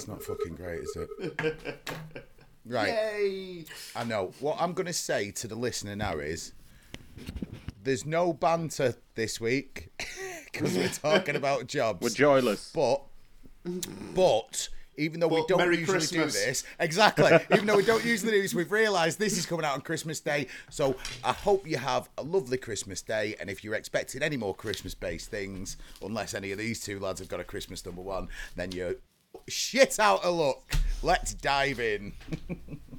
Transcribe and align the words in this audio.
It's 0.00 0.08
not 0.08 0.22
fucking 0.22 0.54
great, 0.54 0.80
is 0.80 0.96
it? 0.96 1.76
Right. 2.66 2.88
Yay! 2.88 3.64
I 3.96 4.04
know. 4.04 4.32
What 4.38 4.58
I'm 4.60 4.74
going 4.74 4.86
to 4.86 4.92
say 4.92 5.30
to 5.30 5.48
the 5.48 5.54
listener 5.54 5.96
now 5.96 6.18
is 6.18 6.52
there's 7.82 8.04
no 8.04 8.34
banter 8.34 8.94
this 9.14 9.40
week 9.40 9.88
because 10.52 10.76
we're 10.76 10.88
talking 10.88 11.36
about 11.36 11.66
jobs. 11.66 12.02
We're 12.02 12.10
joyless. 12.10 12.70
But, 12.74 13.00
but, 14.14 14.68
even 14.98 15.20
though 15.20 15.28
we 15.28 15.42
don't 15.48 15.58
Merry 15.58 15.78
usually 15.78 15.98
Christmas. 15.98 16.34
do 16.34 16.38
this, 16.38 16.64
exactly, 16.78 17.32
even 17.50 17.66
though 17.66 17.78
we 17.78 17.84
don't 17.84 18.04
usually 18.04 18.32
do 18.32 18.42
this, 18.42 18.54
we've 18.54 18.70
realised 18.70 19.18
this 19.18 19.38
is 19.38 19.46
coming 19.46 19.64
out 19.64 19.72
on 19.72 19.80
Christmas 19.80 20.20
Day. 20.20 20.46
So 20.68 20.94
I 21.24 21.32
hope 21.32 21.66
you 21.66 21.78
have 21.78 22.10
a 22.18 22.22
lovely 22.22 22.58
Christmas 22.58 23.00
Day. 23.00 23.36
And 23.40 23.48
if 23.48 23.64
you're 23.64 23.74
expecting 23.74 24.22
any 24.22 24.36
more 24.36 24.54
Christmas 24.54 24.94
based 24.94 25.30
things, 25.30 25.78
unless 26.02 26.34
any 26.34 26.52
of 26.52 26.58
these 26.58 26.80
two 26.84 27.00
lads 27.00 27.20
have 27.20 27.28
got 27.28 27.40
a 27.40 27.44
Christmas 27.44 27.84
number 27.84 28.02
one, 28.02 28.28
then 28.54 28.70
you're 28.70 28.96
shit 29.48 29.98
out 29.98 30.24
of 30.24 30.34
luck. 30.34 30.74
Let's 31.02 31.34
dive 31.34 31.80
in. 31.80 32.12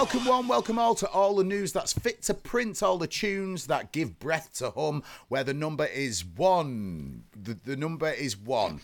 Welcome 0.00 0.24
one, 0.24 0.48
welcome 0.48 0.78
all 0.78 0.94
to 0.94 1.06
all 1.10 1.36
the 1.36 1.44
news 1.44 1.74
that's 1.74 1.92
fit 1.92 2.22
to 2.22 2.32
print, 2.32 2.82
all 2.82 2.96
the 2.96 3.06
tunes 3.06 3.66
that 3.66 3.92
give 3.92 4.18
breath 4.18 4.50
to 4.54 4.70
hum, 4.70 5.02
where 5.28 5.44
the 5.44 5.52
number 5.52 5.84
is 5.84 6.24
one. 6.24 7.24
The, 7.38 7.52
the 7.66 7.76
number 7.76 8.08
is 8.08 8.34
one. 8.34 8.80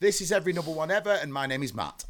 This 0.00 0.22
is 0.22 0.32
every 0.32 0.54
number 0.54 0.70
one 0.70 0.90
ever, 0.90 1.10
and 1.10 1.30
my 1.30 1.44
name 1.44 1.62
is 1.62 1.74
Matt. 1.74 2.06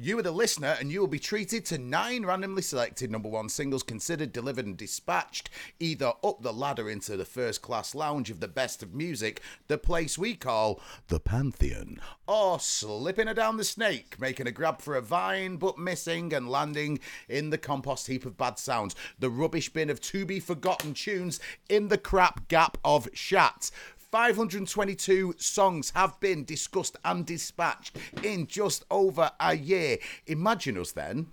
You 0.00 0.16
are 0.20 0.22
the 0.22 0.30
listener, 0.30 0.76
and 0.78 0.92
you 0.92 1.00
will 1.00 1.08
be 1.08 1.18
treated 1.18 1.64
to 1.66 1.76
nine 1.76 2.24
randomly 2.24 2.62
selected 2.62 3.10
number 3.10 3.28
one 3.28 3.48
singles 3.48 3.82
considered, 3.82 4.32
delivered, 4.32 4.64
and 4.64 4.76
dispatched 4.76 5.50
either 5.80 6.12
up 6.22 6.40
the 6.40 6.52
ladder 6.52 6.88
into 6.88 7.16
the 7.16 7.24
first 7.24 7.62
class 7.62 7.96
lounge 7.96 8.30
of 8.30 8.38
the 8.38 8.46
best 8.46 8.80
of 8.80 8.94
music, 8.94 9.42
the 9.66 9.76
place 9.76 10.16
we 10.16 10.36
call 10.36 10.80
the 11.08 11.18
Pantheon, 11.18 12.00
or 12.28 12.60
slipping 12.60 13.26
her 13.26 13.34
down 13.34 13.56
the 13.56 13.64
snake, 13.64 14.20
making 14.20 14.46
a 14.46 14.52
grab 14.52 14.80
for 14.80 14.94
a 14.94 15.02
vine, 15.02 15.56
but 15.56 15.78
missing 15.78 16.32
and 16.32 16.48
landing 16.48 17.00
in 17.28 17.50
the 17.50 17.58
compost 17.58 18.06
heap 18.06 18.24
of 18.24 18.38
bad 18.38 18.56
sounds, 18.56 18.94
the 19.18 19.30
rubbish 19.30 19.68
bin 19.68 19.90
of 19.90 20.00
to 20.00 20.24
be 20.24 20.38
forgotten 20.38 20.94
tunes 20.94 21.40
in 21.68 21.88
the 21.88 21.98
crap 21.98 22.46
gap 22.46 22.78
of 22.84 23.08
shat. 23.14 23.72
522 24.10 25.34
songs 25.36 25.90
have 25.90 26.18
been 26.18 26.44
discussed 26.44 26.96
and 27.04 27.26
dispatched 27.26 27.96
in 28.22 28.46
just 28.46 28.84
over 28.90 29.30
a 29.38 29.54
year. 29.54 29.98
Imagine 30.26 30.78
us 30.78 30.92
then. 30.92 31.26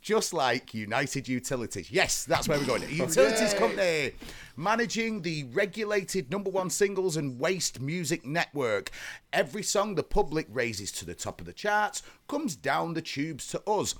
Just 0.00 0.32
like 0.32 0.74
United 0.74 1.28
Utilities. 1.28 1.90
Yes, 1.92 2.24
that's 2.24 2.48
where 2.48 2.58
we're 2.58 2.66
going. 2.66 2.82
Utilities 2.88 3.52
Yay. 3.52 3.58
company 3.58 4.12
managing 4.56 5.22
the 5.22 5.44
regulated 5.52 6.30
number 6.30 6.50
one 6.50 6.70
singles 6.70 7.16
and 7.16 7.38
waste 7.38 7.80
music 7.80 8.24
network. 8.24 8.90
Every 9.32 9.62
song 9.62 9.94
the 9.94 10.02
public 10.02 10.48
raises 10.50 10.90
to 10.92 11.04
the 11.04 11.14
top 11.14 11.40
of 11.40 11.46
the 11.46 11.52
charts 11.52 12.02
comes 12.28 12.56
down 12.56 12.94
the 12.94 13.02
tubes 13.02 13.46
to 13.48 13.62
us 13.68 13.94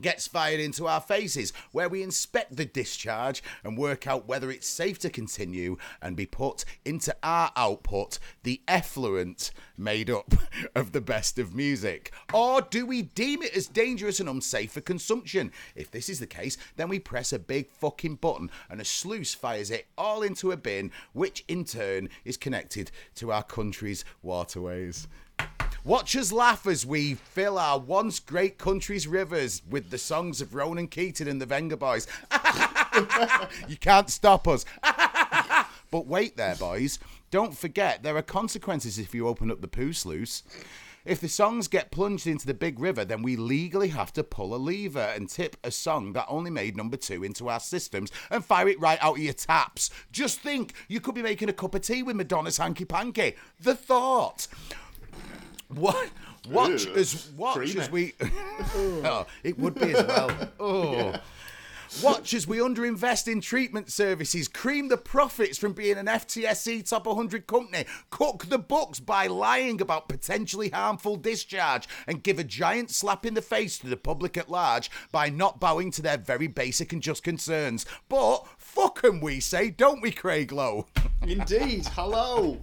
gets 0.00 0.26
fired 0.26 0.60
into 0.60 0.86
our 0.86 1.00
faces, 1.00 1.52
where 1.72 1.88
we 1.88 2.02
inspect 2.02 2.56
the 2.56 2.64
discharge 2.64 3.42
and 3.64 3.76
work 3.76 4.06
out 4.06 4.28
whether 4.28 4.50
it's 4.50 4.68
safe 4.68 4.98
to 5.00 5.10
continue 5.10 5.76
and 6.00 6.16
be 6.16 6.26
put 6.26 6.64
into 6.84 7.14
our 7.22 7.50
output, 7.56 8.18
the 8.42 8.60
effluent 8.68 9.50
made 9.76 10.10
up 10.10 10.34
of 10.74 10.92
the 10.92 11.00
best 11.00 11.38
of 11.38 11.54
music. 11.54 12.12
Or 12.32 12.60
do 12.60 12.86
we 12.86 13.02
deem 13.02 13.42
it 13.42 13.56
as 13.56 13.66
dangerous 13.66 14.20
and 14.20 14.28
unsafe 14.28 14.72
for 14.72 14.80
consumption? 14.80 15.52
If 15.74 15.90
this 15.90 16.08
is 16.08 16.18
the 16.18 16.26
case, 16.26 16.56
then 16.76 16.88
we 16.88 16.98
press 16.98 17.32
a 17.32 17.38
big 17.38 17.70
fucking 17.70 18.16
button 18.16 18.50
and 18.70 18.80
a 18.80 18.84
sluice 18.84 19.34
fires 19.34 19.70
it 19.70 19.86
all 19.96 20.22
into 20.22 20.52
a 20.52 20.56
bin, 20.56 20.90
which 21.12 21.44
in 21.48 21.64
turn 21.64 22.08
is 22.24 22.36
connected 22.36 22.90
to 23.16 23.32
our 23.32 23.42
country's 23.42 24.04
waterways. 24.22 25.08
Watch 25.88 26.14
us 26.16 26.30
laugh 26.32 26.66
as 26.66 26.84
we 26.84 27.14
fill 27.14 27.56
our 27.56 27.78
once 27.78 28.20
great 28.20 28.58
country's 28.58 29.06
rivers 29.06 29.62
with 29.70 29.88
the 29.88 29.96
songs 29.96 30.42
of 30.42 30.54
Ronan 30.54 30.86
Keating 30.86 31.28
and 31.28 31.40
the 31.40 31.46
Venga 31.46 31.78
Boys. 31.78 32.06
you 33.68 33.78
can't 33.78 34.10
stop 34.10 34.46
us. 34.46 34.66
but 35.90 36.06
wait 36.06 36.36
there, 36.36 36.56
boys. 36.56 36.98
Don't 37.30 37.56
forget, 37.56 38.02
there 38.02 38.18
are 38.18 38.22
consequences 38.22 38.98
if 38.98 39.14
you 39.14 39.26
open 39.26 39.50
up 39.50 39.62
the 39.62 39.66
poo 39.66 39.94
sluice. 39.94 40.42
If 41.06 41.22
the 41.22 41.28
songs 41.28 41.68
get 41.68 41.90
plunged 41.90 42.26
into 42.26 42.46
the 42.46 42.52
big 42.52 42.78
river, 42.78 43.06
then 43.06 43.22
we 43.22 43.36
legally 43.36 43.88
have 43.88 44.12
to 44.12 44.22
pull 44.22 44.54
a 44.54 44.56
lever 44.56 45.10
and 45.16 45.26
tip 45.26 45.56
a 45.64 45.70
song 45.70 46.12
that 46.12 46.26
only 46.28 46.50
made 46.50 46.76
number 46.76 46.98
two 46.98 47.24
into 47.24 47.48
our 47.48 47.60
systems 47.60 48.12
and 48.30 48.44
fire 48.44 48.68
it 48.68 48.78
right 48.78 48.98
out 49.00 49.16
of 49.16 49.22
your 49.22 49.32
taps. 49.32 49.88
Just 50.12 50.40
think, 50.40 50.74
you 50.86 51.00
could 51.00 51.14
be 51.14 51.22
making 51.22 51.48
a 51.48 51.54
cup 51.54 51.74
of 51.74 51.80
tea 51.80 52.02
with 52.02 52.16
Madonna's 52.16 52.58
hanky 52.58 52.84
panky. 52.84 53.36
The 53.58 53.74
thought. 53.74 54.48
What? 55.68 56.10
Watch 56.48 56.86
Ew. 56.86 56.94
as 56.94 57.30
watch 57.36 57.56
Creamy. 57.56 57.80
as 57.80 57.90
we. 57.90 58.14
oh, 58.74 59.26
it 59.42 59.58
would 59.58 59.74
be 59.74 59.94
as 59.94 60.06
well. 60.06 60.48
Oh. 60.58 61.14
Watch 62.02 62.34
as 62.34 62.46
we 62.46 62.58
underinvest 62.58 63.32
in 63.32 63.40
treatment 63.40 63.90
services, 63.90 64.46
cream 64.46 64.88
the 64.88 64.98
profits 64.98 65.56
from 65.56 65.72
being 65.72 65.96
an 65.96 66.04
FTSE 66.04 66.86
top 66.86 67.06
100 67.06 67.46
company, 67.46 67.86
cook 68.10 68.44
the 68.50 68.58
books 68.58 69.00
by 69.00 69.26
lying 69.26 69.80
about 69.80 70.06
potentially 70.06 70.68
harmful 70.68 71.16
discharge, 71.16 71.88
and 72.06 72.22
give 72.22 72.38
a 72.38 72.44
giant 72.44 72.90
slap 72.90 73.24
in 73.24 73.32
the 73.32 73.40
face 73.40 73.78
to 73.78 73.86
the 73.86 73.96
public 73.96 74.36
at 74.36 74.50
large 74.50 74.90
by 75.12 75.30
not 75.30 75.60
bowing 75.60 75.90
to 75.92 76.02
their 76.02 76.18
very 76.18 76.46
basic 76.46 76.92
and 76.92 77.00
just 77.02 77.22
concerns. 77.22 77.86
But 78.10 78.46
fuck 78.58 79.00
'em, 79.02 79.20
we 79.20 79.40
say, 79.40 79.70
don't 79.70 80.02
we, 80.02 80.10
Craig 80.12 80.52
Lowe? 80.52 80.86
Indeed. 81.22 81.86
Hello. 81.88 82.58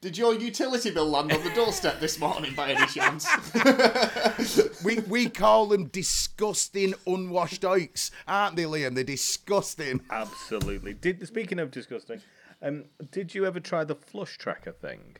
Did 0.00 0.16
your 0.16 0.34
utility 0.34 0.90
bill 0.90 1.10
land 1.10 1.30
on 1.30 1.44
the 1.44 1.50
doorstep 1.50 2.00
this 2.00 2.18
morning 2.18 2.54
by 2.54 2.70
any 2.72 2.86
chance? 2.86 3.26
We 4.82 5.00
we 5.00 5.28
call 5.28 5.66
them 5.66 5.88
disgusting 5.88 6.94
unwashed 7.06 7.66
oaks, 7.66 8.10
aren't 8.26 8.56
they, 8.56 8.62
Liam? 8.62 8.94
They're 8.94 9.04
disgusting. 9.04 10.00
Absolutely. 10.08 10.94
Did 10.94 11.26
speaking 11.28 11.58
of 11.58 11.70
disgusting, 11.70 12.22
um, 12.62 12.84
did 13.10 13.34
you 13.34 13.44
ever 13.44 13.60
try 13.60 13.84
the 13.84 13.94
flush 13.94 14.38
tracker 14.38 14.72
thing? 14.72 15.16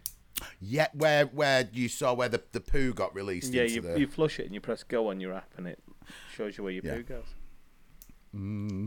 Yeah, 0.61 0.87
where 0.95 1.27
where 1.27 1.69
you 1.71 1.91
saw 1.91 2.15
where 2.15 2.31
the, 2.31 2.43
the 2.53 2.61
poo 2.61 2.95
got 2.95 3.15
released 3.15 3.53
Yeah, 3.53 3.63
into 3.65 3.75
you, 3.75 3.81
the 3.83 4.01
you 4.01 4.07
flush 4.07 4.41
it 4.41 4.47
and 4.47 4.55
you 4.55 4.63
press 4.63 4.83
go 4.83 5.11
on 5.11 5.21
your 5.21 5.35
app 5.35 5.53
and 5.59 5.67
it 5.67 5.79
shows 6.35 6.57
you 6.57 6.65
where 6.65 6.73
your 6.73 6.83
Yeah. 6.87 6.95
poo 6.95 7.03
goes. 7.03 7.25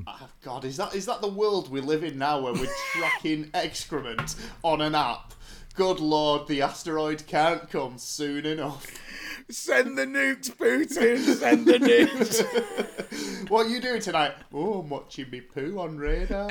Oh, 0.08 0.30
God, 0.42 0.66
is 0.66 0.78
that 0.78 0.96
is 0.96 1.06
that 1.06 1.22
the 1.22 1.28
world 1.28 1.70
we 1.70 1.82
live 1.82 2.04
in 2.04 2.18
now 2.18 2.40
where 2.42 2.54
we're 2.54 2.74
tracking 2.94 3.52
excrement 3.54 4.36
on 4.64 4.82
an 4.82 4.96
app? 4.96 5.34
Good 5.76 6.00
lord, 6.00 6.48
the 6.48 6.62
asteroid 6.62 7.26
can't 7.26 7.68
come 7.68 7.98
soon 7.98 8.46
enough. 8.46 8.86
Send 9.50 9.98
the 9.98 10.06
nukes, 10.06 10.52
Putin. 10.52 11.18
Send 11.36 11.66
the 11.66 11.80
nukes. 11.80 12.44
What 13.50 13.68
are 13.68 13.70
you 13.70 13.82
doing 13.82 14.02
tonight? 14.02 14.34
Oh, 14.54 14.80
I'm 14.80 14.90
watching 14.90 15.30
me 15.30 15.42
poo 15.42 15.78
on 15.78 15.98
radar. 15.98 16.50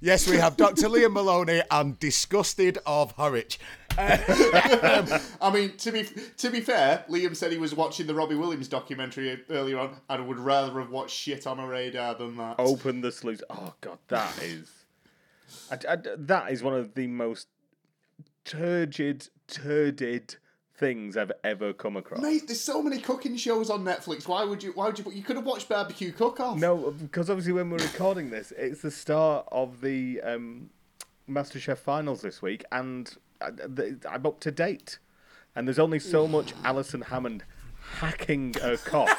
yes, 0.00 0.28
we 0.28 0.36
have 0.36 0.56
Dr. 0.56 0.88
Liam 0.88 1.12
Maloney 1.12 1.62
and 1.70 1.98
disgusted 1.98 2.78
of 2.86 3.14
Horwich. 3.16 3.58
I 3.98 5.50
mean, 5.52 5.76
to 5.78 5.92
be 5.92 6.08
to 6.38 6.50
be 6.50 6.60
fair, 6.60 7.04
Liam 7.10 7.36
said 7.36 7.52
he 7.52 7.58
was 7.58 7.74
watching 7.74 8.06
the 8.06 8.14
Robbie 8.14 8.36
Williams 8.36 8.68
documentary 8.68 9.42
earlier 9.50 9.80
on, 9.80 9.96
and 10.08 10.28
would 10.28 10.38
rather 10.38 10.80
have 10.80 10.90
watched 10.90 11.16
shit 11.16 11.46
on 11.46 11.58
a 11.58 11.66
radar 11.66 12.14
than 12.14 12.36
that. 12.36 12.54
Open 12.58 13.00
the 13.00 13.12
sluice. 13.12 13.42
Oh 13.50 13.74
god, 13.80 13.98
that 14.08 14.38
is. 14.42 14.81
I, 15.72 15.92
I- 15.92 15.96
that 16.16 16.52
is 16.52 16.62
one 16.62 16.74
of 16.74 16.94
the 16.94 17.06
most 17.06 17.48
turgid, 18.44 19.28
turded 19.46 20.36
things 20.76 21.16
I've 21.16 21.32
ever 21.44 21.72
come 21.72 21.96
across. 21.96 22.20
Mate, 22.20 22.42
there's 22.46 22.60
so 22.60 22.82
many 22.82 22.98
cooking 22.98 23.36
shows 23.36 23.70
on 23.70 23.84
Netflix. 23.84 24.26
Why 24.26 24.44
would 24.44 24.62
you? 24.62 24.72
Why 24.72 24.86
would 24.86 24.98
you? 24.98 25.10
You 25.12 25.22
could 25.22 25.36
have 25.36 25.46
watched 25.46 25.68
Barbecue 25.68 26.12
Cook 26.12 26.40
Off. 26.40 26.58
No, 26.58 26.90
because 26.90 27.30
obviously 27.30 27.52
when 27.52 27.70
we're 27.70 27.78
recording 27.78 28.30
this, 28.30 28.52
it's 28.56 28.82
the 28.82 28.90
start 28.90 29.46
of 29.52 29.80
the 29.80 30.20
um, 30.22 30.70
MasterChef 31.28 31.78
finals 31.78 32.20
this 32.20 32.42
week, 32.42 32.64
and 32.72 33.14
I, 33.40 33.50
the, 33.50 33.98
I'm 34.10 34.26
up 34.26 34.40
to 34.40 34.50
date. 34.50 34.98
And 35.54 35.68
there's 35.68 35.78
only 35.78 35.98
so 35.98 36.26
much 36.26 36.52
Alison 36.64 37.02
Hammond 37.02 37.44
hacking 37.98 38.54
her 38.54 38.76
cough 38.78 39.10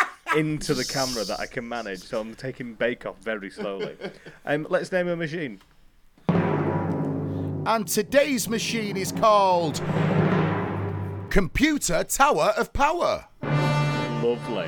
into 0.36 0.72
the 0.74 0.84
camera 0.86 1.22
that 1.24 1.38
I 1.38 1.46
can 1.46 1.68
manage, 1.68 2.00
so 2.00 2.20
I'm 2.20 2.34
taking 2.34 2.74
Bake 2.74 3.04
Off 3.06 3.18
very 3.22 3.50
slowly. 3.50 3.96
Um, 4.44 4.66
let's 4.70 4.90
name 4.90 5.06
a 5.06 5.14
machine. 5.14 5.60
And 7.64 7.86
today's 7.86 8.48
machine 8.48 8.96
is 8.96 9.12
called 9.12 9.80
Computer 11.30 12.02
Tower 12.02 12.52
of 12.56 12.72
Power. 12.72 13.26
Lovely. 13.42 14.66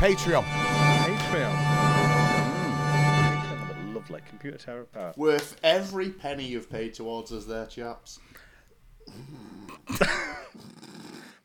Patreon. 0.00 0.42
Patreon. 0.42 1.54
Mm. 1.54 3.42
Patreon 3.42 3.94
lovely 3.94 4.20
Computer 4.28 4.58
Tower 4.58 4.80
of 4.80 4.92
Power. 4.92 5.14
Worth 5.16 5.60
every 5.62 6.10
penny 6.10 6.44
you've 6.44 6.68
paid 6.70 6.94
towards 6.94 7.30
us 7.30 7.44
there, 7.44 7.66
chaps. 7.66 8.18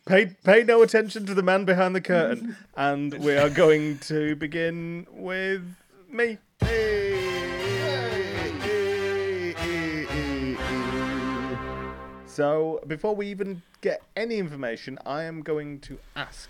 Pay, 0.06 0.36
pay 0.44 0.64
no 0.64 0.84
attention 0.84 1.26
to 1.26 1.34
the 1.34 1.42
man 1.42 1.66
behind 1.66 1.96
the 1.96 2.02
curtain, 2.02 2.56
and 2.78 3.12
we 3.24 3.36
are 3.38 3.50
going 3.50 3.98
to 4.00 4.36
begin 4.36 5.08
with 5.12 5.64
me. 6.12 6.38
So, 12.40 12.82
before 12.86 13.16
we 13.16 13.28
even 13.28 13.62
get 13.80 14.02
any 14.18 14.40
information, 14.40 15.00
I 15.06 15.24
am 15.24 15.42
going 15.42 15.80
to 15.80 15.98
ask 16.18 16.50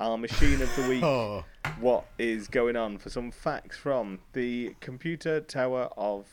our 0.00 0.18
machine 0.18 0.60
of 0.60 0.74
the 0.74 0.88
week 0.88 1.02
Oh. 1.04 1.44
what 1.78 2.06
is 2.18 2.48
going 2.48 2.74
on 2.74 2.98
for 2.98 3.10
some 3.10 3.30
facts 3.30 3.76
from 3.78 4.18
the 4.32 4.74
Computer 4.80 5.40
Tower 5.40 5.88
of 5.96 6.26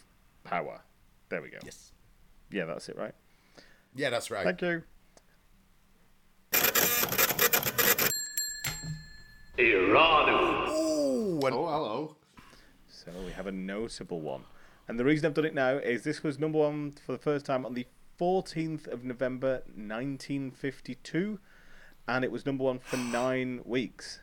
Power. 0.44 0.82
There 1.30 1.44
we 1.44 1.52
go. 1.52 1.60
Yes. 1.64 1.92
Yeah, 2.50 2.66
that's 2.66 2.90
it, 2.90 2.98
right? 2.98 3.14
Yeah, 3.94 4.10
that's 4.10 4.32
right. 4.32 4.44
Thank 4.44 4.64
you. 4.64 4.82
Ooh, 9.60 11.40
and 11.46 11.54
Oh, 11.56 11.68
hello. 11.68 12.16
So 12.88 13.12
we 13.26 13.32
have 13.32 13.46
a 13.46 13.52
notable 13.52 14.22
one. 14.22 14.46
And 14.88 15.00
the 15.00 15.06
reason 15.06 15.28
I've 15.28 15.34
done 15.36 15.46
it 15.46 15.54
now 15.54 15.78
is 15.78 16.04
this 16.04 16.24
was 16.24 16.40
number 16.40 16.58
one 16.58 16.94
for 17.06 17.12
the 17.12 17.18
first 17.20 17.46
time 17.46 17.64
on 17.64 17.76
the 17.76 17.86
14th 18.20 18.88
of 18.88 19.04
November 19.04 19.64
1952, 19.76 21.40
and 22.08 22.24
it 22.24 22.32
was 22.32 22.46
number 22.46 22.64
one 22.64 22.80
for 22.80 22.98
nine 22.98 23.62
weeks. 23.66 24.22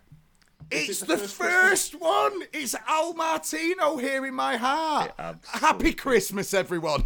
it's 0.70 1.00
the 1.00 1.06
the 1.06 1.19
first, 1.19 1.37
first 1.37 1.94
one. 2.00 2.43
It's 2.52 2.75
Al 2.88 3.14
Martino 3.14 3.96
here 3.99 4.26
in 4.26 4.35
my 4.35 4.56
heart. 4.56 5.12
Happy 5.44 5.93
Christmas, 5.93 6.55
everyone. 6.55 7.05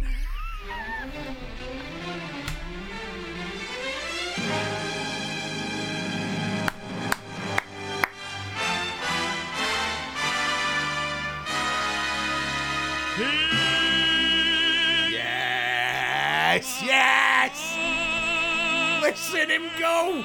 Listen 19.09 19.49
him 19.49 19.63
go. 19.79 20.23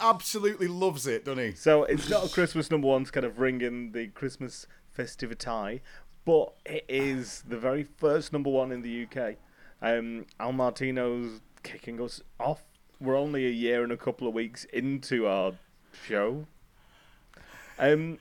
Absolutely 0.00 0.66
loves 0.66 1.06
it, 1.06 1.24
doesn't 1.24 1.44
he? 1.44 1.52
So 1.54 1.84
it's 1.84 2.10
not 2.10 2.26
a 2.26 2.28
Christmas 2.28 2.72
number 2.72 2.88
one 2.88 3.04
to 3.04 3.12
kind 3.12 3.24
of 3.24 3.38
ring 3.38 3.60
in 3.60 3.92
the 3.92 4.08
Christmas 4.08 4.66
festivity, 4.90 5.80
but 6.24 6.54
it 6.66 6.84
is 6.88 7.44
the 7.46 7.56
very 7.56 7.84
first 7.84 8.32
number 8.32 8.50
one 8.50 8.72
in 8.72 8.82
the 8.82 9.06
UK. 9.06 9.36
Um, 9.80 10.26
Al 10.40 10.52
Martino's 10.52 11.40
kicking 11.62 12.00
us 12.00 12.20
off. 12.40 12.64
We're 13.00 13.16
only 13.16 13.46
a 13.46 13.50
year 13.50 13.84
and 13.84 13.92
a 13.92 13.96
couple 13.96 14.26
of 14.26 14.34
weeks 14.34 14.64
into 14.72 15.28
our 15.28 15.52
show. 16.04 16.48
Um, 17.78 18.18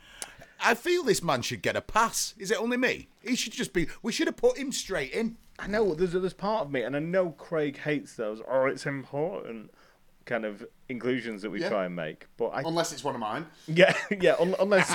I 0.63 0.75
feel 0.75 1.01
this 1.01 1.23
man 1.23 1.41
should 1.41 1.63
get 1.63 1.75
a 1.75 1.81
pass. 1.81 2.35
Is 2.37 2.51
it 2.51 2.61
only 2.61 2.77
me? 2.77 3.07
He 3.23 3.35
should 3.35 3.53
just 3.53 3.73
be. 3.73 3.87
We 4.03 4.11
should 4.11 4.27
have 4.27 4.37
put 4.37 4.59
him 4.59 4.71
straight 4.71 5.13
in. 5.13 5.37
I 5.59 5.67
know 5.67 5.93
there's 5.93 6.13
there's 6.13 6.33
part 6.33 6.65
of 6.65 6.71
me, 6.71 6.81
and 6.81 6.95
I 6.95 6.99
know 6.99 7.31
Craig 7.31 7.77
hates 7.77 8.15
those. 8.15 8.41
Oh, 8.49 8.65
it's 8.65 8.85
important 8.85 9.71
kind 10.25 10.45
of 10.45 10.65
inclusions 10.87 11.41
that 11.41 11.49
we 11.49 11.59
Yeah. 11.61 11.67
try 11.69 11.85
and 11.85 11.93
make. 11.95 12.27
But 12.37 12.47
I, 12.49 12.61
Unless 12.61 12.93
it's 12.93 13.03
one 13.03 13.13
of 13.13 13.19
mine. 13.19 13.45
yeah, 13.67 13.93
yeah, 14.21 14.35
un- 14.39 14.55
unless 14.59 14.89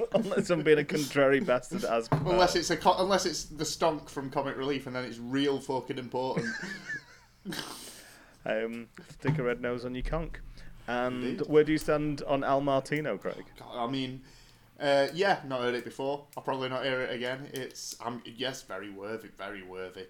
unless 0.12 0.50
I'm 0.50 0.62
being 0.62 0.78
a 0.78 0.84
contrary 0.84 1.40
bastard 1.40 1.84
as 1.84 2.06
per. 2.08 2.18
Unless 2.18 2.54
it's 2.56 2.70
a 2.70 2.76
co- 2.76 2.96
unless 2.98 3.26
it's 3.26 3.44
the 3.44 3.64
stonk 3.64 4.08
from 4.08 4.30
Comic 4.30 4.56
Relief, 4.56 4.86
and 4.86 4.94
then 4.94 5.04
it's 5.04 5.18
real 5.18 5.58
fucking 5.58 5.98
important. 5.98 6.46
um, 8.46 8.88
stick 9.18 9.38
a 9.38 9.42
red 9.42 9.60
nose 9.60 9.84
on 9.84 9.94
your 9.94 10.04
conch. 10.04 10.34
And 10.86 11.22
Indeed. 11.24 11.46
where 11.48 11.64
do 11.64 11.72
you 11.72 11.78
stand 11.78 12.22
on 12.26 12.42
Al 12.44 12.60
Martino, 12.62 13.18
Craig? 13.18 13.44
I 13.74 13.86
mean, 13.86 14.22
uh, 14.80 15.08
yeah, 15.14 15.40
not 15.46 15.60
heard 15.60 15.74
it 15.74 15.84
before. 15.84 16.24
I'll 16.36 16.42
probably 16.42 16.68
not 16.68 16.84
hear 16.84 17.00
it 17.02 17.14
again. 17.14 17.48
It's 17.52 17.96
um, 18.04 18.22
yes, 18.24 18.62
very 18.62 18.90
worthy, 18.90 19.28
very 19.36 19.62
worthy. 19.62 20.06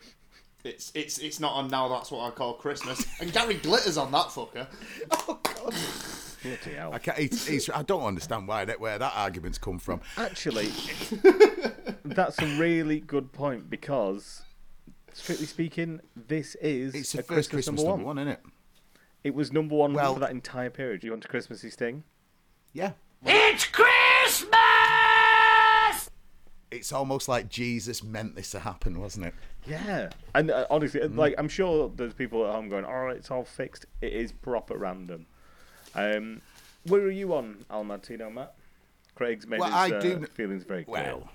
It's 0.64 0.90
it's 0.94 1.18
it's 1.18 1.38
not 1.40 1.52
on 1.54 1.68
now. 1.68 1.88
That's 1.88 2.10
what 2.10 2.26
I 2.26 2.30
call 2.30 2.54
Christmas. 2.54 3.06
And 3.20 3.32
Gary 3.32 3.54
Glitter's 3.56 3.96
on 3.96 4.10
that 4.12 4.26
fucker. 4.26 4.66
Oh 5.28 5.38
God! 5.42 5.74
Bloody 6.42 6.76
hell. 6.76 6.92
I, 6.92 6.98
can't, 6.98 7.18
it's, 7.18 7.48
it's, 7.48 7.68
I 7.68 7.82
don't 7.82 8.04
understand 8.04 8.46
why 8.46 8.64
that 8.64 8.78
where 8.80 8.98
that 8.98 9.12
argument's 9.16 9.58
come 9.58 9.78
from. 9.80 10.00
Actually, 10.16 10.68
that's 12.04 12.38
a 12.40 12.46
really 12.58 13.00
good 13.00 13.32
point 13.32 13.68
because, 13.68 14.42
strictly 15.12 15.46
speaking, 15.46 16.00
this 16.14 16.54
is 16.56 16.94
It's 16.94 17.14
a 17.14 17.18
the 17.18 17.22
first 17.24 17.50
Christmas, 17.50 17.66
Christmas 17.80 17.82
number 17.84 18.04
one. 18.04 18.18
isn't 18.18 18.28
it? 18.28 18.40
It 19.24 19.34
was 19.34 19.52
number 19.52 19.74
one 19.74 19.94
Well- 19.94 20.14
for 20.14 20.20
that 20.20 20.30
entire 20.30 20.70
period. 20.70 21.00
Do 21.00 21.06
you 21.08 21.12
want 21.12 21.24
a 21.24 21.28
Christmassy 21.28 21.70
sting? 21.70 22.04
Yeah. 22.72 22.92
It's 23.24 23.66
Christmas! 23.66 23.87
It's 26.70 26.92
almost 26.92 27.28
like 27.28 27.48
Jesus 27.48 28.02
meant 28.02 28.36
this 28.36 28.50
to 28.50 28.60
happen, 28.60 29.00
wasn't 29.00 29.26
it? 29.26 29.34
Yeah, 29.66 30.10
and 30.34 30.50
uh, 30.50 30.66
honestly, 30.70 31.00
Mm. 31.00 31.16
like 31.16 31.34
I'm 31.38 31.48
sure 31.48 31.90
there's 31.94 32.12
people 32.14 32.46
at 32.46 32.52
home 32.54 32.68
going, 32.68 32.84
"All 32.84 33.04
right, 33.06 33.16
it's 33.16 33.30
all 33.30 33.44
fixed." 33.44 33.86
It 34.02 34.12
is 34.12 34.32
proper 34.32 34.76
random. 34.76 35.26
Um, 35.94 36.42
where 36.84 37.00
are 37.02 37.10
you 37.10 37.34
on 37.34 37.64
Al 37.70 37.84
Martino, 37.84 38.28
Matt? 38.30 38.54
Craig's 39.14 39.46
made 39.46 39.60
Well, 39.60 39.68
his 39.70 39.92
I 39.92 39.96
uh, 39.96 40.00
do 40.00 40.10
kn- 40.16 40.26
feelings 40.26 40.64
very 40.64 40.84
clear. 40.84 41.02
Well, 41.02 41.30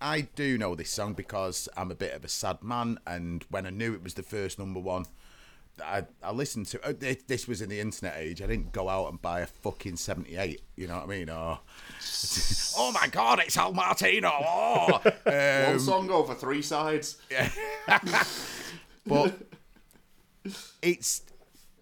I 0.00 0.22
do 0.34 0.56
know 0.56 0.74
this 0.74 0.90
song 0.90 1.12
because 1.12 1.68
I'm 1.76 1.90
a 1.90 1.94
bit 1.94 2.14
of 2.14 2.24
a 2.24 2.28
sad 2.28 2.62
man, 2.62 2.98
and 3.06 3.44
when 3.50 3.66
I 3.66 3.70
knew 3.70 3.92
it 3.94 4.02
was 4.02 4.14
the 4.14 4.22
first 4.22 4.58
number 4.58 4.80
one, 4.80 5.04
I, 5.80 6.04
I 6.22 6.32
listened 6.32 6.66
to. 6.66 6.84
Uh, 6.86 6.92
this, 6.98 7.16
this 7.26 7.48
was 7.48 7.60
in 7.62 7.68
the 7.68 7.80
internet 7.80 8.16
age. 8.16 8.40
I 8.42 8.46
didn't 8.46 8.72
go 8.72 8.88
out 8.88 9.08
and 9.10 9.20
buy 9.20 9.40
a 9.40 9.46
fucking 9.46 9.96
'78. 9.96 10.60
You 10.76 10.86
know 10.86 10.96
what 10.96 11.04
I 11.04 11.06
mean? 11.06 11.28
Or, 11.30 11.60
oh 12.78 12.92
my 12.92 13.06
God, 13.08 13.40
it's 13.40 13.56
Al 13.56 13.72
Martino. 13.72 14.30
Oh. 14.32 15.00
One 15.24 15.72
Um, 15.74 15.78
song 15.78 16.10
over 16.10 16.34
three 16.34 16.62
sides. 16.62 17.18
but 19.06 19.34
it's 20.82 21.22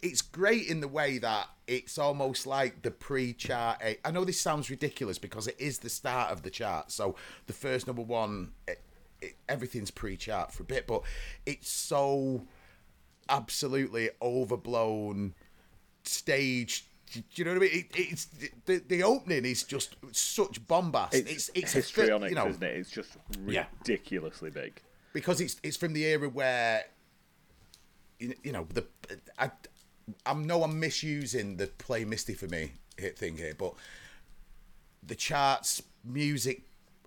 it's 0.03 0.23
great 0.23 0.69
in 0.69 0.81
the 0.81 0.89
way 0.89 1.19
that 1.19 1.49
it's 1.67 1.99
almost 1.99 2.47
like 2.47 2.83
the 2.83 2.91
pre-chart. 2.91 3.83
I 4.05 4.11
know 4.11 4.25
this 4.25 4.41
sounds 4.41 4.71
ridiculous 4.71 5.19
because 5.19 5.47
it 5.49 5.57
is 5.59 5.81
the 5.81 5.91
start 5.91 6.31
of 6.31 6.43
the 6.43 6.51
chart. 6.51 6.91
So 6.93 7.17
the 7.47 7.53
first 7.53 7.87
number 7.87 8.03
one, 8.03 8.53
it, 8.67 8.81
it, 9.21 9.35
everything's 9.49 9.91
pre-chart 9.91 10.53
for 10.53 10.63
a 10.63 10.67
bit, 10.67 10.87
but 10.87 11.03
it's 11.45 11.69
so 11.69 12.43
absolutely 13.29 14.11
overblown 14.23 15.35
stage. 16.05 16.87
Do 17.13 17.23
you 17.37 17.45
know 17.45 17.53
what 17.53 17.57
I 17.59 17.61
mean? 17.61 17.71
It, 17.73 17.87
it's 17.95 18.27
the 18.67 18.79
the 18.87 19.03
opening 19.03 19.45
is 19.47 19.63
just 19.63 19.97
such 20.13 20.67
bombast. 20.67 21.15
It's, 21.15 21.31
It's 21.31 21.51
it's, 21.55 21.73
histrionic, 21.73 22.31
you 22.31 22.37
know, 22.37 22.49
isn't 22.49 22.63
it? 22.63 22.77
It's 22.77 22.91
just 22.91 23.17
Yeah. 23.47 23.67
ridiculously 23.81 24.51
big. 24.51 24.83
because 25.15 25.41
it's 25.41 25.57
it's 25.63 25.77
from 25.77 25.95
the 25.95 26.05
era 26.05 26.29
where 26.29 26.85
you, 28.19 28.35
you 28.43 28.53
know 28.53 28.67
the 28.75 28.85
I 29.39 29.51
I'm 30.27 30.47
no 30.47 30.63
I'm 30.65 30.79
misusing 30.79 31.57
the 31.57 31.67
play 31.69 32.05
Misty 32.05 32.35
for 32.35 32.47
me 32.47 32.73
hit 32.99 33.19
thing 33.19 33.37
here, 33.39 33.55
but 33.57 33.75
the 35.03 35.15
charts 35.15 35.83
music 36.05 36.63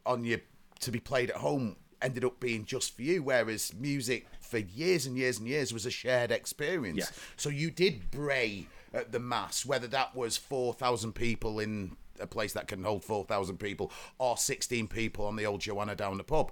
on 0.06 0.24
your 0.26 0.40
to 0.80 0.92
be 0.92 1.00
played 1.00 1.30
at 1.30 1.38
home 1.38 1.76
ended 2.02 2.26
up 2.26 2.40
being 2.40 2.66
just 2.66 2.96
for 2.96 3.04
you, 3.04 3.22
whereas 3.22 3.72
music 3.76 4.26
for 4.52 4.58
years 4.58 5.06
and 5.06 5.18
years 5.18 5.40
and 5.40 5.48
years 5.48 5.74
was 5.74 5.86
a 5.86 5.92
shared 5.92 6.30
experience. 6.30 6.98
Yes. 6.98 7.12
So 7.38 7.48
you 7.50 7.72
did 7.72 8.12
bray 8.12 8.68
at 8.94 9.14
the 9.14 9.20
mass, 9.20 9.66
whether 9.66 9.88
that 9.88 10.14
was 10.14 10.36
four 10.36 10.74
thousand 10.74 11.14
people 11.14 11.60
in 11.60 11.96
a 12.20 12.28
place 12.28 12.52
that 12.54 12.68
can 12.68 12.84
hold 12.84 13.06
four 13.06 13.24
thousand 13.24 13.58
people 13.58 13.92
or 14.20 14.36
sixteen 14.36 14.88
people 14.88 15.26
on 15.26 15.38
the 15.38 15.46
old 15.46 15.62
Joanna 15.62 15.96
down 15.96 16.18
the 16.18 16.26
pub. 16.26 16.52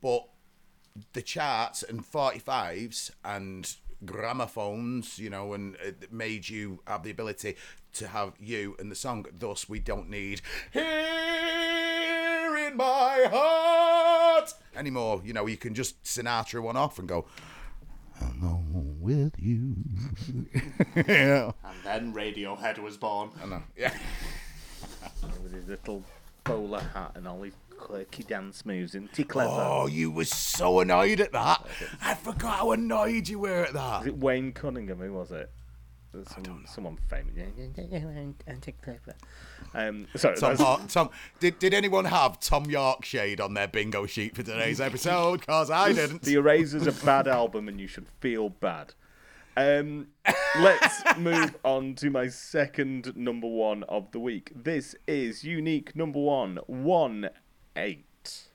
But 0.00 0.28
the 1.12 1.22
charts 1.22 1.82
and 1.82 2.04
45s 2.04 3.10
and 3.24 3.74
gramophones, 4.04 5.18
you 5.18 5.28
know, 5.28 5.52
and 5.54 5.74
it 5.76 6.12
made 6.12 6.48
you 6.48 6.78
have 6.86 7.02
the 7.02 7.10
ability 7.10 7.56
to 7.94 8.06
have 8.06 8.34
you 8.38 8.76
and 8.78 8.92
the 8.92 8.96
song. 8.96 9.26
Thus, 9.36 9.68
we 9.68 9.80
don't 9.80 10.08
need 10.08 10.40
here 10.72 10.82
in 12.68 12.76
my 12.76 13.26
heart 13.28 14.23
anymore. 14.76 15.22
You 15.24 15.32
know, 15.32 15.46
you 15.46 15.56
can 15.56 15.74
just 15.74 16.02
Sinatra 16.04 16.62
one 16.62 16.76
off 16.76 16.98
and 16.98 17.08
go, 17.08 17.26
alone 18.20 18.96
with 19.00 19.34
you. 19.38 19.76
yeah, 20.96 21.52
And 21.64 21.76
then 21.84 22.14
Radiohead 22.14 22.78
was 22.78 22.96
born. 22.96 23.30
I 23.42 23.46
know. 23.46 23.62
Yeah. 23.76 23.94
With 25.42 25.52
his 25.52 25.68
little 25.68 26.02
bowler 26.44 26.80
hat 26.80 27.12
and 27.14 27.26
all 27.26 27.42
his 27.42 27.54
quirky 27.70 28.22
dance 28.22 28.64
moves. 28.64 28.94
Isn't 28.94 29.16
he 29.16 29.24
clever? 29.24 29.50
Oh, 29.50 29.86
you 29.86 30.10
were 30.10 30.24
so 30.24 30.80
annoyed 30.80 31.20
at 31.20 31.32
that. 31.32 31.66
I 32.02 32.14
forgot 32.14 32.58
how 32.58 32.72
annoyed 32.72 33.28
you 33.28 33.38
were 33.40 33.64
at 33.64 33.72
that. 33.72 34.00
Was 34.00 34.06
it 34.08 34.18
Wayne 34.18 34.52
Cunningham? 34.52 34.98
Who 34.98 35.12
was 35.12 35.30
it? 35.32 35.50
Some, 36.26 36.64
someone 36.66 36.98
famous. 37.08 37.34
Um, 39.74 40.06
sorry, 40.16 40.36
Tom, 40.36 40.50
that's- 40.56 40.60
Har- 40.60 40.86
Tom, 40.88 41.10
did, 41.40 41.58
did 41.58 41.74
anyone 41.74 42.04
have 42.04 42.38
Thom 42.40 42.66
Yorke 42.70 43.04
shade 43.04 43.40
on 43.40 43.54
their 43.54 43.66
bingo 43.68 44.06
sheet 44.06 44.36
for 44.36 44.42
today's 44.42 44.80
episode? 44.88 45.40
Because 45.40 45.70
I 45.70 45.92
didn't. 45.92 46.22
The 46.22 46.34
Erasers 46.34 46.86
a 46.86 46.92
bad 47.04 47.26
album, 47.26 47.68
and 47.68 47.80
you 47.80 47.88
should 47.88 48.06
feel 48.20 48.48
bad. 48.50 48.94
Um, 49.56 50.08
let's 50.58 51.02
move 51.18 51.56
on 51.64 51.94
to 51.96 52.10
my 52.10 52.28
second 52.28 53.16
number 53.16 53.46
one 53.46 53.82
of 53.84 54.10
the 54.12 54.18
week. 54.20 54.52
This 54.54 54.94
is 55.06 55.44
unique 55.44 55.94
number 55.96 56.18
one, 56.20 56.58
one 56.66 57.30
eight. 57.76 58.48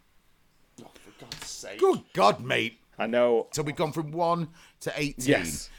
Oh, 0.82 0.88
for 0.94 1.26
God's 1.26 1.46
sake. 1.48 1.80
Good 1.80 2.04
God, 2.14 2.44
mate. 2.44 2.80
I 2.98 3.08
know. 3.08 3.48
So 3.52 3.62
we've 3.62 3.76
gone 3.78 3.94
from 3.94 4.12
1 4.12 4.50
to 4.82 4.94
18. 4.96 5.14
Yes. 5.26 5.70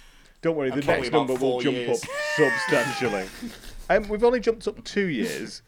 Don't 0.42 0.56
worry, 0.56 0.70
the 0.70 0.76
And 0.76 0.86
next 0.86 1.12
number 1.12 1.34
will 1.34 1.38
four 1.38 1.62
jump 1.62 1.76
years. 1.76 2.02
up 2.02 2.10
substantially. 2.36 3.26
um, 3.90 4.08
we've 4.08 4.24
only 4.24 4.40
jumped 4.40 4.66
up 4.66 4.82
two 4.84 5.06
years. 5.08 5.62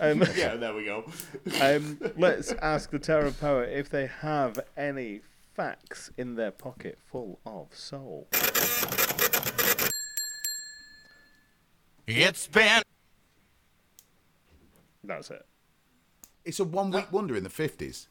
Um, 0.00 0.22
Yeah, 0.36 0.56
there 0.56 0.74
we 0.74 0.84
go. 0.84 1.04
um, 1.62 1.98
let's 2.16 2.52
ask 2.54 2.90
the 2.90 2.98
Tower 2.98 3.26
of 3.26 3.40
Power 3.40 3.64
if 3.64 3.88
they 3.88 4.06
have 4.06 4.58
any 4.76 5.20
facts 5.54 6.10
in 6.18 6.34
their 6.34 6.50
pocket 6.50 6.98
full 7.04 7.38
of 7.46 7.68
soul. 7.74 8.26
It's 12.06 12.46
been 12.46 12.82
That's 15.02 15.30
it. 15.30 15.44
It's 16.44 16.60
a 16.60 16.64
one 16.64 16.90
week 16.90 17.10
wonder 17.10 17.36
in 17.36 17.42
the 17.42 17.50
50s. 17.50 18.06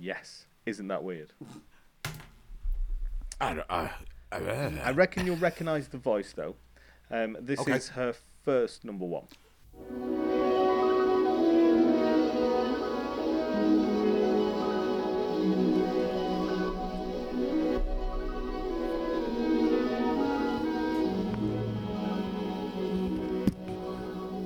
Yes. 0.00 0.46
Isn't 0.66 0.88
that 0.88 1.02
weird? 1.02 1.32
I, 3.40 3.54
don't- 3.54 3.70
I, 3.70 3.90
I, 4.30 4.38
I 4.84 4.90
reckon 4.92 5.26
you'll 5.26 5.36
recognise 5.36 5.88
the 5.88 5.98
voice 5.98 6.32
though. 6.32 6.56
Um, 7.10 7.36
this 7.40 7.60
Okay. 7.60 7.72
is 7.72 7.88
her 7.88 8.14
first 8.44 8.84
number 8.84 9.04
one. 9.06 9.26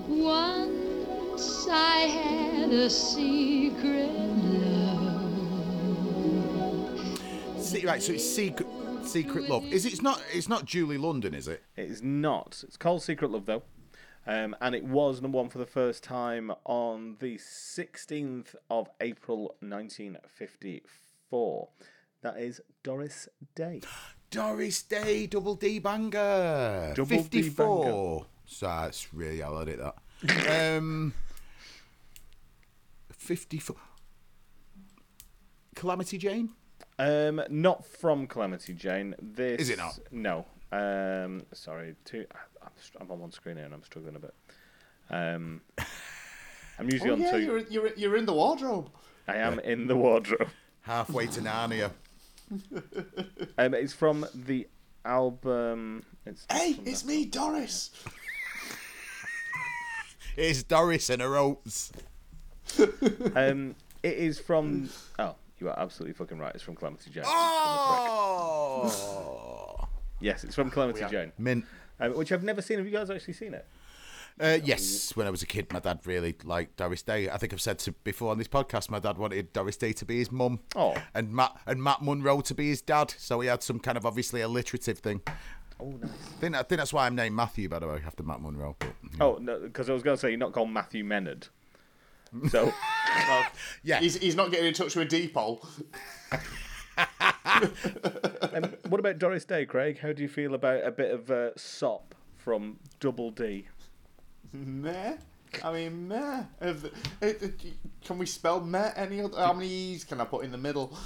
Once 0.08 1.66
I 1.70 1.98
had 2.06 2.70
a 2.72 2.88
secret 2.90 4.10
love. 4.44 5.20
See, 7.60 7.84
right, 7.86 8.02
so 8.02 8.12
it's 8.12 8.24
secret, 8.28 8.66
secret 9.06 9.48
love. 9.48 9.64
Is 9.64 9.86
it's 9.86 10.02
not? 10.02 10.22
It's 10.32 10.48
not 10.48 10.64
Julie 10.64 10.98
London, 10.98 11.34
is 11.34 11.48
it? 11.48 11.62
It 11.76 11.90
is 11.90 12.02
not. 12.02 12.62
It's 12.66 12.76
called 12.76 13.02
Secret 13.02 13.30
Love 13.30 13.46
though. 13.46 13.62
Um, 14.26 14.54
and 14.60 14.74
it 14.74 14.84
was 14.84 15.20
number 15.20 15.38
one 15.38 15.48
for 15.48 15.58
the 15.58 15.66
first 15.66 16.04
time 16.04 16.52
on 16.64 17.16
the 17.18 17.38
16th 17.38 18.54
of 18.70 18.88
April 19.00 19.56
1954. 19.58 21.68
That 22.22 22.38
is 22.38 22.60
Doris 22.84 23.28
Day. 23.56 23.80
Doris 24.30 24.82
Day, 24.84 25.26
double 25.26 25.56
D 25.56 25.80
banger, 25.80 26.92
Double 26.94 27.08
D 27.08 27.16
fifty-four. 27.22 28.26
So 28.46 28.66
that's 28.66 29.12
really 29.12 29.42
I'll 29.42 29.58
edit 29.58 29.80
that. 29.80 30.76
um, 30.78 31.12
fifty-four. 33.10 33.76
Calamity 35.74 36.16
Jane. 36.16 36.50
Um, 37.02 37.42
not 37.48 37.84
from 37.86 38.26
Calamity 38.26 38.74
Jane. 38.74 39.14
This 39.20 39.62
Is 39.62 39.70
it 39.70 39.78
not? 39.78 39.98
No. 40.10 40.46
Um, 40.70 41.42
sorry. 41.52 41.94
Two. 42.04 42.24
I'm, 42.62 42.70
I'm 43.00 43.10
on 43.10 43.20
one 43.20 43.32
screen 43.32 43.56
here 43.56 43.64
and 43.64 43.74
I'm 43.74 43.82
struggling 43.82 44.16
a 44.16 44.18
bit. 44.20 44.34
Um, 45.10 45.60
I'm 46.78 46.88
usually 46.90 47.10
Oh, 47.10 47.14
on 47.14 47.20
yeah, 47.20 47.30
two. 47.32 47.40
you're, 47.42 47.58
you're, 47.58 47.94
you're 47.94 48.16
in 48.16 48.26
the 48.26 48.32
wardrobe. 48.32 48.90
I 49.28 49.36
am 49.36 49.58
in 49.60 49.86
the 49.86 49.96
wardrobe. 49.96 50.48
Halfway 50.82 51.26
to 51.28 51.40
Narnia. 51.40 51.90
Um, 53.58 53.72
it's 53.74 53.92
from 53.94 54.26
the 54.34 54.68
album. 55.06 56.04
It's 56.26 56.46
Hey, 56.50 56.76
it's 56.84 57.02
that- 57.02 57.08
me, 57.08 57.24
Doris. 57.24 57.90
It's 60.36 60.62
Doris 60.62 61.10
and 61.10 61.20
her 61.20 61.36
oats. 61.36 61.92
Um, 63.36 63.74
it 64.02 64.14
is 64.16 64.38
from. 64.38 64.88
Oh, 65.18 65.34
you 65.62 65.68
are 65.68 65.78
absolutely 65.78 66.14
fucking 66.14 66.38
right. 66.38 66.54
It's 66.54 66.62
from 66.64 66.76
Calamity 66.76 67.10
Jane. 67.10 67.24
Oh, 67.26 68.88
Yes, 70.20 70.44
it's 70.44 70.54
from 70.54 70.70
Calamity. 70.70 71.04
Jane, 71.10 71.32
mint. 71.38 71.64
um, 71.98 72.16
which 72.16 72.30
I've 72.32 72.44
never 72.44 72.62
seen. 72.62 72.78
Have 72.78 72.86
you 72.86 72.92
guys 72.92 73.10
actually 73.10 73.34
seen 73.34 73.54
it? 73.54 73.66
Uh, 74.40 74.58
yes, 74.64 75.14
when 75.16 75.26
I 75.26 75.30
was 75.30 75.42
a 75.42 75.46
kid, 75.46 75.72
my 75.72 75.80
dad 75.80 76.00
really 76.04 76.34
liked 76.44 76.76
Doris 76.76 77.02
Day. 77.02 77.28
I 77.28 77.36
think 77.38 77.52
I've 77.52 77.60
said 77.60 77.78
to 77.80 77.92
before 77.92 78.30
on 78.30 78.38
this 78.38 78.48
podcast, 78.48 78.88
my 78.88 78.98
dad 78.98 79.18
wanted 79.18 79.52
Doris 79.52 79.76
Day 79.76 79.92
to 79.92 80.04
be 80.04 80.18
his 80.18 80.32
mum, 80.32 80.60
Oh. 80.74 80.96
and 81.14 81.32
Matt 81.32 81.56
and 81.66 81.82
Matt 81.82 82.02
Monro 82.02 82.40
to 82.40 82.54
be 82.54 82.68
his 82.68 82.80
dad. 82.80 83.12
So 83.18 83.40
he 83.40 83.48
had 83.48 83.62
some 83.62 83.78
kind 83.78 83.98
of 83.98 84.06
obviously 84.06 84.40
alliterative 84.40 84.98
thing. 85.00 85.20
Oh, 85.80 85.90
nice. 86.00 86.10
I 86.10 86.40
think, 86.40 86.54
I 86.54 86.62
think 86.62 86.78
that's 86.78 86.92
why 86.92 87.06
I'm 87.06 87.16
named 87.16 87.34
Matthew, 87.34 87.68
by 87.68 87.80
the 87.80 87.88
way, 87.88 88.00
after 88.06 88.22
Matt 88.22 88.40
Monro. 88.40 88.76
But, 88.78 88.92
yeah. 89.18 89.24
Oh, 89.24 89.38
no, 89.40 89.58
because 89.58 89.90
I 89.90 89.92
was 89.92 90.02
going 90.04 90.16
to 90.16 90.20
say 90.20 90.30
you're 90.30 90.38
not 90.38 90.52
called 90.52 90.70
Matthew 90.70 91.02
Menard. 91.04 91.48
So, 92.48 92.72
Well, 93.28 93.46
Yeah. 93.82 94.00
He's, 94.00 94.16
he's 94.16 94.34
not 94.36 94.50
getting 94.50 94.66
in 94.66 94.74
touch 94.74 94.96
with 94.96 95.10
Deepol. 95.10 95.64
um, 98.54 98.74
what 98.88 99.00
about 99.00 99.18
Doris 99.18 99.44
Day, 99.44 99.66
Craig? 99.66 99.98
How 99.98 100.12
do 100.12 100.22
you 100.22 100.28
feel 100.28 100.54
about 100.54 100.84
a 100.84 100.90
bit 100.90 101.10
of 101.12 101.30
uh, 101.30 101.50
sop 101.56 102.14
from 102.38 102.78
Double 103.00 103.30
D? 103.30 103.66
Meh. 104.52 105.16
I 105.62 105.72
mean, 105.72 106.08
meh. 106.08 106.44
Have- 106.60 106.90
Can 108.04 108.18
we 108.18 108.26
spell 108.26 108.60
meh 108.60 108.92
any 108.96 109.20
other? 109.20 109.36
How 109.38 109.52
many 109.52 109.68
E's 109.68 110.04
can 110.04 110.20
I 110.20 110.24
put 110.24 110.44
in 110.44 110.50
the 110.52 110.58
middle? 110.58 110.96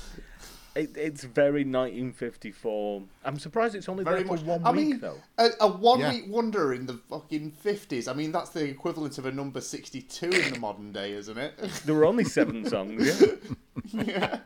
It, 0.76 0.96
it's 0.96 1.24
very 1.24 1.64
1954. 1.64 3.02
I'm 3.24 3.38
surprised 3.38 3.74
it's 3.74 3.88
only 3.88 4.04
Very 4.04 4.18
there 4.22 4.26
for 4.26 4.34
much. 4.34 4.42
one 4.44 4.64
I 4.66 4.70
week, 4.72 4.86
mean, 4.88 5.00
though. 5.00 5.18
a, 5.38 5.48
a 5.60 5.66
one 5.68 6.00
Yeah. 6.00 6.10
week 6.12 6.24
wonder 6.28 6.74
in 6.74 6.84
the 6.86 6.94
fucking 6.94 7.52
50s. 7.64 8.08
I 8.08 8.12
mean, 8.12 8.30
that's 8.30 8.50
the 8.50 8.64
equivalent 8.68 9.16
of 9.18 9.24
a 9.26 9.32
number 9.32 9.60
62 9.62 10.26
in 10.28 10.52
the 10.52 10.58
modern 10.60 10.92
day, 10.92 11.12
isn't 11.12 11.38
it? 11.38 11.54
There 11.86 11.94
were 11.94 12.04
only 12.04 12.24
seven 12.24 12.64
songs, 12.68 13.22
yeah. 13.92 14.38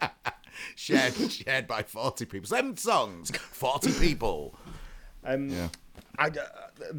shared 0.77 1.15
shared 1.33 1.67
by 1.67 1.83
40 1.83 2.25
people. 2.27 2.47
Seven 2.49 2.77
songs, 2.77 3.31
40 3.31 3.93
people. 3.99 4.55
Um, 5.25 5.49
Yeah. 5.49 5.69
I, 6.19 6.27
uh, 6.29 6.31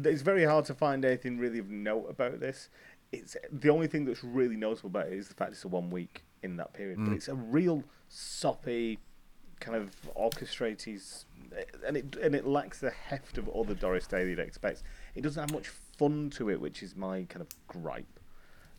it's 0.04 0.22
very 0.22 0.44
hard 0.44 0.64
to 0.66 0.74
find 0.74 1.04
anything 1.04 1.38
really 1.38 1.58
of 1.58 1.70
note 1.70 2.06
about 2.08 2.40
this. 2.40 2.68
It's 3.12 3.36
the 3.50 3.68
only 3.70 3.86
thing 3.86 4.04
that's 4.04 4.24
really 4.24 4.56
noticeable 4.56 4.90
about 4.90 5.06
it 5.08 5.12
is 5.14 5.28
the 5.28 5.34
fact 5.34 5.52
it's 5.52 5.64
a 5.64 5.68
one 5.68 5.90
week 5.90 6.22
in 6.42 6.56
that 6.56 6.72
period. 6.74 6.98
But 7.04 7.12
it's 7.12 7.28
a 7.28 7.34
real 7.34 7.84
soppy, 8.08 8.98
kind 9.62 9.76
of 9.76 9.90
orchestrated, 10.14 11.00
and 11.86 11.96
it 11.96 12.16
and 12.22 12.34
it 12.34 12.46
lacks 12.46 12.80
the 12.80 12.90
heft 12.90 13.38
of 13.38 13.48
other 13.48 13.74
Doris 13.74 14.06
Day 14.06 14.24
that 14.24 14.28
you'd 14.30 14.38
expect. 14.38 14.82
It 15.14 15.22
doesn't 15.22 15.40
have 15.40 15.52
much 15.52 15.68
fun 15.68 16.30
to 16.36 16.50
it, 16.50 16.60
which 16.60 16.82
is 16.82 16.96
my 16.96 17.24
kind 17.28 17.40
of 17.42 17.48
gripe. 17.68 18.18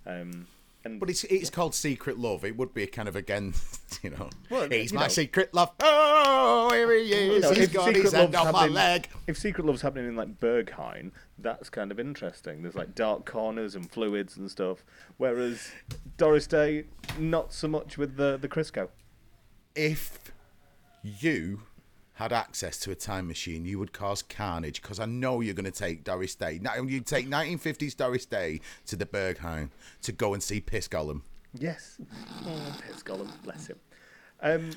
Um, 0.05 0.47
and 0.85 0.99
But 0.99 1.09
it's 1.09 1.23
it's 1.23 1.49
called 1.49 1.73
Secret 1.73 2.19
Love. 2.19 2.43
It 2.43 2.57
would 2.57 2.73
be 2.73 2.85
kind 2.87 3.07
of 3.07 3.15
again, 3.15 3.53
you 4.03 4.09
know, 4.09 4.29
Well, 4.49 4.69
he's 4.69 4.91
you 4.91 4.97
my 4.97 5.03
know. 5.03 5.07
secret 5.07 5.53
love. 5.53 5.71
Oh, 5.79 6.69
here 6.73 6.91
he 6.91 7.03
you 7.27 7.33
is. 7.35 7.43
know, 7.43 7.53
He's 7.53 7.69
got 7.69 7.85
Secret 7.85 8.03
his 8.03 8.11
hand 8.13 8.35
on 8.35 8.51
my 8.51 8.67
leg. 8.67 9.07
If 9.27 9.37
Secret 9.37 9.65
Love's 9.65 9.81
happening 9.81 10.07
in 10.09 10.15
like 10.17 10.39
Berghain, 10.41 11.11
that's 11.37 11.69
kind 11.69 11.89
of 11.91 11.99
interesting. 12.01 12.61
There's 12.63 12.75
like 12.75 12.95
dark 12.95 13.25
corners 13.25 13.75
and 13.75 13.89
fluids 13.89 14.35
and 14.35 14.51
stuff. 14.51 14.83
Whereas 15.17 15.71
Doris 16.17 16.47
Day, 16.47 16.83
not 17.17 17.53
so 17.53 17.69
much 17.69 17.97
with 17.97 18.17
the 18.17 18.37
the 18.37 18.49
Crisco. 18.49 18.89
If 19.75 20.32
you 21.03 21.61
had 22.17 22.31
access 22.31 22.77
to 22.79 22.91
a 22.91 22.95
time 22.95 23.27
machine, 23.27 23.65
you 23.65 23.79
would 23.79 23.91
cause 23.91 24.21
carnage 24.21 24.81
because 24.81 24.99
I 24.99 25.05
know 25.05 25.41
you're 25.41 25.55
going 25.55 25.65
to 25.65 25.71
take 25.71 26.03
Doris 26.03 26.35
Day. 26.35 26.59
Now 26.61 26.75
you'd 26.75 27.05
take 27.07 27.27
1950s 27.27 27.97
Doris 27.97 28.25
Day 28.25 28.61
to 28.85 28.95
the 28.95 29.05
Berghain 29.05 29.69
to 30.03 30.11
go 30.11 30.33
and 30.33 30.41
see 30.43 30.61
Piss 30.61 30.87
Gollum. 30.87 31.21
Yes. 31.57 31.97
Oh, 32.45 32.77
Piers 32.85 33.03
Gollum, 33.03 33.29
bless 33.43 33.67
him. 33.67 33.77
Um, 34.41 34.71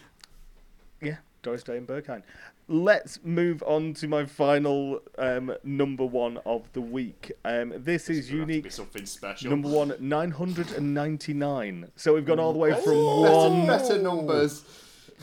yeah, 1.00 1.16
Doris 1.42 1.62
Day 1.62 1.76
and 1.78 1.87
Berghain. 1.87 2.23
Let's 2.68 3.21
move 3.23 3.62
on 3.66 3.95
to 3.95 4.09
my 4.09 4.25
final 4.25 5.00
um, 5.18 5.54
number 5.62 6.04
one 6.04 6.38
of 6.45 6.71
the 6.73 6.80
week. 6.80 7.33
Um, 7.45 7.73
this 7.76 8.11
is 8.11 8.28
Gonna 8.28 8.40
have 8.40 8.42
to 8.42 8.47
be 8.47 8.54
unique. 8.54 8.73
something 8.73 9.06
special. 9.06 9.50
Number 9.50 9.68
one, 9.68 9.92
999. 10.00 11.90
So 11.97 12.14
we've 12.14 12.25
gone 12.25 12.40
all 12.40 12.52
the 12.52 12.59
way 12.59 12.73
from 12.73 12.83
better, 12.83 13.37
one. 13.37 13.66
better 13.66 13.99
numbers. 13.99 14.64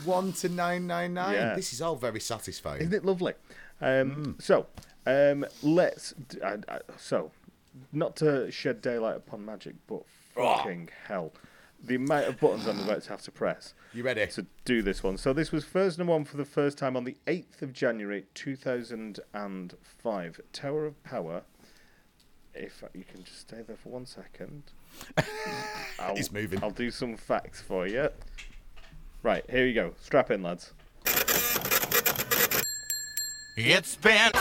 One 0.05 0.33
to 0.33 0.49
nine 0.49 0.87
nine 0.87 1.13
nine. 1.13 1.33
Yeah. 1.35 1.55
This 1.55 1.71
is 1.73 1.81
all 1.81 1.95
very 1.95 2.19
satisfying. 2.19 2.81
Isn't 2.81 2.93
it 2.93 3.05
lovely? 3.05 3.33
Um, 3.81 4.35
So, 4.39 4.67
um, 5.05 5.45
let's. 5.61 6.13
d- 6.29 6.41
I- 6.43 6.57
I- 6.67 6.79
so, 6.97 7.31
not 7.91 8.15
to 8.17 8.51
shed 8.51 8.81
daylight 8.81 9.17
upon 9.17 9.45
magic, 9.45 9.75
but 9.87 10.03
fucking 10.35 10.89
hell. 11.07 11.31
the 11.85 11.95
amount 11.95 12.25
of 12.27 12.39
buttons 12.39 12.65
I'm 12.65 12.79
about 12.79 13.01
to 13.03 13.09
have 13.09 13.21
to 13.23 13.31
press 13.31 13.73
You 13.93 14.03
ready? 14.03 14.25
to 14.25 14.45
do 14.63 14.81
this 14.81 15.03
one. 15.03 15.17
So 15.17 15.33
this 15.33 15.51
was 15.51 15.65
first 15.65 15.97
number 15.97 16.13
one 16.13 16.23
for 16.23 16.37
the 16.37 16.45
first 16.45 16.77
time 16.77 16.95
on 16.95 17.03
the 17.03 17.17
8th 17.27 17.61
of 17.61 17.73
January 17.73 18.25
2005. 18.33 20.39
Tower 20.53 20.85
of 20.85 21.03
Power. 21.03 21.41
If 22.53 22.83
you 22.93 23.03
can 23.03 23.23
just 23.25 23.39
stay 23.41 23.63
there 23.67 23.75
for 23.75 23.89
one 23.89 24.05
second. 24.05 24.63
I'll, 25.99 26.15
He's 26.15 26.31
moving. 26.31 26.63
I'll 26.63 26.69
do 26.71 26.89
some 26.91 27.17
facts 27.17 27.59
for 27.61 27.85
you. 27.87 28.07
Right, 29.23 29.43
here 29.49 29.65
you 29.65 29.73
go. 29.73 29.93
Strap 30.01 30.31
in, 30.31 30.43
lads. 30.43 30.73
It's 33.55 33.95
been 33.95 34.31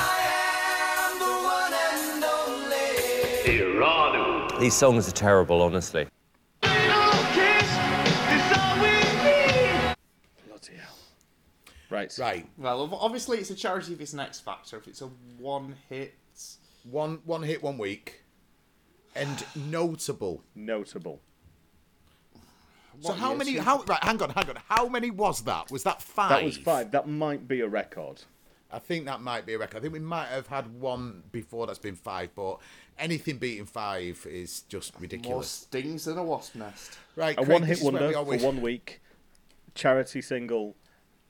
These 4.63 4.75
songs 4.75 5.09
are 5.09 5.13
terrible, 5.13 5.61
honestly. 5.61 6.07
Bloody 6.61 6.77
hell. 10.77 10.97
Right. 11.91 12.17
Right. 12.17 12.47
Well, 12.57 12.97
obviously 13.01 13.39
it's 13.39 13.51
a 13.51 13.57
charity 13.57 13.93
if 13.93 14.01
it's 14.01 14.13
an 14.13 14.21
X 14.21 14.39
Factor. 14.39 14.77
If 14.77 14.87
it's 14.87 15.03
a 15.03 15.07
one 15.39 15.75
hit, 15.89 16.15
One 16.89 17.19
one 17.25 17.43
hit 17.43 17.61
one 17.61 17.77
week. 17.77 18.23
And 19.17 19.45
notable. 19.57 20.45
Notable. 20.55 21.21
So 23.03 23.13
how 23.13 23.31
year? 23.31 23.39
many 23.39 23.57
So- 23.57 23.63
how 23.63 23.83
right, 23.85 24.03
hang 24.05 24.23
on, 24.23 24.31
hang 24.31 24.49
on. 24.49 24.57
How 24.69 24.89
many 24.89 25.11
was 25.11 25.43
that? 25.43 25.71
Was 25.71 25.83
that 25.85 26.01
five? 26.03 26.31
That 26.31 26.45
was 26.45 26.57
five. 26.57 26.91
That 26.93 27.09
might 27.09 27.49
be 27.49 27.61
a 27.61 27.69
record. 27.69 28.23
I 28.71 28.79
think 28.79 29.05
that 29.07 29.21
might 29.21 29.45
be 29.45 29.53
a 29.55 29.59
record. 29.59 29.79
I 29.79 29.81
think 29.81 29.93
we 29.93 29.99
might 29.99 30.29
have 30.29 30.47
had 30.47 30.81
one 30.81 31.25
before 31.31 31.67
that's 31.67 31.79
been 31.79 31.97
five, 31.97 32.31
but 32.35 32.59
anything 32.99 33.37
beating 33.37 33.67
five 33.67 34.25
is 34.27 34.63
just 34.63 34.95
ridiculous. 34.99 35.35
more 35.35 35.43
stings 35.45 36.05
than 36.07 36.17
a 36.17 36.23
wasp 36.25 36.55
nest. 36.55 36.97
Right, 37.15 37.33
A 37.35 37.45
Craig, 37.45 37.49
one-hit 37.51 37.83
wonder 37.83 38.23
we 38.23 38.39
for 38.39 38.47
one 38.47 38.63
week. 38.63 39.03
Charity 39.75 40.23
single, 40.23 40.75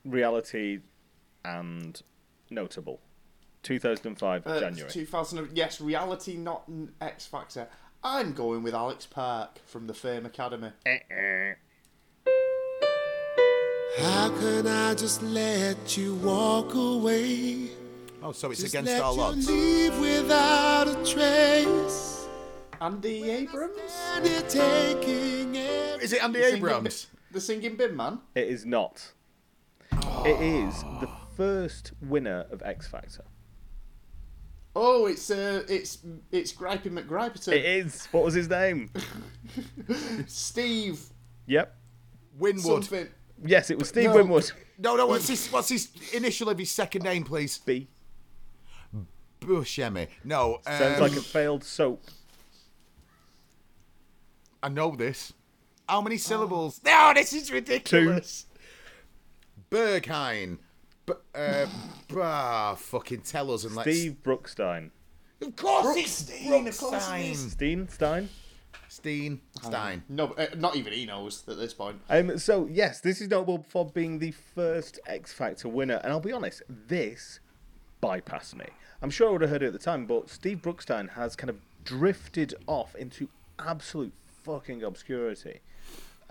reality, 0.05 0.79
and 1.43 2.01
notable. 2.49 3.01
2005, 3.63 4.45
Uh, 4.47 4.59
January. 4.59 4.91
2000. 4.91 5.49
Yes, 5.53 5.81
reality, 5.81 6.35
not 6.37 6.63
X 7.01 7.25
Factor. 7.25 7.67
I'm 8.03 8.33
going 8.33 8.63
with 8.63 8.73
Alex 8.73 9.05
Park 9.05 9.59
from 9.65 9.87
the 9.87 9.93
Fame 9.93 10.25
Academy. 10.25 10.71
How 13.99 14.29
can 14.39 14.67
I 14.67 14.93
just 14.95 15.21
let 15.23 15.95
you 15.95 16.15
walk 16.15 16.73
away? 16.73 17.69
Oh, 18.21 18.31
so 18.31 18.51
it's 18.51 18.61
Just 18.61 18.73
against 18.73 18.91
let 18.91 19.01
all 19.01 19.15
you 19.15 19.21
odds. 19.21 19.47
leave 19.49 19.99
without 19.99 20.87
a 20.87 20.95
trace. 21.05 22.27
Andy 22.81 23.29
Abrams. 23.29 23.73
And 24.15 24.25
you're 24.27 24.41
taking 24.43 25.55
Is 25.55 26.11
it 26.13 26.23
Andy 26.23 26.39
The 26.39 26.55
Abrams? 26.55 27.05
bi- 27.05 27.19
the 27.33 27.41
singing 27.41 27.75
bin 27.77 27.95
man. 27.95 28.19
It 28.35 28.47
is 28.47 28.65
not. 28.65 29.11
It 30.25 30.41
is 30.41 30.81
the 30.99 31.09
first 31.37 31.93
winner 32.01 32.45
of 32.51 32.61
X 32.63 32.87
Factor. 32.87 33.23
Oh, 34.75 35.05
it's 35.05 35.29
uh, 35.29 35.63
it's 35.69 35.99
it's 36.31 36.51
Gripey 36.51 36.89
McGriperton. 36.89 37.53
It 37.53 37.65
is. 37.65 38.07
What 38.11 38.23
was 38.23 38.33
his 38.33 38.49
name? 38.49 38.89
Steve 40.27 40.99
Yep. 41.45 41.75
Winwood. 42.37 42.63
something. 42.85 43.07
Yes, 43.45 43.69
it 43.69 43.77
was 43.77 43.89
Steve 43.89 44.05
No. 44.05 44.15
Winwood. 44.15 44.51
No, 44.79 44.95
no. 44.95 45.05
What's 45.05 45.27
his 45.27 45.47
what's 45.47 45.69
his 45.69 45.89
initial 46.13 46.49
of 46.49 46.57
his 46.57 46.71
second 46.71 47.03
name, 47.03 47.23
please? 47.23 47.57
B. 47.59 47.87
Buscemi. 49.39 50.07
No. 50.23 50.59
Sounds 50.65 50.95
um, 50.95 51.01
like 51.01 51.11
a 51.11 51.21
failed 51.21 51.63
soap. 51.63 52.03
I 54.63 54.69
know 54.69 54.95
this. 54.95 55.33
How 55.87 56.01
many 56.01 56.17
syllables? 56.17 56.79
No, 56.85 57.11
this 57.13 57.33
is 57.33 57.51
ridiculous. 57.51 58.45
Two. 59.69 59.75
Berghain. 59.77 60.59
B- 61.05 61.13
uh, 61.35 61.65
ah, 62.17 62.75
fucking 62.75 63.21
tell 63.21 63.51
us 63.51 63.63
and 63.63 63.75
let's. 63.75 63.89
Steve 63.89 64.17
Brookstein. 64.23 64.91
Of 65.41 65.55
course 65.55 65.97
it's 65.97 66.11
Steen, 66.11 66.67
of 66.67 66.77
course 66.77 66.93
it 66.93 67.09
Brookstein. 67.09 67.35
Steen? 67.35 67.89
Stein? 67.89 68.29
Steen. 68.87 69.41
Stein. 69.61 70.03
No, 70.07 70.27
uh, 70.33 70.47
not 70.55 70.75
even 70.75 70.93
he 70.93 71.05
knows 71.05 71.43
at 71.47 71.57
this 71.57 71.73
point. 71.73 71.99
Um, 72.09 72.37
so, 72.37 72.67
yes, 72.71 73.01
this 73.01 73.21
is 73.21 73.27
notable 73.27 73.65
for 73.67 73.85
being 73.85 74.19
the 74.19 74.31
first 74.31 74.99
X 75.07 75.33
Factor 75.33 75.67
winner. 75.67 75.99
And 76.03 76.13
I'll 76.13 76.19
be 76.19 76.31
honest, 76.31 76.61
this 76.69 77.39
bypassed 78.01 78.55
me. 78.55 78.65
I'm 79.01 79.09
sure 79.09 79.29
I 79.29 79.31
would 79.31 79.41
have 79.41 79.49
heard 79.49 79.63
it 79.63 79.67
at 79.67 79.73
the 79.73 79.79
time, 79.79 80.05
but 80.05 80.29
Steve 80.29 80.59
Brookstein 80.61 81.09
has 81.09 81.35
kind 81.35 81.49
of 81.49 81.57
drifted 81.83 82.53
off 82.67 82.95
into 82.95 83.27
absolute 83.59 84.13
fucking 84.43 84.83
obscurity. 84.83 85.59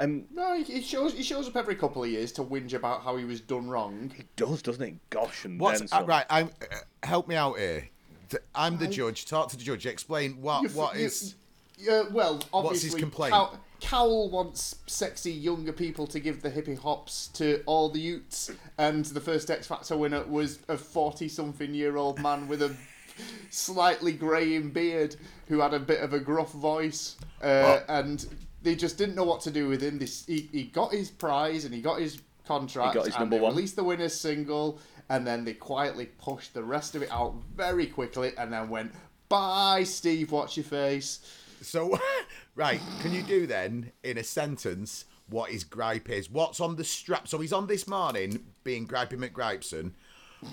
Um, 0.03 0.25
No, 0.35 0.55
he, 0.57 0.65
he 0.65 0.81
shows 0.83 1.12
he 1.15 1.23
shows 1.23 1.49
up 1.49 1.57
every 1.57 1.75
couple 1.77 2.03
of 2.03 2.11
years 2.11 2.33
to 2.33 2.43
whinge 2.43 2.75
about 2.75 3.03
how 3.03 3.17
he 3.17 3.25
was 3.25 3.41
done 3.41 3.69
wrong. 3.69 4.12
he 4.17 4.25
does, 4.37 4.62
doesn't 4.62 4.85
he? 4.87 4.97
Gosh, 5.11 5.45
and 5.45 5.59
What's 5.61 5.81
then 5.81 5.88
uh, 5.93 5.99
some. 5.99 6.07
right? 6.07 6.27
I'm 6.31 6.51
uh, 6.61 6.77
help 7.07 7.29
me 7.29 7.37
out 7.37 7.59
here. 7.59 7.88
I'm 8.55 8.79
the 8.79 8.87
judge. 8.87 9.27
Talk 9.27 9.51
to 9.51 9.57
the 9.57 9.62
judge. 9.62 9.85
Explain 9.87 10.41
what 10.41 10.62
You 10.62 10.69
f- 10.69 10.75
what 10.75 10.97
you- 10.97 11.05
is. 11.07 11.35
Uh, 11.91 12.05
well, 12.12 12.35
obviously, 12.53 12.62
what's 12.62 12.83
his 12.83 12.95
complaint? 12.95 13.33
Cow- 13.33 13.59
Cowell 13.81 14.31
wants 14.31 14.77
sexy 14.87 15.33
younger 15.33 15.73
people 15.73 16.07
to 16.07 16.21
give 16.21 16.41
the 16.41 16.51
hippie 16.51 16.79
hops 16.79 17.27
to 17.35 17.62
all 17.67 17.88
the 17.88 17.99
Utes, 18.01 18.51
and 18.79 19.05
the 19.07 19.21
first 19.21 19.51
X 19.51 19.67
Factor 19.67 19.97
winner 19.97 20.23
was 20.25 20.61
a 20.69 20.77
forty-something-year-old 20.79 22.21
man 22.21 22.47
with 22.49 22.62
a 22.62 22.75
slightly 23.51 24.12
greying 24.12 24.71
beard 24.71 25.17
who 25.49 25.61
had 25.61 25.75
a 25.75 25.79
bit 25.81 26.01
of 26.01 26.12
a 26.12 26.21
gruff 26.21 26.53
voice, 26.53 27.17
uh, 27.43 27.81
and 27.88 28.27
they 28.62 28.75
just 28.75 28.98
didn't 28.98 29.14
know 29.14 29.25
what 29.25 29.40
to 29.42 29.51
do 29.51 29.68
with 29.68 29.83
him. 29.83 29.98
This 29.98 30.25
he, 30.27 30.48
he 30.53 30.64
got 30.64 30.92
his 30.92 31.11
prize 31.11 31.64
and 31.64 31.75
he 31.75 31.81
got 31.81 32.01
his 32.01 32.20
contract. 32.46 32.94
He 32.94 32.98
got 32.98 33.07
his 33.07 33.14
and 33.14 33.22
number 33.22 33.37
they 33.37 33.42
one. 33.42 33.55
Released 33.55 33.77
the 33.77 33.85
winner's 33.85 34.14
single, 34.14 34.79
and 35.09 35.27
then 35.27 35.44
they 35.44 35.55
quietly 35.55 36.07
pushed 36.18 36.55
the 36.55 36.62
rest 36.62 36.94
of 36.94 37.03
it 37.03 37.11
out 37.11 37.35
very 37.55 37.87
quickly, 37.87 38.33
and 38.38 38.53
then 38.53 38.68
went. 38.68 38.92
Bye, 39.29 39.85
Steve. 39.85 40.33
Watch 40.33 40.57
your 40.57 40.64
face. 40.64 41.20
So, 41.62 41.98
right, 42.55 42.81
can 43.01 43.12
you 43.12 43.22
do 43.22 43.46
then 43.46 43.92
in 44.03 44.18
a 44.18 44.25
sentence 44.25 45.05
what 45.29 45.51
his 45.51 45.64
gripe 45.64 46.11
is? 46.11 46.31
What's 46.31 46.61
on 46.61 46.77
the 46.77 46.85
strap? 46.85 47.29
So 47.29 47.38
he's 47.38 47.53
on 47.53 47.66
this 47.66 47.87
morning 47.88 48.44
being 48.64 48.87
Gripey 48.87 49.14
McGripeson. 49.14 49.92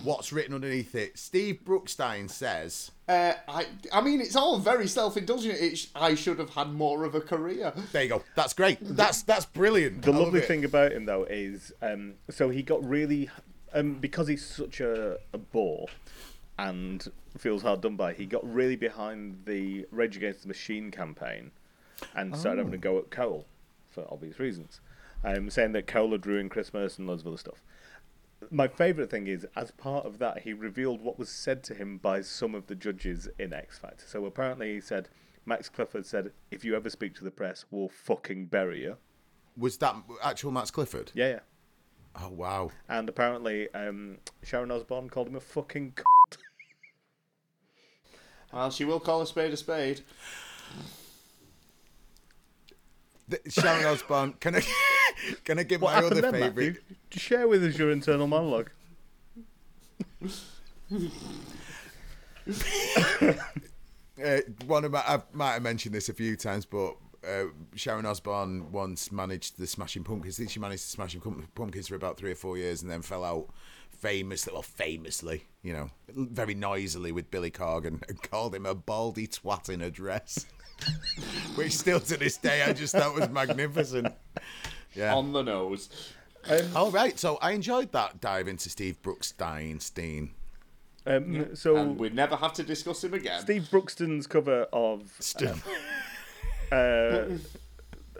What's 0.03 0.31
written 0.31 0.53
underneath 0.53 0.93
it? 0.93 1.17
Steve 1.17 1.61
Brookstein 1.65 2.29
says, 2.29 2.91
Uh, 3.07 3.33
I, 3.47 3.65
I 3.91 4.01
mean, 4.01 4.21
it's 4.21 4.35
all 4.35 4.59
very 4.59 4.87
self-indulgent. 4.87 5.55
It 5.59 5.77
sh- 5.77 5.87
I 5.95 6.13
should 6.13 6.37
have 6.37 6.51
had 6.51 6.71
more 6.71 7.03
of 7.05 7.15
a 7.15 7.21
career. 7.21 7.73
"There 7.91 8.03
you 8.03 8.09
go. 8.09 8.23
That's 8.35 8.53
great. 8.53 8.77
That's 8.81 9.23
that's 9.23 9.45
brilliant." 9.45 10.03
The 10.03 10.11
I 10.11 10.17
lovely 10.17 10.41
it." 10.41 10.45
thing 10.47 10.63
about 10.63 10.91
him, 10.91 11.05
though, 11.05 11.23
is 11.23 11.71
um, 11.81 12.13
so 12.29 12.49
he 12.49 12.61
got 12.61 12.87
really, 12.87 13.29
um, 13.73 13.95
because 13.95 14.27
he's 14.27 14.45
such 14.45 14.79
a, 14.79 15.17
a 15.33 15.37
bore 15.39 15.87
and 16.59 17.07
feels 17.37 17.63
hard 17.63 17.81
done 17.81 17.95
by, 17.95 18.13
he 18.13 18.25
got 18.25 18.43
really 18.53 18.75
behind 18.75 19.43
the 19.45 19.85
Rage 19.91 20.17
Against 20.17 20.41
the 20.43 20.47
Machine 20.49 20.91
campaign 20.91 21.51
and 22.15 22.35
started 22.37 22.59
having 22.59 22.73
a 22.73 22.77
go 22.77 22.97
at 22.97 23.09
Cowell 23.11 23.45
for 23.89 24.05
obvious 24.11 24.39
reasons, 24.39 24.81
um, 25.23 25.49
saying 25.49 25.71
that 25.71 25.87
Cowell 25.87 26.11
had 26.11 26.25
ruined 26.27 26.51
Christmas 26.51 26.97
and 26.99 27.07
loads 27.07 27.21
of 27.21 27.27
other 27.27 27.37
stuff. 27.37 27.63
My 28.51 28.67
favourite 28.67 29.09
thing 29.09 29.27
is, 29.27 29.45
as 29.55 29.71
part 29.71 30.05
of 30.05 30.17
that, 30.19 30.39
he 30.43 30.53
revealed 30.53 31.01
what 31.01 31.19
was 31.19 31.29
said 31.29 31.61
to 31.63 31.73
him 31.73 31.97
by 31.97 32.21
some 32.21 32.55
of 32.55 32.67
the 32.67 32.75
judges 32.75 33.27
in 33.37 33.51
X 33.53 33.77
Factor. 33.77 34.05
So 34.07 34.25
apparently, 34.25 34.73
he 34.75 34.81
said, 34.81 35.09
Max 35.45 35.67
Clifford 35.69 36.05
said, 36.05 36.31
"If 36.51 36.63
you 36.63 36.75
ever 36.75 36.89
speak 36.89 37.15
to 37.15 37.23
the 37.23 37.31
press, 37.31 37.65
we'll 37.69 37.89
fucking 37.89 38.45
bury 38.47 38.81
you." 38.81 38.97
Was 39.57 39.77
that 39.79 39.95
actual 40.23 40.51
Max 40.51 40.71
Clifford? 40.71 41.11
Yeah, 41.13 41.27
yeah. 41.29 41.39
Oh 42.15 42.29
wow. 42.29 42.71
And 42.87 43.09
apparently, 43.09 43.71
um, 43.73 44.17
Sharon 44.43 44.71
Osbourne 44.71 45.09
called 45.09 45.27
him 45.27 45.35
a 45.35 45.39
fucking. 45.41 45.93
C- 45.97 46.03
Well, 48.53 48.71
she 48.71 48.85
will 48.85 48.99
call 48.99 49.21
a 49.21 49.27
spade 49.27 49.53
a 49.53 49.57
spade. 49.57 50.01
The- 53.27 53.41
Sharon 53.49 53.85
Osbourne. 53.85 54.33
Can 54.39 54.55
I 54.55 54.59
can 55.43 55.59
I 55.59 55.63
give 55.63 55.81
what 55.81 55.93
my 56.01 56.07
other 56.07 56.21
then, 56.21 56.31
favourite? 56.31 56.55
Matthew? 56.55 56.81
Share 57.11 57.47
with 57.47 57.63
us 57.63 57.77
your 57.77 57.91
internal 57.91 58.27
monologue. 58.27 58.69
Uh, 64.23 64.39
one 64.65 64.83
of 64.83 64.91
my, 64.91 64.99
I 64.99 65.21
might 65.31 65.53
have 65.53 65.61
mentioned 65.61 65.95
this 65.95 66.09
a 66.09 66.13
few 66.13 66.35
times, 66.35 66.65
but 66.65 66.95
uh, 67.27 67.45
Sharon 67.75 68.05
Osbourne 68.05 68.71
once 68.71 69.11
managed 69.11 69.57
the 69.57 69.67
Smashing 69.67 70.03
Pumpkins. 70.03 70.35
I 70.35 70.39
think 70.39 70.51
she 70.51 70.59
managed 70.59 70.83
the 70.83 70.89
Smashing 70.89 71.21
Pump- 71.21 71.55
Pumpkins 71.55 71.87
for 71.87 71.95
about 71.95 72.17
three 72.17 72.31
or 72.31 72.35
four 72.35 72.57
years, 72.57 72.81
and 72.81 72.91
then 72.91 73.01
fell 73.01 73.23
out 73.23 73.49
famously, 73.89 74.53
well, 74.53 74.61
famously, 74.61 75.43
you 75.61 75.73
know, 75.73 75.89
very 76.13 76.53
noisily 76.53 77.11
with 77.11 77.31
Billy 77.31 77.51
Corgan, 77.51 78.01
and 78.09 78.21
called 78.29 78.55
him 78.55 78.65
a 78.65 78.75
baldy 78.75 79.27
twat 79.27 79.69
in 79.69 79.81
a 79.81 79.89
dress, 79.89 80.45
which 81.55 81.73
still 81.73 81.99
to 81.99 82.17
this 82.17 82.37
day 82.37 82.63
I 82.63 82.73
just 82.73 82.95
thought 82.95 83.15
was 83.15 83.29
magnificent. 83.29 84.13
Yeah. 84.95 85.15
On 85.15 85.31
the 85.33 85.41
nose. 85.41 85.89
All 86.75 86.91
right, 86.91 87.19
so 87.19 87.37
I 87.41 87.51
enjoyed 87.51 87.91
that 87.91 88.21
dive 88.21 88.47
into 88.47 88.69
Steve 88.69 89.01
Brooks 89.01 89.33
Steinstein. 89.37 90.29
Um, 91.05 91.55
so, 91.55 91.75
And 91.75 91.97
we'd 91.99 92.13
never 92.13 92.35
have 92.35 92.53
to 92.53 92.63
discuss 92.63 93.03
him 93.03 93.13
again. 93.13 93.41
Steve 93.41 93.69
Brookston's 93.69 94.27
cover 94.27 94.67
of 94.73 95.11
Still. 95.19 95.55
uh, 96.71 97.25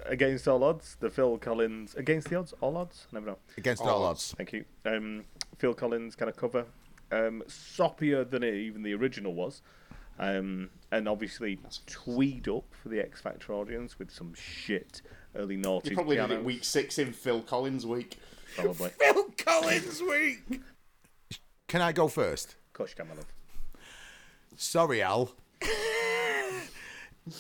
Against 0.06 0.48
All 0.48 0.64
Odds, 0.64 0.98
the 1.00 1.10
Phil 1.10 1.38
Collins. 1.38 1.96
Against 1.96 2.30
the 2.30 2.36
Odds? 2.38 2.54
All 2.62 2.78
Odds? 2.78 3.08
Never 3.12 3.28
know. 3.28 3.38
Against 3.58 3.84
all 3.84 4.04
odds. 4.04 4.34
Thank 4.38 4.54
you. 4.54 4.66
Um, 4.86 5.26
Phil 5.58 5.74
Collins 5.74 6.16
kind 6.16 6.30
of 6.30 6.36
cover. 6.36 6.66
Um, 7.12 7.44
soppier 7.48 8.28
than 8.30 8.44
it, 8.44 8.56
even 8.56 8.82
the 8.82 8.94
original 8.94 9.34
was. 9.34 9.62
Um, 10.18 10.70
and 10.92 11.08
obviously 11.08 11.60
tweed 11.86 12.48
up 12.50 12.66
for 12.72 12.90
the 12.90 13.00
X 13.00 13.22
Factor 13.22 13.54
audience 13.54 14.00
with 14.00 14.12
some 14.12 14.34
shit 14.34 15.02
early 15.36 15.56
You 15.56 15.62
noughties 15.62 15.94
probably 15.94 16.16
did 16.16 16.28
piano. 16.28 16.42
it 16.42 16.46
week 16.46 16.64
six 16.64 16.98
in 17.00 17.14
Phil 17.14 17.42
Collins 17.42 17.86
week. 17.86 18.18
Probably. 18.56 18.90
Phil 19.00 19.26
Collins 19.38 20.02
week. 20.02 20.62
Can 21.68 21.82
I 21.82 21.92
go 21.92 22.08
first? 22.08 22.56
Of 22.68 22.74
course 22.74 22.92
you 22.92 22.96
can, 22.98 23.08
my 23.10 23.16
love. 23.16 23.26
Sorry, 24.58 25.02
Al. 25.02 25.32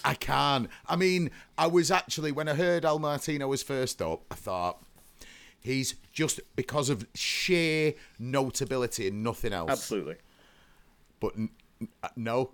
I 0.05 0.13
can't. 0.13 0.69
I 0.87 0.95
mean, 0.95 1.31
I 1.57 1.65
was 1.67 1.89
actually 1.89 2.31
when 2.31 2.47
I 2.47 2.53
heard 2.53 2.85
Al 2.85 2.99
Martino 2.99 3.47
was 3.47 3.63
first 3.63 4.01
up, 4.03 4.21
I 4.29 4.35
thought 4.35 4.83
he's 5.59 5.95
just 6.13 6.39
because 6.55 6.89
of 6.89 7.07
sheer 7.15 7.95
notability 8.19 9.07
and 9.07 9.23
nothing 9.23 9.51
else. 9.51 9.71
Absolutely. 9.71 10.15
But 11.19 11.33
n- 11.35 11.49
n- 11.81 11.87
uh, 12.03 12.09
no, 12.15 12.51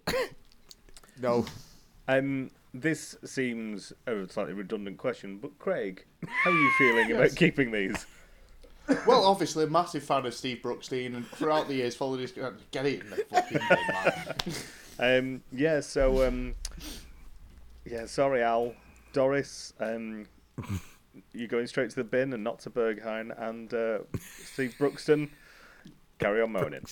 no. 1.21 1.45
Um, 2.07 2.51
this 2.81 3.15
seems 3.23 3.93
a 4.05 4.27
slightly 4.29 4.53
redundant 4.53 4.97
question, 4.97 5.37
but 5.37 5.57
Craig, 5.59 6.05
how 6.27 6.51
are 6.51 6.53
you 6.53 6.71
feeling 6.77 7.11
about 7.11 7.35
keeping 7.35 7.71
these? 7.71 8.05
Well, 9.07 9.25
obviously, 9.25 9.63
a 9.63 9.67
massive 9.67 10.03
fan 10.03 10.25
of 10.25 10.33
Steve 10.33 10.59
Brookstein, 10.61 11.15
and 11.15 11.25
throughout 11.27 11.67
the 11.67 11.75
years 11.75 11.95
followed 11.95 12.19
his. 12.19 12.31
Get 12.31 12.85
it 12.85 13.01
in 13.01 13.09
the 13.09 13.15
fucking 13.29 13.59
bin, 13.69 13.87
man. 13.87 14.35
Um, 14.97 15.43
yeah, 15.51 15.81
so 15.81 16.25
um, 16.25 16.55
yeah, 17.83 18.05
sorry, 18.05 18.41
Al, 18.41 18.73
Doris, 19.11 19.73
um, 19.81 20.25
you're 21.33 21.49
going 21.49 21.67
straight 21.67 21.89
to 21.89 21.97
the 21.97 22.05
bin 22.05 22.31
and 22.31 22.45
not 22.45 22.59
to 22.61 22.69
Berghain, 22.69 23.37
and 23.37 23.73
uh, 23.73 23.99
Steve 24.45 24.73
Brookston, 24.79 25.29
carry 26.17 26.41
on 26.41 26.53
moaning. 26.53 26.85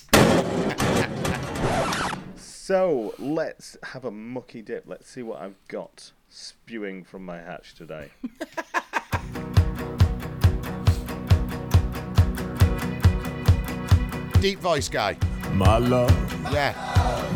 so 2.43 3.13
let's 3.19 3.77
have 3.83 4.05
a 4.05 4.11
mucky 4.11 4.61
dip. 4.61 4.83
Let's 4.87 5.09
see 5.09 5.23
what 5.23 5.41
I've 5.41 5.55
got 5.67 6.11
spewing 6.29 7.03
from 7.03 7.25
my 7.25 7.37
hatch 7.37 7.75
today. 7.75 8.09
Deep 14.41 14.59
voice 14.59 14.89
guy. 14.89 15.15
My 15.53 15.77
love, 15.77 16.11
Yeah. 16.51 16.73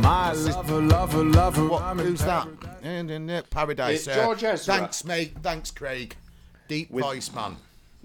my 0.02 0.34
lover, 0.34 0.82
lover, 0.82 1.24
lover. 1.24 1.68
What? 1.70 1.82
I'm 1.84 2.00
Who's 2.00 2.20
that? 2.22 2.44
paradise. 2.60 2.80
And, 2.84 3.12
and, 3.12 3.32
uh, 3.32 3.42
Paradise. 3.50 4.00
It's 4.00 4.08
uh, 4.10 4.16
George 4.16 4.44
Ezra. 4.44 4.76
Thanks, 4.76 5.06
mate. 5.06 5.34
Thanks, 5.42 5.72
Craig. 5.72 6.18
Deep 6.68 6.92
voice 6.92 7.34
man. 7.34 7.56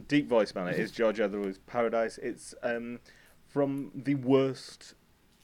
Deep 0.06 0.28
voice, 0.28 0.54
man. 0.54 0.68
It 0.68 0.78
is 0.78 0.92
George 0.92 1.18
Etherwood's 1.18 1.58
Paradise. 1.58 2.18
It's 2.18 2.54
um, 2.62 3.00
from 3.48 3.90
the 3.92 4.14
worst, 4.14 4.94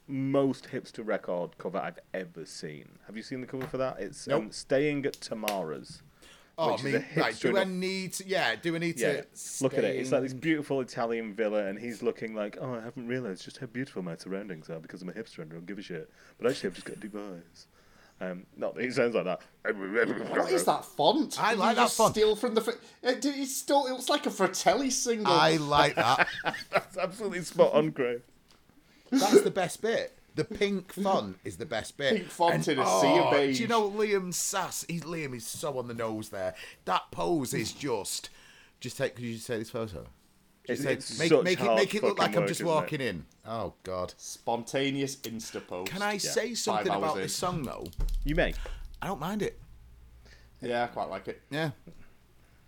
most 0.08 0.68
hipster 0.72 1.06
record 1.06 1.56
cover 1.58 1.78
I've 1.78 1.98
ever 2.14 2.44
seen. 2.44 2.88
Have 3.06 3.16
you 3.16 3.22
seen 3.22 3.40
the 3.40 3.46
cover 3.46 3.66
for 3.66 3.76
that? 3.78 3.96
It's 4.00 4.26
um, 4.28 4.50
Staying 4.50 5.06
at 5.06 5.14
Tamara's. 5.20 6.02
Oh, 6.60 6.72
which 6.72 6.82
me, 6.82 6.90
is 6.90 6.96
a 6.96 7.20
right. 7.20 7.32
hipster 7.34 7.52
Do 7.52 7.58
I 7.58 7.64
need 7.64 8.14
to? 8.14 8.26
Yeah. 8.26 8.56
Do 8.56 8.74
I 8.74 8.78
need 8.78 8.98
Yeah, 8.98 9.20
to? 9.20 9.26
look 9.62 9.74
at 9.74 9.84
it. 9.84 9.94
It's 9.96 10.10
like 10.10 10.22
this 10.22 10.34
beautiful 10.34 10.80
Italian 10.80 11.32
villa, 11.32 11.66
and 11.66 11.78
he's 11.78 12.02
looking 12.02 12.34
like, 12.34 12.58
oh, 12.60 12.74
I 12.74 12.80
haven't 12.80 13.06
realised 13.06 13.44
just 13.44 13.58
how 13.58 13.66
beautiful 13.66 14.02
my 14.02 14.16
surroundings 14.16 14.68
are 14.68 14.80
because 14.80 15.00
I'm 15.00 15.08
a 15.08 15.12
hipster 15.12 15.38
and 15.38 15.52
I 15.52 15.54
don't 15.54 15.66
give 15.66 15.78
a 15.78 15.82
shit. 15.82 16.10
But 16.40 16.50
actually, 16.50 16.70
I've 16.70 16.74
just 16.74 16.86
got 16.86 16.96
a 16.96 17.00
device. 17.00 17.66
Um, 18.20 18.46
not 18.56 18.74
that 18.74 18.82
he 18.82 18.90
sounds 18.90 19.14
like 19.14 19.26
that. 19.26 19.40
What 19.62 20.50
is 20.50 20.64
that 20.64 20.84
font? 20.84 21.40
I 21.40 21.54
like 21.54 21.76
you 21.76 21.82
that 21.82 21.90
font. 21.92 22.14
Steal 22.14 22.34
from 22.34 22.54
the. 22.56 22.60
Fr- 22.62 22.70
it, 23.04 23.24
it's 23.24 23.54
still. 23.56 23.86
It 23.86 23.92
looks 23.92 24.08
like 24.08 24.26
a 24.26 24.30
Fratelli 24.30 24.90
single. 24.90 25.32
I 25.32 25.58
like 25.58 25.94
that. 25.94 26.26
That's 26.72 26.96
absolutely 26.96 27.42
spot 27.42 27.74
on, 27.74 27.90
Graham. 27.90 28.22
That's 29.10 29.42
the 29.42 29.50
best 29.50 29.80
bit. 29.82 30.18
The 30.34 30.44
pink 30.44 30.92
font 31.02 31.36
is 31.44 31.56
the 31.56 31.66
best 31.66 31.96
bit. 31.96 32.14
Pink 32.16 32.28
font 32.28 32.54
And- 32.54 32.68
in 32.68 32.78
a 32.78 32.84
sea 32.86 33.18
of 33.18 33.26
oh, 33.26 33.30
beige. 33.32 33.56
Do 33.56 33.62
you 33.62 33.68
know 33.68 33.90
Liam 33.90 34.32
Sass? 34.32 34.84
He's 34.88 35.02
Liam 35.02 35.34
is 35.34 35.46
so 35.46 35.78
on 35.78 35.88
the 35.88 35.94
nose 35.94 36.28
there. 36.28 36.54
That 36.84 37.10
pose 37.10 37.54
is 37.54 37.72
just. 37.72 38.30
Just 38.80 38.96
take. 38.98 39.16
Could 39.16 39.24
you 39.24 39.34
just 39.34 39.46
take 39.48 39.58
this 39.60 39.70
photo? 39.70 40.06
Just 40.66 40.82
It's- 40.82 40.84
take- 40.84 40.98
it's 40.98 41.18
make 41.18 41.28
such 41.30 41.44
make 41.44 41.60
it 41.60 41.74
make 41.74 41.94
it 41.94 42.02
look 42.02 42.18
like 42.18 42.28
fucking 42.28 42.42
I'm 42.42 42.48
just 42.48 42.60
isn't 42.60 42.66
it? 42.70 42.74
walking 42.74 43.00
in. 43.00 43.24
Oh 43.46 43.74
God. 43.82 44.14
Spontaneous 44.18 45.16
Insta 45.16 45.66
post. 45.66 45.90
Can 45.90 46.02
I 46.02 46.18
say 46.18 46.54
something 46.54 46.86
Five 46.86 46.98
about 46.98 47.10
hours 47.16 47.22
this 47.22 47.32
in. 47.34 47.38
song 47.38 47.62
though? 47.64 47.86
You 48.24 48.34
may. 48.36 48.54
I 49.02 49.06
don't 49.08 49.18
mind 49.20 49.42
it. 49.42 49.58
Yeah, 50.60 50.84
I 50.84 50.86
quite 50.88 51.08
like 51.08 51.26
it. 51.28 51.40
Yeah. 51.50 51.70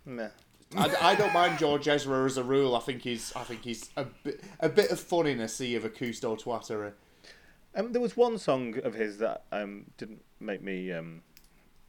Meh. 0.05 0.29
I, 0.75 0.95
I 1.01 1.15
don't 1.15 1.33
mind 1.33 1.59
George 1.59 1.87
Ezra 1.87 2.25
as 2.25 2.37
a 2.37 2.43
rule. 2.43 2.75
I 2.75 2.79
think 2.79 3.01
he's. 3.01 3.33
I 3.35 3.43
think 3.43 3.63
he's 3.63 3.89
a 3.97 4.05
bit. 4.05 4.41
A 4.59 4.69
bit 4.69 4.91
of 4.91 4.99
fun 4.99 5.27
in 5.27 5.39
a 5.39 5.47
sea 5.47 5.75
of 5.75 5.83
acousto 5.83 6.41
twattery. 6.41 6.93
Um, 7.75 7.91
there 7.91 8.01
was 8.01 8.17
one 8.17 8.37
song 8.37 8.77
of 8.83 8.93
his 8.93 9.17
that 9.19 9.43
um, 9.51 9.85
didn't 9.97 10.21
make 10.39 10.61
me 10.61 10.91
um, 10.91 11.21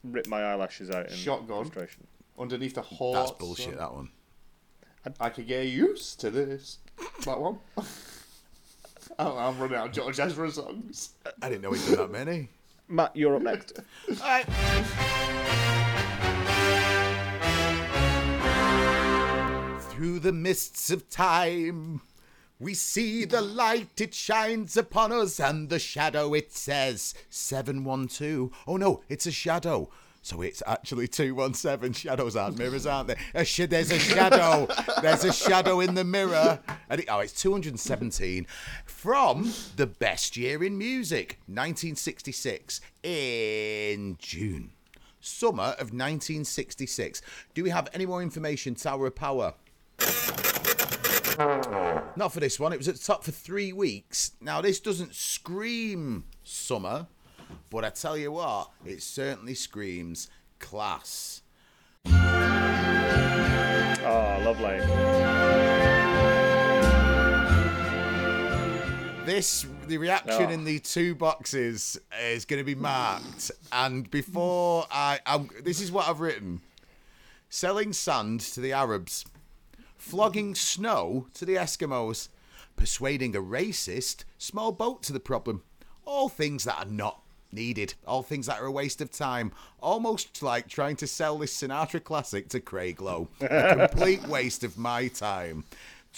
rip 0.04 0.26
my 0.26 0.42
eyelashes 0.42 0.90
out 0.90 1.10
in 1.10 1.16
Shotgun. 1.16 1.64
frustration. 1.64 2.06
Underneath 2.38 2.74
the 2.74 2.82
hot. 2.82 3.12
That's 3.14 3.30
bullshit. 3.32 3.78
That 3.78 3.92
one. 3.92 4.10
I 5.18 5.30
could 5.30 5.48
get 5.48 5.66
used 5.66 6.20
to 6.20 6.30
this. 6.30 6.78
That 7.24 7.40
one. 7.40 7.58
I 9.18 9.24
don't 9.24 9.34
know, 9.34 9.40
I'm 9.40 9.58
running 9.58 9.76
out 9.76 9.88
of 9.88 9.92
George 9.92 10.20
Ezra 10.20 10.50
songs. 10.50 11.10
I 11.42 11.48
didn't 11.48 11.62
know 11.62 11.72
he 11.72 11.84
did 11.86 11.98
that 11.98 12.10
many. 12.10 12.48
Matt, 12.88 13.16
you're 13.16 13.36
up 13.36 13.42
next. 13.42 13.78
Alright. 14.20 14.46
Through 20.02 20.18
the 20.18 20.32
mists 20.32 20.90
of 20.90 21.08
time, 21.08 22.00
we 22.58 22.74
see 22.74 23.24
the 23.24 23.40
light, 23.40 24.00
it 24.00 24.12
shines 24.14 24.76
upon 24.76 25.12
us, 25.12 25.38
and 25.38 25.68
the 25.68 25.78
shadow, 25.78 26.34
it 26.34 26.52
says 26.52 27.14
712. 27.30 28.50
Oh 28.66 28.76
no, 28.76 29.04
it's 29.08 29.26
a 29.26 29.30
shadow. 29.30 29.90
So 30.20 30.42
it's 30.42 30.60
actually 30.66 31.06
217. 31.06 31.92
Shadows 31.92 32.34
aren't 32.34 32.58
mirrors, 32.58 32.84
aren't 32.84 33.10
they? 33.10 33.16
A 33.32 33.44
sh- 33.44 33.68
there's 33.70 33.92
a 33.92 33.98
shadow. 34.00 34.66
There's 35.00 35.22
a 35.22 35.32
shadow 35.32 35.78
in 35.78 35.94
the 35.94 36.02
mirror. 36.02 36.58
And 36.90 37.00
it- 37.02 37.06
oh, 37.08 37.20
it's 37.20 37.40
217 37.40 38.44
from 38.84 39.52
the 39.76 39.86
best 39.86 40.36
year 40.36 40.64
in 40.64 40.76
music, 40.76 41.38
1966, 41.46 42.80
in 43.04 44.16
June. 44.18 44.72
Summer 45.20 45.76
of 45.78 45.92
1966. 45.92 47.22
Do 47.54 47.62
we 47.62 47.70
have 47.70 47.88
any 47.94 48.04
more 48.04 48.20
information? 48.20 48.74
Tower 48.74 49.06
of 49.06 49.14
Power. 49.14 49.54
Not 52.14 52.32
for 52.32 52.40
this 52.40 52.60
one. 52.60 52.72
It 52.72 52.78
was 52.78 52.88
at 52.88 52.96
the 52.96 53.02
top 53.02 53.24
for 53.24 53.30
three 53.32 53.72
weeks. 53.72 54.32
Now, 54.40 54.60
this 54.60 54.80
doesn't 54.80 55.14
scream 55.14 56.24
summer, 56.44 57.06
but 57.70 57.84
I 57.84 57.90
tell 57.90 58.16
you 58.16 58.32
what, 58.32 58.70
it 58.84 59.02
certainly 59.02 59.54
screams 59.54 60.28
class. 60.58 61.42
Oh, 64.04 64.40
lovely. 64.44 64.78
This, 69.24 69.64
the 69.86 69.98
reaction 69.98 70.46
Oh. 70.46 70.50
in 70.50 70.64
the 70.64 70.80
two 70.80 71.14
boxes 71.14 71.96
is 72.20 72.44
going 72.44 72.58
to 72.58 72.64
be 72.64 72.74
marked. 72.74 73.52
And 73.70 74.10
before 74.10 74.84
I, 74.90 75.20
I'm, 75.24 75.48
this 75.62 75.80
is 75.80 75.92
what 75.92 76.08
I've 76.08 76.18
written: 76.18 76.60
selling 77.48 77.92
sand 77.92 78.40
to 78.40 78.60
the 78.60 78.72
Arabs, 78.72 79.24
flogging 80.02 80.52
snow 80.54 81.28
to 81.32 81.46
the 81.46 81.54
Eskimos, 81.54 82.28
persuading 82.74 83.36
a 83.36 83.40
racist 83.40 84.24
small 84.36 84.72
boat 84.72 85.02
to 85.04 85.12
the 85.12 85.20
problem. 85.20 85.62
All 86.04 86.28
things 86.28 86.64
that 86.64 86.78
are 86.78 86.90
not 86.90 87.22
needed. 87.52 87.94
All 88.04 88.22
things 88.22 88.46
that 88.46 88.60
are 88.60 88.66
a 88.66 88.72
waste 88.72 89.00
of 89.00 89.12
time. 89.12 89.52
Almost 89.80 90.42
like 90.42 90.66
trying 90.66 90.96
to 90.96 91.06
sell 91.06 91.38
this 91.38 91.56
Sinatra 91.56 92.02
classic 92.02 92.48
to 92.48 92.58
Craig 92.58 93.00
Lowe. 93.00 93.28
A 93.40 93.76
complete 93.76 94.26
waste 94.26 94.64
of 94.64 94.76
my 94.76 95.06
time. 95.06 95.64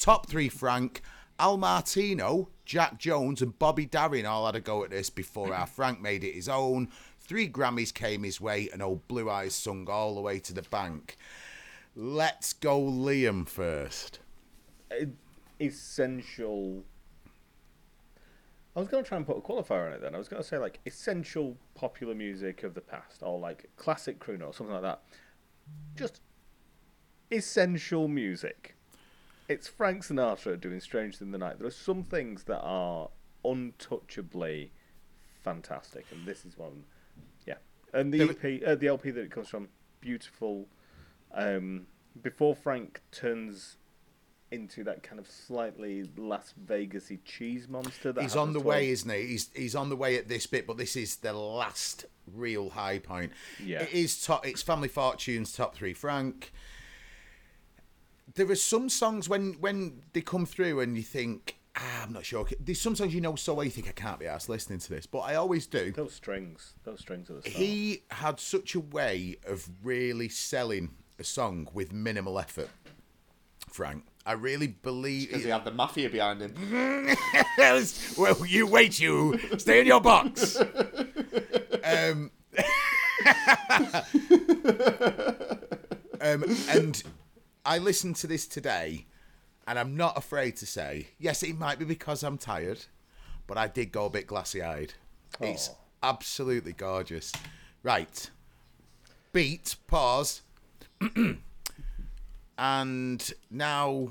Top 0.00 0.28
three 0.28 0.48
Frank, 0.48 1.02
Al 1.38 1.58
Martino, 1.58 2.48
Jack 2.64 2.98
Jones, 2.98 3.42
and 3.42 3.58
Bobby 3.58 3.84
Darin 3.84 4.24
all 4.24 4.46
had 4.46 4.56
a 4.56 4.60
go 4.60 4.82
at 4.82 4.90
this 4.90 5.10
before 5.10 5.54
our 5.54 5.66
Frank 5.66 6.00
made 6.00 6.24
it 6.24 6.34
his 6.34 6.48
own. 6.48 6.88
Three 7.20 7.48
Grammys 7.48 7.92
came 7.92 8.22
his 8.22 8.40
way, 8.40 8.70
and 8.72 8.82
old 8.82 9.06
Blue 9.08 9.28
Eyes 9.28 9.54
sung 9.54 9.86
all 9.90 10.14
the 10.14 10.22
way 10.22 10.38
to 10.38 10.54
the 10.54 10.62
bank. 10.62 11.18
Let's 11.96 12.52
go 12.52 12.80
Liam 12.80 13.48
first. 13.48 14.18
Essential. 15.60 16.84
I 18.76 18.80
was 18.80 18.88
going 18.88 19.04
to 19.04 19.08
try 19.08 19.16
and 19.16 19.26
put 19.26 19.36
a 19.36 19.40
qualifier 19.40 19.86
on 19.86 19.92
it 19.92 20.00
then. 20.00 20.14
I 20.14 20.18
was 20.18 20.28
going 20.28 20.42
to 20.42 20.48
say, 20.48 20.58
like, 20.58 20.80
essential 20.84 21.56
popular 21.76 22.14
music 22.14 22.64
of 22.64 22.74
the 22.74 22.80
past, 22.80 23.22
or 23.22 23.38
like 23.38 23.70
classic 23.76 24.18
crooner, 24.18 24.48
or 24.48 24.52
something 24.52 24.74
like 24.74 24.82
that. 24.82 25.02
Just 25.96 26.20
essential 27.30 28.08
music. 28.08 28.76
It's 29.48 29.68
Frank 29.68 30.02
Sinatra 30.02 30.60
doing 30.60 30.80
Strangers 30.80 31.20
in 31.20 31.30
the 31.30 31.38
Night. 31.38 31.58
There 31.58 31.68
are 31.68 31.70
some 31.70 32.02
things 32.02 32.44
that 32.44 32.60
are 32.62 33.10
untouchably 33.44 34.70
fantastic, 35.42 36.06
and 36.10 36.26
this 36.26 36.44
is 36.44 36.56
one. 36.58 36.84
Yeah. 37.46 37.56
And 37.92 38.12
the 38.12 38.22
EP, 38.22 38.62
uh, 38.66 38.74
the 38.74 38.88
LP 38.88 39.10
that 39.10 39.20
it 39.20 39.30
comes 39.30 39.48
from, 39.48 39.68
beautiful. 40.00 40.66
Um, 41.34 41.86
before 42.22 42.54
Frank 42.54 43.02
turns 43.10 43.76
into 44.54 44.84
that 44.84 45.02
kind 45.02 45.18
of 45.18 45.28
slightly 45.28 46.08
Las 46.16 46.54
Vegasy 46.66 47.18
cheese 47.24 47.68
monster. 47.68 48.12
That 48.12 48.22
He's 48.22 48.36
on 48.36 48.52
the 48.52 48.60
way, 48.60 48.90
isn't 48.90 49.10
he? 49.10 49.26
He's 49.26 49.50
he's 49.54 49.74
on 49.74 49.88
the 49.88 49.96
way 49.96 50.16
at 50.16 50.28
this 50.28 50.46
bit, 50.46 50.66
but 50.66 50.78
this 50.78 50.96
is 50.96 51.16
the 51.16 51.32
last 51.32 52.06
real 52.32 52.70
high 52.70 53.00
point. 53.00 53.32
Yeah. 53.62 53.82
It 53.82 53.92
is 53.92 54.24
top. 54.24 54.46
It's 54.46 54.62
Family 54.62 54.88
Fortunes 54.88 55.52
top 55.52 55.74
three. 55.74 55.92
Frank. 55.92 56.52
There 58.36 58.50
are 58.50 58.56
some 58.56 58.88
songs 58.88 59.28
when 59.28 59.54
when 59.54 60.02
they 60.12 60.20
come 60.20 60.46
through 60.46 60.80
and 60.80 60.96
you 60.96 61.02
think. 61.02 61.58
Ah, 61.76 62.04
I'm 62.04 62.12
not 62.12 62.24
sure. 62.24 62.46
There's 62.60 62.80
some 62.80 62.94
songs 62.94 63.12
you 63.12 63.20
know 63.20 63.34
so 63.34 63.54
well 63.54 63.64
you 63.64 63.70
think 63.70 63.88
I 63.88 63.92
can't 63.92 64.20
be 64.20 64.28
asked 64.28 64.48
listening 64.48 64.78
to 64.78 64.88
this, 64.90 65.06
but 65.06 65.20
I 65.20 65.34
always 65.34 65.66
do. 65.66 65.90
Those 65.90 66.14
strings, 66.14 66.74
those 66.84 67.00
strings 67.00 67.28
are 67.30 67.34
the 67.34 67.40
start. 67.42 67.56
He 67.56 68.04
had 68.12 68.38
such 68.38 68.76
a 68.76 68.80
way 68.80 69.38
of 69.44 69.68
really 69.82 70.28
selling 70.28 70.90
a 71.18 71.24
song 71.24 71.68
with 71.72 71.92
minimal 71.92 72.38
effort. 72.38 72.70
Frank, 73.70 74.04
I 74.26 74.32
really 74.32 74.68
believe. 74.68 75.28
Because 75.28 75.44
he 75.44 75.50
had 75.50 75.64
the 75.64 75.70
mafia 75.70 76.08
behind 76.08 76.40
him. 76.40 76.54
well, 78.18 78.46
you 78.46 78.66
wait, 78.66 79.00
you 79.00 79.38
stay 79.58 79.80
in 79.80 79.86
your 79.86 80.00
box. 80.00 80.56
um, 81.84 82.30
um, 86.20 86.44
and 86.68 87.02
I 87.64 87.78
listened 87.78 88.16
to 88.16 88.26
this 88.26 88.46
today, 88.46 89.06
and 89.66 89.78
I'm 89.78 89.96
not 89.96 90.16
afraid 90.16 90.56
to 90.56 90.66
say, 90.66 91.08
yes, 91.18 91.42
it 91.42 91.58
might 91.58 91.78
be 91.78 91.84
because 91.84 92.22
I'm 92.22 92.38
tired, 92.38 92.84
but 93.46 93.58
I 93.58 93.66
did 93.66 93.92
go 93.92 94.06
a 94.06 94.10
bit 94.10 94.26
glassy-eyed. 94.26 94.94
It's 95.40 95.70
absolutely 96.02 96.72
gorgeous. 96.72 97.32
Right, 97.82 98.30
beat, 99.32 99.76
pause, 99.86 100.42
and 102.58 103.32
now 103.50 104.08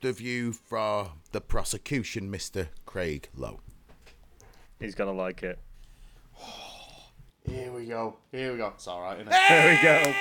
the 0.00 0.12
view 0.12 0.52
for 0.52 1.12
the 1.32 1.40
prosecution, 1.40 2.30
Mr. 2.30 2.68
Craig 2.86 3.28
Lowe. 3.36 3.60
He's 4.80 4.94
gonna 4.94 5.12
like 5.12 5.42
it. 5.42 5.58
Here 7.48 7.72
we 7.72 7.86
go. 7.86 8.16
Here 8.32 8.52
we 8.52 8.58
go. 8.58 8.68
It's 8.68 8.86
all 8.86 9.02
right, 9.02 9.18
isn't 9.18 9.32
it? 9.32 9.36
There 9.48 9.70
we 9.70 9.82
go. 9.82 10.12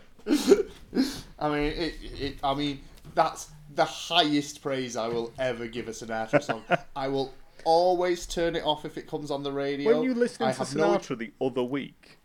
Fucking 0.26 0.56
gold. 0.56 1.22
I 1.38 1.48
mean, 1.48 1.72
it, 1.72 1.94
it. 2.20 2.36
I 2.42 2.54
mean, 2.54 2.80
that's 3.14 3.50
the 3.74 3.84
highest 3.84 4.62
praise 4.62 4.96
I 4.96 5.08
will 5.08 5.32
ever 5.38 5.66
give 5.66 5.88
a 5.88 5.92
Sinatra 5.92 6.42
song. 6.42 6.62
I 6.94 7.08
will 7.08 7.32
always 7.64 8.26
turn 8.26 8.56
it 8.56 8.64
off 8.64 8.84
if 8.84 8.98
it 8.98 9.06
comes 9.06 9.30
on 9.30 9.42
the 9.42 9.52
radio. 9.52 9.94
When 9.94 10.02
you 10.02 10.14
listened 10.14 10.48
I 10.48 10.52
to 10.52 10.58
have 10.58 10.74
no 10.76 10.98
Sinatra 10.98 11.18
the 11.18 11.32
other 11.40 11.62
week, 11.62 12.18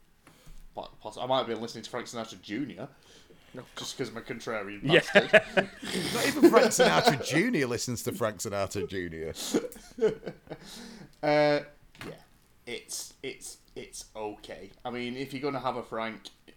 Po- 0.78 1.14
I 1.22 1.26
might 1.26 1.40
have 1.40 1.48
been 1.48 1.62
listening 1.62 1.84
to 1.84 1.90
Frank 1.90 2.08
Sinatra 2.08 2.42
Jr. 2.42 2.84
Just 3.76 3.98
because 3.98 4.10
I'm 4.12 4.18
a 4.18 4.22
contrarian 4.22 4.82
Yeah. 4.84 5.00
bastard. 5.14 5.32
Not 6.14 6.28
even 6.28 6.50
Frank 6.50 6.68
Sinatra 6.68 7.24
Jr. 7.26 7.66
listens 7.68 8.04
to 8.04 8.12
Frank 8.12 8.38
Sinatra 8.38 8.88
Jr. 8.88 10.12
Uh, 11.24 11.62
yeah, 12.06 12.14
it's 12.68 13.16
it's 13.24 13.58
it's 13.76 14.06
okay. 14.16 14.70
I 14.86 14.92
mean, 14.92 15.18
if 15.18 15.34
you're 15.34 15.42
gonna 15.42 15.60
have 15.60 15.78
a 15.78 15.84
Frank, 15.84 16.30
it, 16.48 16.54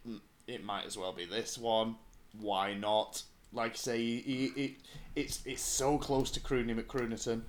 it 0.46 0.62
might 0.64 0.84
as 0.84 0.98
well 0.98 1.12
be 1.14 1.24
this 1.24 1.56
one. 1.56 1.96
Why 2.38 2.74
not? 2.74 3.22
Like 3.54 3.72
I 3.72 3.76
say, 3.76 3.98
he, 3.98 4.52
he, 4.54 4.76
it's 5.16 5.40
it's 5.46 5.62
so 5.62 5.96
close 5.96 6.30
to 6.32 6.40
Crooney 6.40 6.78
McCroonerton 6.78 7.40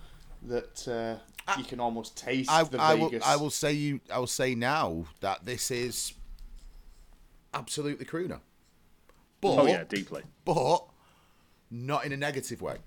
that 0.43 0.88
uh, 0.88 1.53
you 1.57 1.65
can 1.65 1.81
almost 1.81 2.17
taste 2.17 2.49
I, 2.49 2.63
the 2.63 2.79
I 2.79 2.93
will, 2.95 3.12
I 3.25 3.36
will 3.36 3.49
say 3.49 3.73
you. 3.73 3.99
I 4.12 4.17
will 4.17 4.25
say 4.25 4.55
now 4.55 5.03
that 5.19 5.45
this 5.45 5.69
is 5.69 6.13
absolutely 7.54 8.06
crooner. 8.06 8.40
Oh, 9.44 9.56
but 9.56 9.58
oh 9.60 9.66
yeah, 9.68 9.84
deeply. 9.84 10.24
but 10.46 10.86
not 11.70 12.06
in 12.06 12.12
a 12.12 12.18
negative 12.18 12.62
way. 12.62 12.78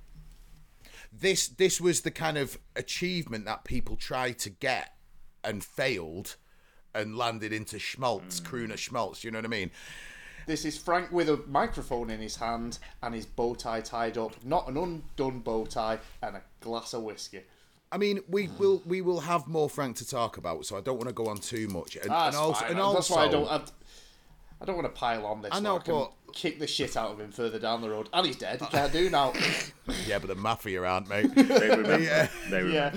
This 1.12 1.48
this 1.48 1.80
was 1.80 2.02
the 2.02 2.10
kind 2.10 2.38
of 2.38 2.58
achievement 2.76 3.44
that 3.46 3.64
people 3.64 3.96
tried 3.96 4.38
to 4.40 4.50
get 4.50 4.94
and 5.42 5.64
failed 5.64 6.36
and 6.94 7.16
landed 7.16 7.52
into 7.52 7.78
schmaltz, 7.78 8.38
hmm. 8.38 8.46
crooner 8.46 8.78
schmaltz. 8.78 9.24
You 9.24 9.30
know 9.30 9.38
what 9.38 9.46
I 9.46 9.48
mean? 9.48 9.70
This 10.46 10.64
is 10.64 10.76
Frank 10.76 11.10
with 11.10 11.28
a 11.30 11.40
microphone 11.48 12.10
in 12.10 12.20
his 12.20 12.36
hand 12.36 12.78
and 13.02 13.14
his 13.14 13.24
bow 13.24 13.54
tie 13.54 13.80
tied 13.80 14.18
up, 14.18 14.32
not 14.44 14.68
an 14.68 14.76
undone 14.76 15.40
bow 15.40 15.64
tie, 15.64 15.98
and 16.22 16.36
a 16.36 16.42
glass 16.60 16.92
of 16.92 17.02
whiskey. 17.02 17.42
I 17.90 17.96
mean, 17.96 18.20
we 18.28 18.48
will 18.58 18.82
we 18.86 19.00
will 19.00 19.20
have 19.20 19.46
more 19.46 19.70
Frank 19.70 19.96
to 19.96 20.08
talk 20.08 20.36
about, 20.36 20.66
so 20.66 20.76
I 20.76 20.80
don't 20.80 20.96
want 20.96 21.08
to 21.08 21.14
go 21.14 21.26
on 21.26 21.38
too 21.38 21.68
much. 21.68 21.96
And, 21.96 22.10
That's 22.10 22.34
and 22.34 22.44
also, 22.44 22.60
fine. 22.60 22.70
and 22.72 22.96
That's 22.96 23.10
why 23.10 23.24
I 23.24 23.28
don't. 23.28 23.48
I, 23.48 23.62
I 24.60 24.64
don't 24.64 24.76
want 24.76 24.86
to 24.86 24.98
pile 24.98 25.26
on 25.26 25.42
this. 25.42 25.52
I 25.52 25.56
I 25.56 25.60
know, 25.60 25.74
know, 25.74 25.80
I 25.80 25.82
can 25.82 25.94
but- 25.94 26.12
kick 26.34 26.58
the 26.58 26.66
shit 26.66 26.96
out 26.96 27.10
of 27.12 27.20
him 27.20 27.30
further 27.30 27.58
down 27.58 27.80
the 27.80 27.90
road, 27.90 28.08
and 28.12 28.26
he's 28.26 28.36
dead. 28.36 28.60
He 28.60 28.66
can't 28.66 28.92
do 28.92 29.08
now. 29.10 29.32
yeah, 30.06 30.18
but 30.18 30.28
the 30.28 30.34
mafia 30.34 30.82
aren't, 30.82 31.08
mate. 31.08 31.30
They 31.34 31.68
remember. 31.68 32.00
yeah. 32.00 32.28
They 32.50 32.62
remember. 32.62 32.96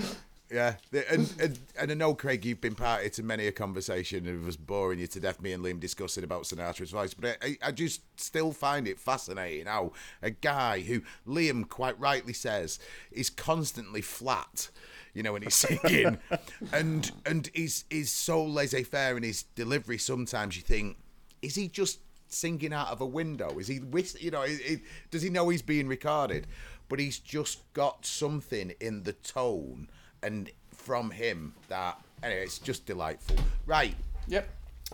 Yeah, 0.50 0.76
and, 1.10 1.30
and 1.38 1.58
and 1.78 1.90
I 1.90 1.94
know 1.94 2.14
Craig, 2.14 2.42
you've 2.46 2.62
been 2.62 2.74
party 2.74 3.10
to 3.10 3.22
many 3.22 3.46
a 3.48 3.52
conversation 3.52 4.26
of 4.26 4.48
us 4.48 4.56
boring 4.56 4.98
you 4.98 5.06
to 5.08 5.20
death, 5.20 5.42
me 5.42 5.52
and 5.52 5.62
Liam 5.62 5.78
discussing 5.78 6.24
about 6.24 6.44
Sinatra's 6.44 6.90
voice, 6.90 7.12
but 7.12 7.36
I, 7.42 7.58
I 7.62 7.70
just 7.70 8.00
still 8.18 8.52
find 8.52 8.88
it 8.88 8.98
fascinating 8.98 9.66
how 9.66 9.92
a 10.22 10.30
guy 10.30 10.80
who 10.80 11.02
Liam 11.26 11.68
quite 11.68 12.00
rightly 12.00 12.32
says 12.32 12.78
is 13.12 13.28
constantly 13.28 14.00
flat, 14.00 14.70
you 15.12 15.22
know, 15.22 15.34
when 15.34 15.42
he's 15.42 15.54
singing, 15.54 16.16
and 16.72 17.12
and 17.26 17.50
is 17.52 17.84
is 17.90 18.10
so 18.10 18.42
laissez 18.42 18.84
faire 18.84 19.18
in 19.18 19.24
his 19.24 19.42
delivery. 19.54 19.98
Sometimes 19.98 20.56
you 20.56 20.62
think, 20.62 20.96
is 21.42 21.54
he 21.54 21.68
just 21.68 22.00
singing 22.28 22.72
out 22.72 22.88
of 22.88 23.00
a 23.00 23.06
window? 23.06 23.58
Is 23.58 23.68
he, 23.68 23.80
you 24.20 24.30
know, 24.30 24.42
i- 24.42 24.60
i- 24.68 24.82
does 25.10 25.22
he 25.22 25.30
know 25.30 25.48
he's 25.48 25.62
being 25.62 25.88
recorded? 25.88 26.46
But 26.88 26.98
he's 26.98 27.18
just 27.18 27.60
got 27.74 28.04
something 28.06 28.72
in 28.80 29.02
the 29.02 29.12
tone 29.12 29.88
and 30.22 30.50
from 30.74 31.10
him 31.10 31.54
that 31.68 32.02
anyway, 32.22 32.42
it's 32.44 32.58
just 32.58 32.86
delightful. 32.86 33.36
Right, 33.66 33.94
Yep. 34.26 34.48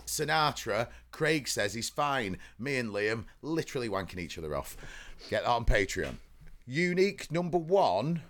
Sinatra, 0.05 0.89
Craig 1.11 1.47
says 1.47 1.73
he's 1.73 1.89
fine. 1.89 2.37
Me 2.59 2.75
and 2.77 2.89
Liam 2.91 3.25
literally 3.41 3.87
wanking 3.89 4.19
each 4.19 4.37
other 4.37 4.55
off. 4.55 4.75
Get 5.29 5.43
that 5.43 5.49
on 5.49 5.63
Patreon. 5.65 6.17
Unique 6.67 7.31
number 7.31 7.57
one, 7.57 8.21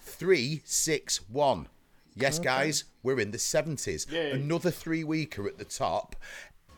three 0.00 0.62
six 0.64 1.18
one. 1.28 1.68
Yes, 2.14 2.38
guys, 2.38 2.84
we're 3.02 3.20
in 3.20 3.30
the 3.30 3.38
seventies. 3.38 4.06
Yay. 4.10 4.32
Another 4.32 4.70
three 4.70 5.02
weeker 5.04 5.46
at 5.46 5.58
the 5.58 5.64
top. 5.64 6.14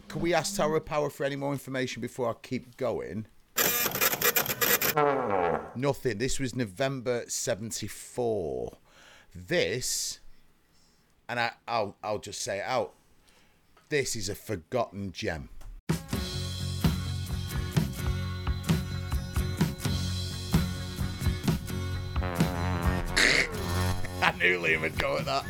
Can 0.09 0.21
we 0.21 0.33
ask 0.35 0.57
Tower 0.57 0.77
of 0.77 0.85
Power 0.85 1.11
for 1.11 1.25
any 1.25 1.37
more 1.37 1.53
information 1.53 2.01
before 2.01 2.31
I 2.31 2.35
keep 2.43 2.77
going? 2.77 3.27
Nothing. 5.75 6.19
This 6.19 6.39
was 6.39 6.55
November 6.55 7.25
seventy 7.27 7.89
four. 7.89 8.79
This, 9.35 10.21
and 11.29 11.41
I, 11.41 11.51
I'll 11.67 11.97
I'll 12.03 12.21
just 12.21 12.41
say 12.43 12.59
it 12.59 12.65
out. 12.65 12.93
This 13.89 14.15
is 14.15 14.29
a 14.29 14.35
forgotten 14.35 15.11
gem. 15.11 15.49
I 24.23 24.33
knew 24.39 24.59
Liam 24.61 24.81
would 24.83 24.97
go 24.99 25.19
at 25.19 25.25
that. 25.27 25.45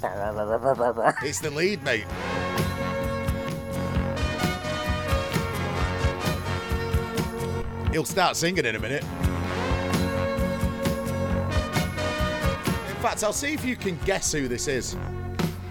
It's 1.22 1.40
the 1.40 1.50
lead, 1.50 1.82
mate. 1.82 2.06
He'll 7.92 8.04
start 8.04 8.36
singing 8.36 8.64
in 8.64 8.76
a 8.76 8.78
minute. 8.78 9.02
In 12.88 13.02
fact, 13.02 13.24
I'll 13.24 13.32
see 13.32 13.52
if 13.52 13.64
you 13.64 13.76
can 13.76 13.98
guess 14.04 14.30
who 14.32 14.46
this 14.46 14.68
is. 14.68 14.96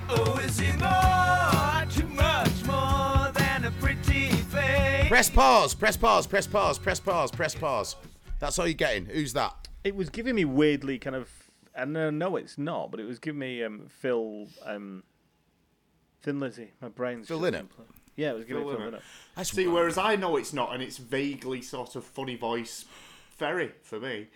Oh, 0.10 0.38
is 0.44 0.60
it 0.60 0.78
more, 0.80 1.86
too 1.90 2.08
much 2.08 2.66
more 2.66 3.32
than 3.32 3.66
a 3.66 3.72
pretty 3.80 4.30
face? 4.30 5.08
Press 5.08 5.30
pause, 5.30 5.74
press 5.74 5.96
pause, 5.96 6.28
press 6.28 6.46
pause, 6.46 6.78
press 6.78 7.00
pause, 7.00 7.32
press 7.32 7.56
pause. 7.56 7.96
That's 8.40 8.60
all 8.60 8.68
you're 8.68 8.74
getting. 8.74 9.06
Who's 9.06 9.34
that? 9.34 9.68
It 9.84 9.96
was 9.96 10.10
giving 10.10 10.36
me 10.36 10.44
weirdly 10.44 11.00
kind 11.00 11.16
of, 11.16 11.30
and 11.82 11.98
uh, 11.98 12.12
no, 12.12 12.36
it's 12.36 12.58
not, 12.58 12.92
but 12.92 13.00
it 13.00 13.06
was 13.06 13.20
giving 13.20 13.40
me 13.40 13.64
um, 13.64 13.88
Phil, 13.90 14.48
um, 14.66 15.04
Thin 16.22 16.40
Lizzy. 16.40 16.72
My 16.82 16.90
brain's 16.90 17.28
Phil 17.28 17.40
just 17.40 17.54
Lynott? 17.54 17.68
Yeah, 18.16 18.32
it 18.32 18.36
was 18.36 18.46
giving 18.46 18.64
me 18.64 18.70
Phil 18.70 18.78
Phil 18.78 18.88
Lynott. 18.88 18.94
Lynott. 18.96 19.02
That's 19.36 19.52
See, 19.52 19.68
whereas 19.68 19.98
I 19.98 20.16
know 20.16 20.36
it's 20.38 20.54
not, 20.54 20.74
and 20.74 20.84
it's 20.84 20.98
vaguely 20.98 21.62
sort 21.62 21.96
of 21.96 22.04
funny 22.04 22.36
voice 22.36 22.86
ferry 23.38 23.72
for 23.84 24.00
me. 24.00 24.28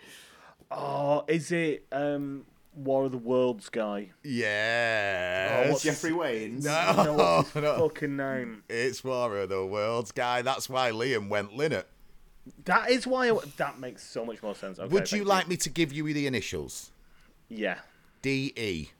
Oh, 0.70 1.24
is 1.28 1.52
it 1.52 1.86
um, 1.92 2.46
War 2.74 3.04
of 3.04 3.12
the 3.12 3.18
Worlds 3.18 3.68
guy? 3.68 4.10
yeah. 4.22 5.70
what's 5.70 5.82
Jeffrey 5.82 6.12
Wayne's. 6.12 6.64
No, 6.64 6.92
no, 7.04 7.12
what's 7.14 7.54
no. 7.54 7.88
fucking 7.88 8.16
name? 8.16 8.62
It's 8.68 9.04
War 9.04 9.36
of 9.36 9.50
the 9.50 9.64
Worlds 9.66 10.12
guy. 10.12 10.42
That's 10.42 10.68
why 10.68 10.90
Liam 10.90 11.28
went 11.28 11.52
Lynott. 11.52 11.84
That 12.64 12.90
is 12.90 13.06
why. 13.06 13.30
I, 13.30 13.38
that 13.56 13.78
makes 13.78 14.02
so 14.02 14.24
much 14.24 14.42
more 14.42 14.54
sense. 14.54 14.78
Okay, 14.78 14.92
Would 14.92 15.12
you 15.12 15.18
thank 15.18 15.28
like 15.28 15.48
me 15.48 15.56
to 15.58 15.70
give 15.70 15.92
you 15.92 16.12
the 16.12 16.26
initials? 16.26 16.90
Yeah. 17.48 17.78
D 18.22 18.52
E. 18.56 18.90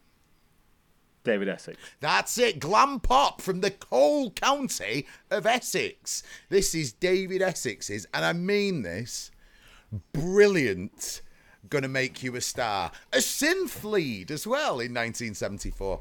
David 1.25 1.49
Essex. 1.49 1.79
That's 2.01 2.37
it, 2.39 2.61
glam 2.61 3.01
pop 3.01 3.41
from 3.41 3.63
the 3.63 3.71
coal 3.71 4.31
county 4.31 5.07
of 5.31 5.47
Essex. 5.47 6.23
This 6.51 6.75
is 6.75 6.93
David 6.93 7.41
Essex's, 7.41 8.07
and 8.13 8.25
I 8.25 8.35
mean 8.35 8.83
this, 8.83 9.31
brilliant. 10.13 11.23
Gonna 11.71 11.89
make 11.89 12.23
you 12.23 12.37
a 12.37 12.43
star. 12.43 12.93
A 13.13 13.19
synth 13.19 13.83
lead 13.83 14.31
as 14.31 14.47
well 14.47 14.81
in 14.81 14.93
1974. 14.93 16.01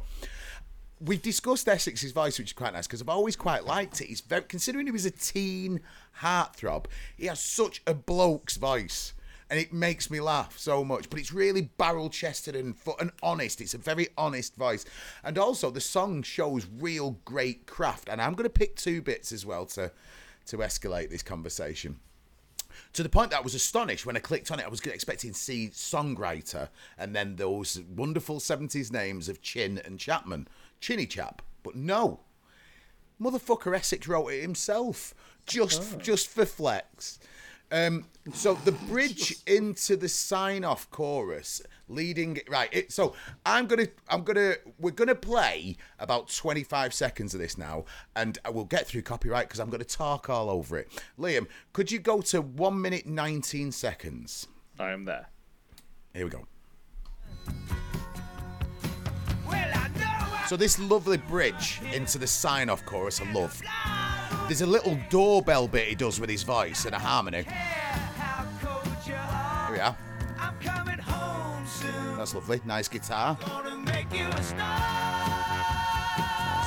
We've 0.99 1.21
discussed 1.21 1.69
Essex's 1.69 2.12
voice, 2.12 2.38
which 2.38 2.49
is 2.49 2.53
quite 2.53 2.73
nice 2.73 2.86
because 2.86 3.01
I've 3.01 3.10
always 3.10 3.38
quite 3.38 3.65
liked 3.65 4.01
it. 4.01 4.08
He's 4.08 4.21
very, 4.21 4.43
considering 4.43 4.88
he 4.88 4.91
was 4.91 5.06
a 5.06 5.12
teen 5.12 5.79
heartthrob, 6.19 6.86
he 7.17 7.27
has 7.27 7.39
such 7.39 7.82
a 7.88 7.93
bloke's 7.93 8.58
voice 8.58 9.13
and 9.49 9.60
it 9.60 9.73
makes 9.73 10.10
me 10.10 10.19
laugh 10.19 10.58
so 10.58 10.84
much. 10.84 11.10
But 11.10 11.19
it's 11.19 11.34
really 11.34 11.62
barrel 11.77 12.10
chested 12.10 12.56
and 12.56 12.75
fu- 12.77 12.95
and 12.99 13.12
honest. 13.21 13.62
It's 13.62 13.73
a 13.73 13.77
very 13.79 14.08
honest 14.17 14.56
voice, 14.56 14.86
and 15.23 15.38
also 15.38 15.69
the 15.69 15.82
song 15.82 16.23
shows 16.23 16.67
real 16.79 17.19
great 17.25 17.65
craft. 17.65 18.10
And 18.10 18.21
I'm 18.21 18.34
going 18.34 18.49
to 18.49 18.49
pick 18.49 18.75
two 18.75 19.01
bits 19.01 19.32
as 19.32 19.45
well 19.45 19.65
to 19.67 19.91
to 20.47 20.58
escalate 20.58 21.10
this 21.10 21.23
conversation. 21.23 21.99
To 22.93 23.03
the 23.03 23.10
point 23.10 23.32
that 23.32 23.38
I 23.38 23.41
was 23.41 23.56
astonished 23.56 24.06
when 24.06 24.17
I 24.17 24.19
clicked 24.19 24.51
on 24.51 24.60
it. 24.60 24.65
I 24.65 24.69
was 24.69 24.82
expecting 24.82 25.32
to 25.32 25.38
see 25.38 25.69
songwriter 25.69 26.69
and 26.97 27.15
then 27.15 27.36
those 27.36 27.79
wonderful 27.95 28.39
70s 28.39 28.91
names 28.91 29.29
of 29.29 29.41
Chinn 29.41 29.79
and 29.86 29.99
Chapman, 29.99 30.47
Chinny 30.79 31.06
Chap. 31.06 31.41
But 31.62 31.75
no, 31.75 32.21
motherfucker 33.21 33.75
Essex 33.75 34.08
wrote 34.08 34.29
it 34.29 34.41
himself, 34.41 35.13
just 35.45 35.95
oh. 35.95 35.97
just 35.97 36.27
for 36.27 36.45
flex. 36.45 37.19
Um, 37.74 38.06
so 38.34 38.54
the 38.54 38.72
bridge 38.88 39.36
into 39.48 39.98
the 39.98 40.08
sign-off 40.08 40.90
chorus, 40.92 41.62
leading 41.90 42.40
right. 42.48 42.70
It, 42.72 42.92
so 42.92 43.16
I'm 43.48 43.66
gonna, 43.66 43.88
I'm 44.08 44.24
gonna, 44.24 44.54
we're 44.80 44.92
gonna 44.92 45.16
play 45.16 45.76
about 45.98 46.30
25 46.30 46.94
seconds 46.94 47.34
of 47.34 47.40
this 47.40 47.58
now, 47.58 47.86
and 48.16 48.38
I 48.46 48.52
will 48.52 48.66
get 48.66 48.86
through 48.86 49.02
copyright 49.02 49.48
because 49.48 49.60
I'm 49.60 49.72
gonna 49.72 49.84
talk 49.84 50.30
all 50.30 50.52
over 50.52 50.78
it. 50.78 50.88
Liam, 51.20 51.48
could 51.74 51.92
you 51.92 51.98
go 51.98 52.22
to 52.22 52.42
one 52.42 52.80
minute 52.80 53.08
19 53.08 53.72
seconds? 53.72 54.48
I 54.80 54.92
am 54.92 55.06
there. 55.06 55.30
Here 56.14 56.26
we 56.26 56.30
go. 56.30 56.46
Well, 59.48 59.72
I 59.74 59.88
know 59.88 60.06
I 60.06 60.46
So 60.48 60.56
this 60.56 60.78
lovely 60.78 61.18
bridge 61.18 61.82
into 61.92 62.20
the 62.20 62.28
sign-off 62.28 62.86
chorus, 62.86 63.20
I 63.20 63.32
love. 63.32 63.60
There's 64.48 64.62
a 64.62 64.65
little 64.65 65.00
doorbell 65.10 65.67
bit 65.67 65.88
he 65.88 65.96
does 65.96 66.19
with 66.19 66.30
his 66.30 66.43
voice 66.43 66.86
and 66.86 66.93
a 66.93 67.00
harmony. 67.00 67.43
Here 67.43 69.17
we 69.72 69.80
are. 69.80 69.98
That's 72.17 72.36
lovely. 72.36 72.62
Nice 72.65 72.88
guitar. 72.88 73.38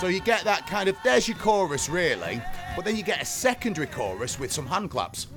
So 0.01 0.09
you 0.09 0.21
get 0.21 0.45
that 0.45 0.67
kind 0.67 0.89
of 0.89 0.97
there's 1.03 1.27
your 1.27 1.39
chorus 1.39 1.89
really, 1.89 2.43
but 2.75 2.85
then 2.85 2.97
you 2.97 3.03
get 3.03 3.23
a 3.23 3.25
secondary 3.25 3.87
chorus 3.87 4.39
with 4.39 4.53
some 4.53 4.67
hand 4.67 4.91
claps. 4.91 5.29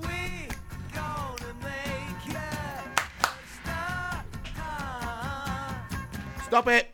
Stop 6.44 6.68
it. 6.68 6.94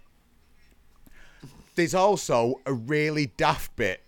There's 1.75 1.95
also 1.95 2.61
a 2.65 2.73
really 2.73 3.27
daft 3.37 3.75
bit 3.75 4.04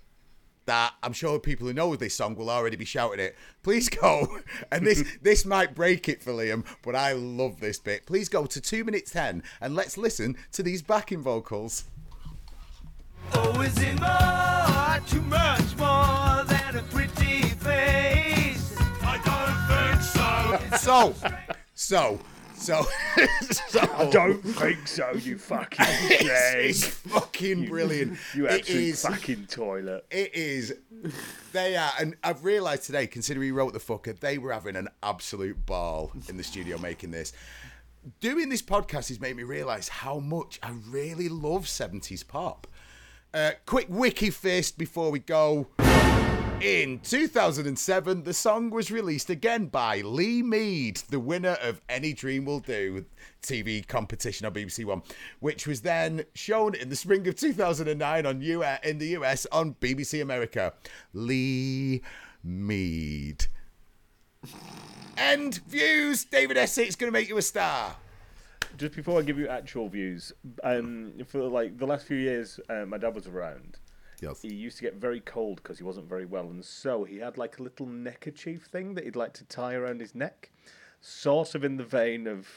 that 0.67 0.93
I'm 1.01 1.13
sure 1.13 1.39
people 1.39 1.65
who 1.67 1.73
know 1.73 1.95
this 1.95 2.15
song 2.15 2.35
will 2.35 2.49
already 2.49 2.75
be 2.75 2.85
shouting 2.85 3.19
it. 3.19 3.35
Please 3.63 3.89
go, 3.89 4.39
and 4.71 4.85
this 4.85 5.03
this 5.21 5.45
might 5.45 5.73
break 5.73 6.07
it 6.07 6.21
for 6.21 6.31
Liam, 6.31 6.63
but 6.83 6.95
I 6.95 7.13
love 7.13 7.59
this 7.59 7.79
bit. 7.79 8.05
Please 8.05 8.29
go 8.29 8.45
to 8.45 8.61
two 8.61 8.83
minutes 8.83 9.11
ten 9.11 9.41
and 9.59 9.75
let's 9.75 9.97
listen 9.97 10.37
to 10.51 10.61
these 10.63 10.81
backing 10.81 11.23
vocals. 11.23 11.85
Oh, 13.33 13.61
is 13.61 13.77
it 13.79 13.99
more? 13.99 14.99
Too 15.07 15.21
much 15.21 15.77
more 15.77 16.43
than 16.45 16.75
a 16.77 16.83
pretty 16.89 17.41
face. 17.43 18.75
I 19.01 19.19
don't 19.25 19.91
think 19.91 20.01
so. 20.01 20.77
So, 20.77 21.15
so, 21.73 22.19
so, 22.67 22.85
so. 23.69 23.79
I 23.95 24.09
don't 24.09 24.41
think 24.41 24.87
so, 24.87 25.11
you 25.13 25.37
fucking 25.37 25.77
It's, 25.87 26.83
it's 26.83 26.87
fucking 26.87 27.67
brilliant. 27.67 28.17
You 28.35 28.47
It 28.47 28.59
absolute 28.61 28.79
is- 28.83 29.01
fucking 29.05 29.45
toilet. 29.47 30.05
It 30.11 30.35
is. 30.35 30.75
They 31.53 31.77
are, 31.77 31.91
and 31.99 32.15
I've 32.23 32.43
realised 32.43 32.83
today, 32.83 33.07
considering 33.07 33.45
he 33.45 33.51
wrote 33.51 33.71
the 33.73 33.79
fucker, 33.79 34.19
they 34.19 34.37
were 34.37 34.51
having 34.51 34.75
an 34.75 34.89
absolute 35.01 35.65
ball 35.65 36.11
in 36.27 36.35
the 36.37 36.43
studio 36.43 36.77
making 36.77 37.11
this. 37.11 37.31
Doing 38.19 38.49
this 38.49 38.61
podcast 38.61 39.07
has 39.09 39.19
made 39.19 39.35
me 39.37 39.43
realise 39.43 39.87
how 39.89 40.19
much 40.19 40.59
I 40.61 40.71
really 40.89 41.29
love 41.29 41.65
70s 41.65 42.27
pop. 42.27 42.67
Uh, 43.33 43.51
quick 43.65 43.87
wiki 43.89 44.29
first 44.29 44.77
before 44.77 45.11
we 45.11 45.19
go. 45.19 45.67
In 46.61 46.99
2007, 47.01 48.23
the 48.23 48.33
song 48.33 48.71
was 48.71 48.89
released 48.89 49.29
again 49.29 49.67
by 49.67 50.01
Lee 50.01 50.41
Mead, 50.41 50.97
the 51.11 51.19
winner 51.19 51.55
of 51.61 51.81
Any 51.87 52.13
Dream 52.13 52.45
Will 52.45 52.61
Do 52.61 53.05
TV 53.43 53.87
competition 53.87 54.47
on 54.47 54.53
BBC 54.53 54.83
One, 54.83 55.03
which 55.39 55.67
was 55.67 55.81
then 55.81 56.23
shown 56.33 56.73
in 56.73 56.89
the 56.89 56.95
spring 56.95 57.27
of 57.27 57.35
2009 57.35 58.25
on 58.25 58.41
U- 58.41 58.63
in 58.83 58.97
the 58.97 59.09
US 59.09 59.45
on 59.51 59.75
BBC 59.75 60.19
America. 60.19 60.73
Lee 61.13 62.01
Mead. 62.43 63.45
End 65.15 65.59
views. 65.67 66.25
David 66.25 66.57
Essex 66.57 66.89
is 66.89 66.95
going 66.95 67.07
to 67.07 67.17
make 67.17 67.29
you 67.29 67.37
a 67.37 67.41
star. 67.43 67.95
Just 68.77 68.95
before 68.95 69.19
I 69.19 69.21
give 69.21 69.37
you 69.37 69.47
actual 69.47 69.89
views, 69.89 70.33
um, 70.63 71.13
for 71.27 71.43
like 71.43 71.77
the 71.77 71.85
last 71.85 72.07
few 72.07 72.17
years, 72.17 72.59
uh, 72.67 72.85
my 72.87 72.97
dad 72.97 73.13
was 73.13 73.27
around. 73.27 73.77
Yes. 74.21 74.41
He 74.41 74.53
used 74.53 74.77
to 74.77 74.83
get 74.83 74.95
very 74.95 75.19
cold 75.19 75.57
because 75.61 75.77
he 75.77 75.83
wasn't 75.83 76.09
very 76.09 76.25
well, 76.25 76.49
and 76.49 76.63
so 76.63 77.03
he 77.03 77.17
had 77.17 77.37
like 77.37 77.59
a 77.59 77.63
little 77.63 77.85
neckerchief 77.85 78.63
thing 78.63 78.95
that 78.95 79.03
he'd 79.03 79.15
like 79.15 79.33
to 79.33 79.45
tie 79.45 79.75
around 79.75 80.01
his 80.01 80.15
neck, 80.15 80.51
sort 81.01 81.53
of 81.55 81.63
in 81.63 81.77
the 81.77 81.83
vein 81.83 82.25
of 82.25 82.47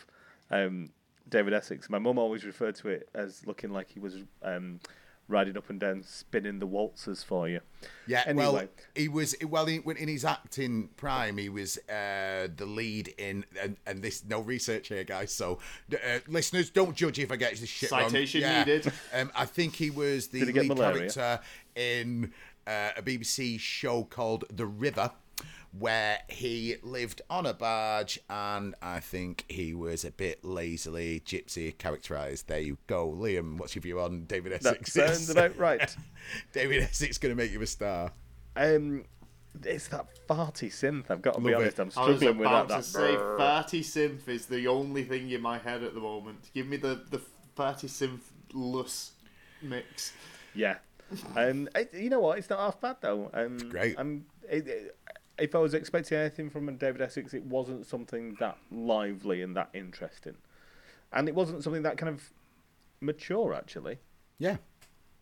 um, 0.51 0.90
David 1.29 1.53
Essex. 1.53 1.90
My 1.90 1.99
mum 1.99 2.18
always 2.18 2.44
referred 2.44 2.77
to 2.77 2.88
it 2.88 3.09
as 3.14 3.46
looking 3.46 3.70
like 3.70 3.90
he 3.90 4.01
was 4.01 4.16
um, 4.42 4.81
riding 5.30 5.56
up 5.56 5.70
and 5.70 5.78
down, 5.80 6.02
spinning 6.02 6.58
the 6.58 6.66
waltzes 6.66 7.22
for 7.22 7.48
you. 7.48 7.60
Yeah, 8.06 8.24
Anyway. 8.26 8.44
well, 8.52 8.68
he 8.94 9.08
was 9.08 9.34
well 9.48 9.66
he, 9.66 9.76
in 9.96 10.08
his 10.08 10.24
acting 10.24 10.88
prime. 10.96 11.38
He 11.38 11.48
was 11.48 11.78
uh, 11.88 12.48
the 12.54 12.66
lead 12.66 13.08
in, 13.16 13.44
and, 13.60 13.76
and 13.86 14.02
this 14.02 14.24
no 14.26 14.40
research 14.40 14.88
here, 14.88 15.04
guys. 15.04 15.32
So 15.32 15.58
uh, 15.92 16.18
listeners, 16.28 16.70
don't 16.70 16.94
judge 16.96 17.18
if 17.18 17.30
I 17.32 17.36
get 17.36 17.56
this 17.56 17.68
shit 17.68 17.90
wrong. 17.90 18.10
Citation 18.10 18.42
Yeah. 18.42 18.64
needed. 18.64 18.92
Um, 19.14 19.30
I 19.34 19.44
think 19.46 19.74
he 19.76 19.90
was 19.90 20.28
the 20.28 20.40
Did 20.40 20.48
he 20.54 20.60
lead 20.60 20.68
malaria? 20.68 21.10
character 21.10 21.40
in 21.74 22.32
uh, 22.66 22.90
a 22.96 23.02
BBC 23.02 23.58
show 23.58 24.04
called 24.04 24.44
The 24.52 24.66
River. 24.66 25.10
Where 25.78 26.18
he 26.28 26.76
lived 26.83 27.22
on 27.30 27.46
a 27.46 27.54
barge, 27.54 28.18
and 28.28 28.74
I 28.83 28.98
think 28.98 29.44
he 29.48 29.72
was 29.72 30.04
a 30.04 30.11
bit 30.11 30.44
lazily 30.44 31.20
gypsy 31.20 31.76
characterized. 31.78 32.48
There 32.48 32.59
you 32.59 32.76
go, 32.88 33.09
Liam. 33.09 33.56
What's 33.56 33.76
your 33.76 33.83
view 33.83 34.00
on 34.00 34.24
David 34.24 34.52
Essex? 34.52 34.92
That 34.94 35.04
Essex? 35.11 35.18
sounds 35.26 35.30
about 35.37 35.56
right. 35.56 35.94
David 36.52 36.83
Essex 36.83 37.18
going 37.18 37.30
to 37.35 37.40
make 37.40 37.52
you 37.52 37.62
a 37.62 37.66
star. 37.68 38.11
Um, 38.56 39.04
it's 39.64 39.87
that 39.88 40.06
farty 40.28 40.70
synth. 40.70 41.04
I've 41.09 41.22
got 41.22 41.35
to 41.37 41.40
be 41.40 41.54
honest. 41.54 41.78
it. 41.78 41.83
I'm 41.83 41.92
I 41.96 42.09
was 42.09 42.16
struggling 42.18 42.38
with 42.38 42.48
about 42.48 42.66
that. 42.68 42.83
to 42.83 42.92
that 42.92 42.98
say 42.98 43.14
farty 43.14 43.80
synth 43.80 44.28
is 44.28 44.46
the 44.46 44.66
only 44.66 45.04
thing 45.04 45.30
in 45.30 45.40
my 45.40 45.59
head 45.59 45.85
at 45.85 45.94
the 45.94 46.00
moment. 46.00 46.50
Give 46.52 46.66
me 46.66 46.78
the 46.78 47.04
the 47.11 47.20
farty 47.56 47.85
synth 47.87 48.20
less 48.52 49.12
mix. 49.62 50.14
Yeah. 50.52 50.78
Um, 51.37 51.68
it, 51.76 51.94
you 51.94 52.11
know 52.11 52.20
what? 52.20 52.38
It's 52.38 52.50
not 52.50 52.59
half 52.59 52.80
bad 52.80 52.96
though. 53.00 53.30
Um, 53.33 53.56
great. 53.70 53.94
I'm, 53.98 54.26
it, 54.48 54.66
it- 54.66 54.96
if 55.40 55.55
I 55.55 55.59
was 55.59 55.74
expecting 55.74 56.18
anything 56.18 56.50
from 56.50 56.74
David 56.76 57.00
Essex, 57.00 57.35
it 57.35 57.44
wasn't 57.44 57.87
something 57.87 58.37
that 58.40 58.59
lively 58.70 59.42
and 59.42 59.57
that 59.57 59.70
interesting, 59.74 60.37
and 61.12 61.29
it 61.29 61.35
wasn't 61.35 61.62
something 61.64 61.83
that 61.83 61.96
kind 61.98 62.12
of 62.14 62.31
mature. 63.00 63.55
Actually, 63.55 63.98
Yeah. 64.38 64.57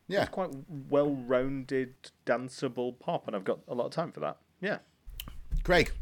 Yeah. 0.07 0.23
it's 0.23 0.31
quite 0.31 0.51
well-rounded, 0.91 1.95
danceable 2.27 2.99
pop, 2.99 3.27
and 3.27 3.37
I've 3.37 3.45
got 3.45 3.61
a 3.69 3.75
lot 3.75 3.87
of 3.87 3.93
time 3.93 4.13
for 4.13 4.21
that. 4.21 4.39
Yeah. 4.61 4.79
Craig. 5.65 5.93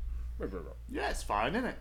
Yeah, 0.89 1.11
it's 1.11 1.23
fine, 1.23 1.55
isn't 1.55 1.65
it? 1.71 1.79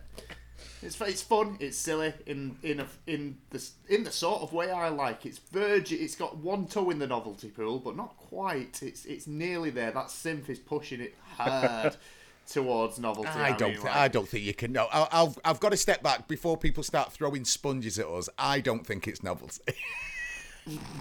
It's 0.82 0.98
it's 1.00 1.22
fun. 1.22 1.56
It's 1.60 1.76
silly 1.76 2.14
in 2.24 2.56
in 2.62 2.80
a, 2.80 2.86
in 3.06 3.38
the 3.50 3.62
in 3.88 4.04
the 4.04 4.10
sort 4.10 4.42
of 4.42 4.52
way 4.52 4.70
I 4.70 4.88
like. 4.88 5.26
It's 5.26 5.38
virgin. 5.38 5.98
It's 6.00 6.14
got 6.16 6.36
one 6.38 6.66
toe 6.66 6.90
in 6.90 6.98
the 6.98 7.06
novelty 7.06 7.48
pool, 7.48 7.78
but 7.78 7.96
not 7.96 8.16
quite. 8.16 8.82
It's 8.82 9.04
it's 9.04 9.26
nearly 9.26 9.70
there. 9.70 9.90
That 9.90 10.06
synth 10.06 10.48
is 10.48 10.58
pushing 10.58 11.00
it 11.00 11.14
hard 11.36 11.96
towards 12.46 12.98
novelty. 12.98 13.28
I 13.30 13.52
don't. 13.56 13.70
mean, 13.72 13.78
thi- 13.78 13.84
like- 13.84 13.96
I 13.96 14.08
don't 14.08 14.28
think 14.28 14.44
you 14.44 14.54
can. 14.54 14.72
No, 14.72 14.88
I'll, 14.92 15.08
I'll, 15.12 15.36
I've 15.44 15.60
got 15.60 15.70
to 15.70 15.76
step 15.76 16.02
back 16.02 16.28
before 16.28 16.56
people 16.56 16.82
start 16.82 17.12
throwing 17.12 17.44
sponges 17.44 17.98
at 17.98 18.06
us. 18.06 18.28
I 18.38 18.60
don't 18.60 18.86
think 18.86 19.06
it's 19.08 19.22
novelty. 19.22 19.62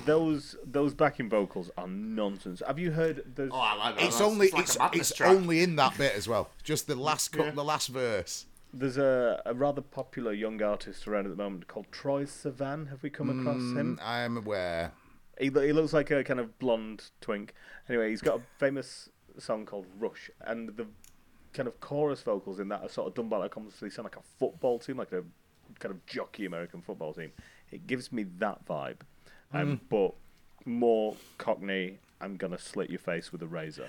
Those 0.05 0.55
those 0.63 0.93
backing 0.93 1.27
vocals 1.27 1.71
are 1.75 1.87
nonsense. 1.87 2.61
Have 2.65 2.77
you 2.77 2.91
heard? 2.91 3.23
There's, 3.35 3.49
Oh, 3.51 3.57
I 3.57 3.75
like 3.75 3.95
that. 3.95 4.03
it's 4.05 4.17
That's- 4.19 4.31
only. 4.31 4.51
like 4.51 4.61
It's, 4.61 4.77
it's 4.93 5.21
only 5.21 5.63
in 5.63 5.75
that 5.77 5.97
bit 5.97 6.13
as 6.15 6.27
well. 6.27 6.51
Just 6.63 6.85
the 6.85 6.95
last. 6.95 7.31
cut 7.31 7.45
Yeah. 7.47 7.51
The 7.51 7.63
last 7.63 7.87
verse. 7.87 8.45
There's 8.71 8.97
a, 8.97 9.41
a 9.45 9.55
rather 9.55 9.81
popular 9.81 10.33
young 10.33 10.61
artist 10.61 11.07
around 11.07 11.25
at 11.25 11.31
the 11.31 11.41
moment 11.41 11.67
called 11.67 11.87
Troye 11.91 12.27
Sivan. 12.27 12.89
Have 12.89 13.01
we 13.01 13.09
come 13.09 13.29
across 13.39 13.61
hmm, 13.61 13.77
him? 13.79 13.99
I 14.03 14.19
am 14.19 14.37
aware. 14.37 14.91
He, 15.39 15.45
he 15.45 15.73
looks 15.73 15.93
like 15.93 16.11
a 16.11 16.23
kind 16.23 16.39
of 16.39 16.59
blonde 16.59 17.05
twink. 17.19 17.53
Anyway, 17.89 18.09
he's 18.11 18.21
got 18.21 18.37
a 18.39 18.41
famous 18.59 19.09
song 19.39 19.65
called 19.65 19.85
Rush, 19.97 20.29
and 20.41 20.75
the 20.77 20.85
kind 21.55 21.67
of 21.67 21.79
chorus 21.79 22.21
vocals 22.21 22.59
in 22.59 22.67
that 22.69 22.81
are 22.83 22.89
sort 22.89 23.07
of 23.07 23.13
done 23.15 23.29
by 23.29 23.37
like 23.37 23.55
almost 23.57 23.79
they 23.81 23.89
sound 23.89 24.05
like 24.05 24.17
a 24.17 24.39
football 24.39 24.77
team, 24.77 24.97
like 24.97 25.11
a 25.11 25.23
kind 25.79 25.93
of 25.93 26.05
jockey 26.05 26.45
American 26.45 26.81
football 26.81 27.13
team. 27.13 27.31
It 27.71 27.87
gives 27.87 28.11
me 28.11 28.23
that 28.37 28.65
vibe, 28.65 28.97
um, 29.53 29.81
but 29.89 30.13
more 30.65 31.15
Cockney. 31.37 31.99
I'm 32.21 32.37
gonna 32.37 32.59
slit 32.59 32.89
your 32.89 32.99
face 32.99 33.31
with 33.31 33.41
a 33.41 33.47
razor. 33.47 33.87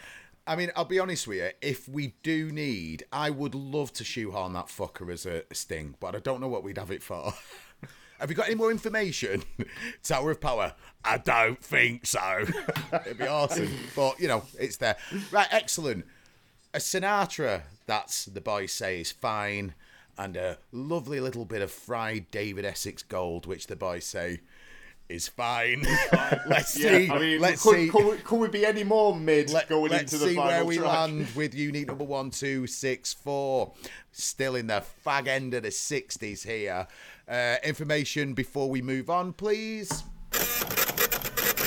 I 0.48 0.54
mean, 0.54 0.70
I'll 0.76 0.84
be 0.84 1.00
honest 1.00 1.26
with 1.26 1.38
you. 1.38 1.50
If 1.60 1.88
we 1.88 2.14
do 2.22 2.50
need, 2.50 3.04
I 3.12 3.30
would 3.30 3.54
love 3.54 3.92
to 3.94 4.04
shoehorn 4.04 4.52
that 4.52 4.66
fucker 4.66 5.12
as 5.12 5.26
a 5.26 5.42
sting, 5.52 5.96
but 5.98 6.14
I 6.14 6.20
don't 6.20 6.40
know 6.40 6.48
what 6.48 6.62
we'd 6.62 6.78
have 6.78 6.92
it 6.92 7.02
for. 7.02 7.34
have 8.20 8.30
you 8.30 8.36
got 8.36 8.46
any 8.46 8.54
more 8.54 8.70
information? 8.70 9.42
Tower 10.04 10.30
of 10.30 10.40
Power? 10.40 10.74
I 11.04 11.18
don't 11.18 11.62
think 11.62 12.06
so. 12.06 12.44
It'd 12.92 13.18
be 13.18 13.26
awesome, 13.26 13.70
but 13.96 14.20
you 14.20 14.28
know, 14.28 14.44
it's 14.58 14.76
there. 14.76 14.96
Right, 15.32 15.48
excellent. 15.50 16.04
A 16.76 16.78
Sinatra, 16.78 17.62
that's 17.86 18.26
the 18.26 18.42
boys 18.42 18.70
say 18.70 19.00
is 19.00 19.10
fine, 19.10 19.72
and 20.18 20.36
a 20.36 20.58
lovely 20.72 21.20
little 21.20 21.46
bit 21.46 21.62
of 21.62 21.70
fried 21.70 22.30
David 22.30 22.66
Essex 22.66 23.02
Gold, 23.02 23.46
which 23.46 23.66
the 23.66 23.76
boys 23.76 24.04
say 24.04 24.40
is 25.08 25.26
fine. 25.26 25.86
let's 26.46 26.78
Yeah, 26.78 26.90
see. 26.90 27.10
I 27.10 27.18
mean, 27.18 27.40
let's 27.40 27.62
could, 27.62 27.76
see. 27.76 27.88
Could, 27.88 28.04
we, 28.06 28.16
could 28.18 28.36
we 28.40 28.48
be 28.48 28.66
any 28.66 28.84
more 28.84 29.16
mid 29.16 29.48
Let, 29.48 29.70
going 29.70 29.90
let's 29.90 30.12
into 30.12 30.22
the 30.22 30.30
see 30.32 30.36
final 30.36 30.50
where 30.52 30.64
we 30.66 30.76
track? 30.76 30.88
land 30.88 31.28
with 31.34 31.54
unique 31.54 31.86
number 31.86 32.04
one, 32.04 32.28
two, 32.30 32.66
six, 32.66 33.14
four. 33.14 33.72
Still 34.12 34.54
in 34.54 34.66
the 34.66 34.84
fag 35.06 35.28
end 35.28 35.54
of 35.54 35.62
the 35.62 35.70
60s 35.70 36.44
here. 36.46 36.86
Uh, 37.26 37.56
information 37.64 38.34
before 38.34 38.68
we 38.68 38.82
move 38.82 39.08
on, 39.08 39.32
please. 39.32 40.04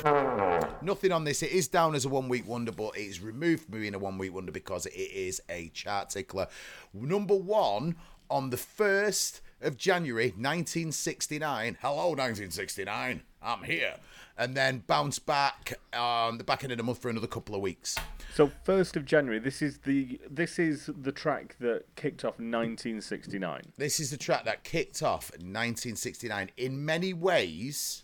Nothing 0.03 1.11
on 1.11 1.25
this. 1.25 1.43
It 1.43 1.51
is 1.51 1.67
down 1.67 1.93
as 1.93 2.05
a 2.05 2.09
one 2.09 2.29
week 2.29 2.47
wonder, 2.47 2.71
but 2.71 2.97
it 2.97 3.01
is 3.01 3.19
removed 3.19 3.63
from 3.63 3.79
being 3.79 3.93
a 3.93 3.99
one 3.99 4.17
week 4.17 4.33
wonder 4.33 4.51
because 4.51 4.85
it 4.85 4.93
is 4.93 5.41
a 5.49 5.69
chart 5.69 6.09
tickler. 6.09 6.47
Number 6.93 7.35
one 7.35 7.95
on 8.29 8.49
the 8.49 8.57
1st 8.57 9.41
of 9.61 9.75
January 9.77 10.27
1969. 10.27 11.77
Hello, 11.81 12.09
1969. 12.09 13.23
I'm 13.41 13.63
here. 13.63 13.95
And 14.37 14.55
then 14.55 14.83
bounce 14.87 15.19
back 15.19 15.77
on 15.93 16.37
the 16.37 16.45
back 16.45 16.63
end 16.63 16.71
of 16.71 16.77
the 16.77 16.83
month 16.83 17.01
for 17.01 17.09
another 17.09 17.27
couple 17.27 17.55
of 17.55 17.61
weeks. 17.61 17.97
So 18.33 18.51
first 18.63 18.95
of 18.95 19.03
January. 19.03 19.39
This 19.39 19.61
is 19.61 19.79
the 19.79 20.17
this 20.29 20.59
is 20.59 20.89
the 21.01 21.11
track 21.11 21.57
that 21.59 21.93
kicked 21.97 22.23
off 22.23 22.39
1969. 22.39 23.63
This 23.77 23.99
is 23.99 24.11
the 24.11 24.17
track 24.17 24.45
that 24.45 24.63
kicked 24.63 25.03
off 25.03 25.31
1969. 25.31 26.51
In 26.55 26.85
many 26.85 27.11
ways, 27.13 28.03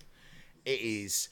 it 0.66 0.82
is 0.82 1.30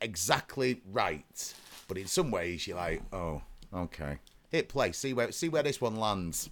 exactly 0.00 0.80
right, 0.92 1.54
but 1.88 1.98
in 1.98 2.06
some 2.06 2.30
ways, 2.30 2.66
you're 2.66 2.76
like, 2.76 3.02
oh, 3.12 3.42
okay. 3.74 4.18
Hit 4.50 4.68
play. 4.68 4.92
See 4.92 5.12
where 5.12 5.32
see 5.32 5.48
where 5.48 5.62
this 5.62 5.80
one 5.80 5.96
lands. 5.96 6.50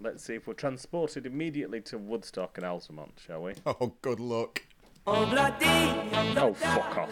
Let's 0.00 0.24
see 0.24 0.34
if 0.34 0.46
we're 0.46 0.54
transported 0.54 1.26
immediately 1.26 1.80
to 1.82 1.96
Woodstock 1.96 2.58
and 2.58 2.66
Altamont, 2.66 3.12
shall 3.24 3.42
we? 3.44 3.54
Oh, 3.66 3.94
good 4.02 4.20
luck. 4.20 4.62
Oh, 5.06 5.24
fuck 6.54 6.98
off. 6.98 7.10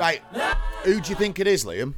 Right, 0.00 0.20
who 0.84 1.00
do 1.00 1.08
you 1.10 1.16
think 1.16 1.40
it 1.40 1.46
is, 1.46 1.64
Liam? 1.64 1.94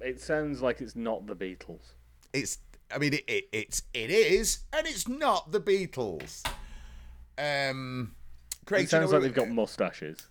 It 0.00 0.20
sounds 0.20 0.62
like 0.62 0.80
it's 0.80 0.94
not 0.96 1.26
the 1.26 1.34
Beatles. 1.34 1.94
It's. 2.32 2.58
I 2.94 2.98
mean, 2.98 3.14
it, 3.14 3.24
it 3.26 3.48
it's 3.52 3.82
it 3.92 4.10
is, 4.10 4.60
and 4.72 4.86
it's 4.86 5.08
not 5.08 5.50
the 5.50 5.60
Beatles. 5.60 6.46
Um, 7.36 8.14
Craig, 8.64 8.84
It 8.84 8.90
do 8.90 8.96
you 8.96 9.00
know 9.00 9.06
sounds 9.06 9.12
like 9.12 9.22
they've 9.22 9.34
got 9.34 9.48
mustaches. 9.48 10.28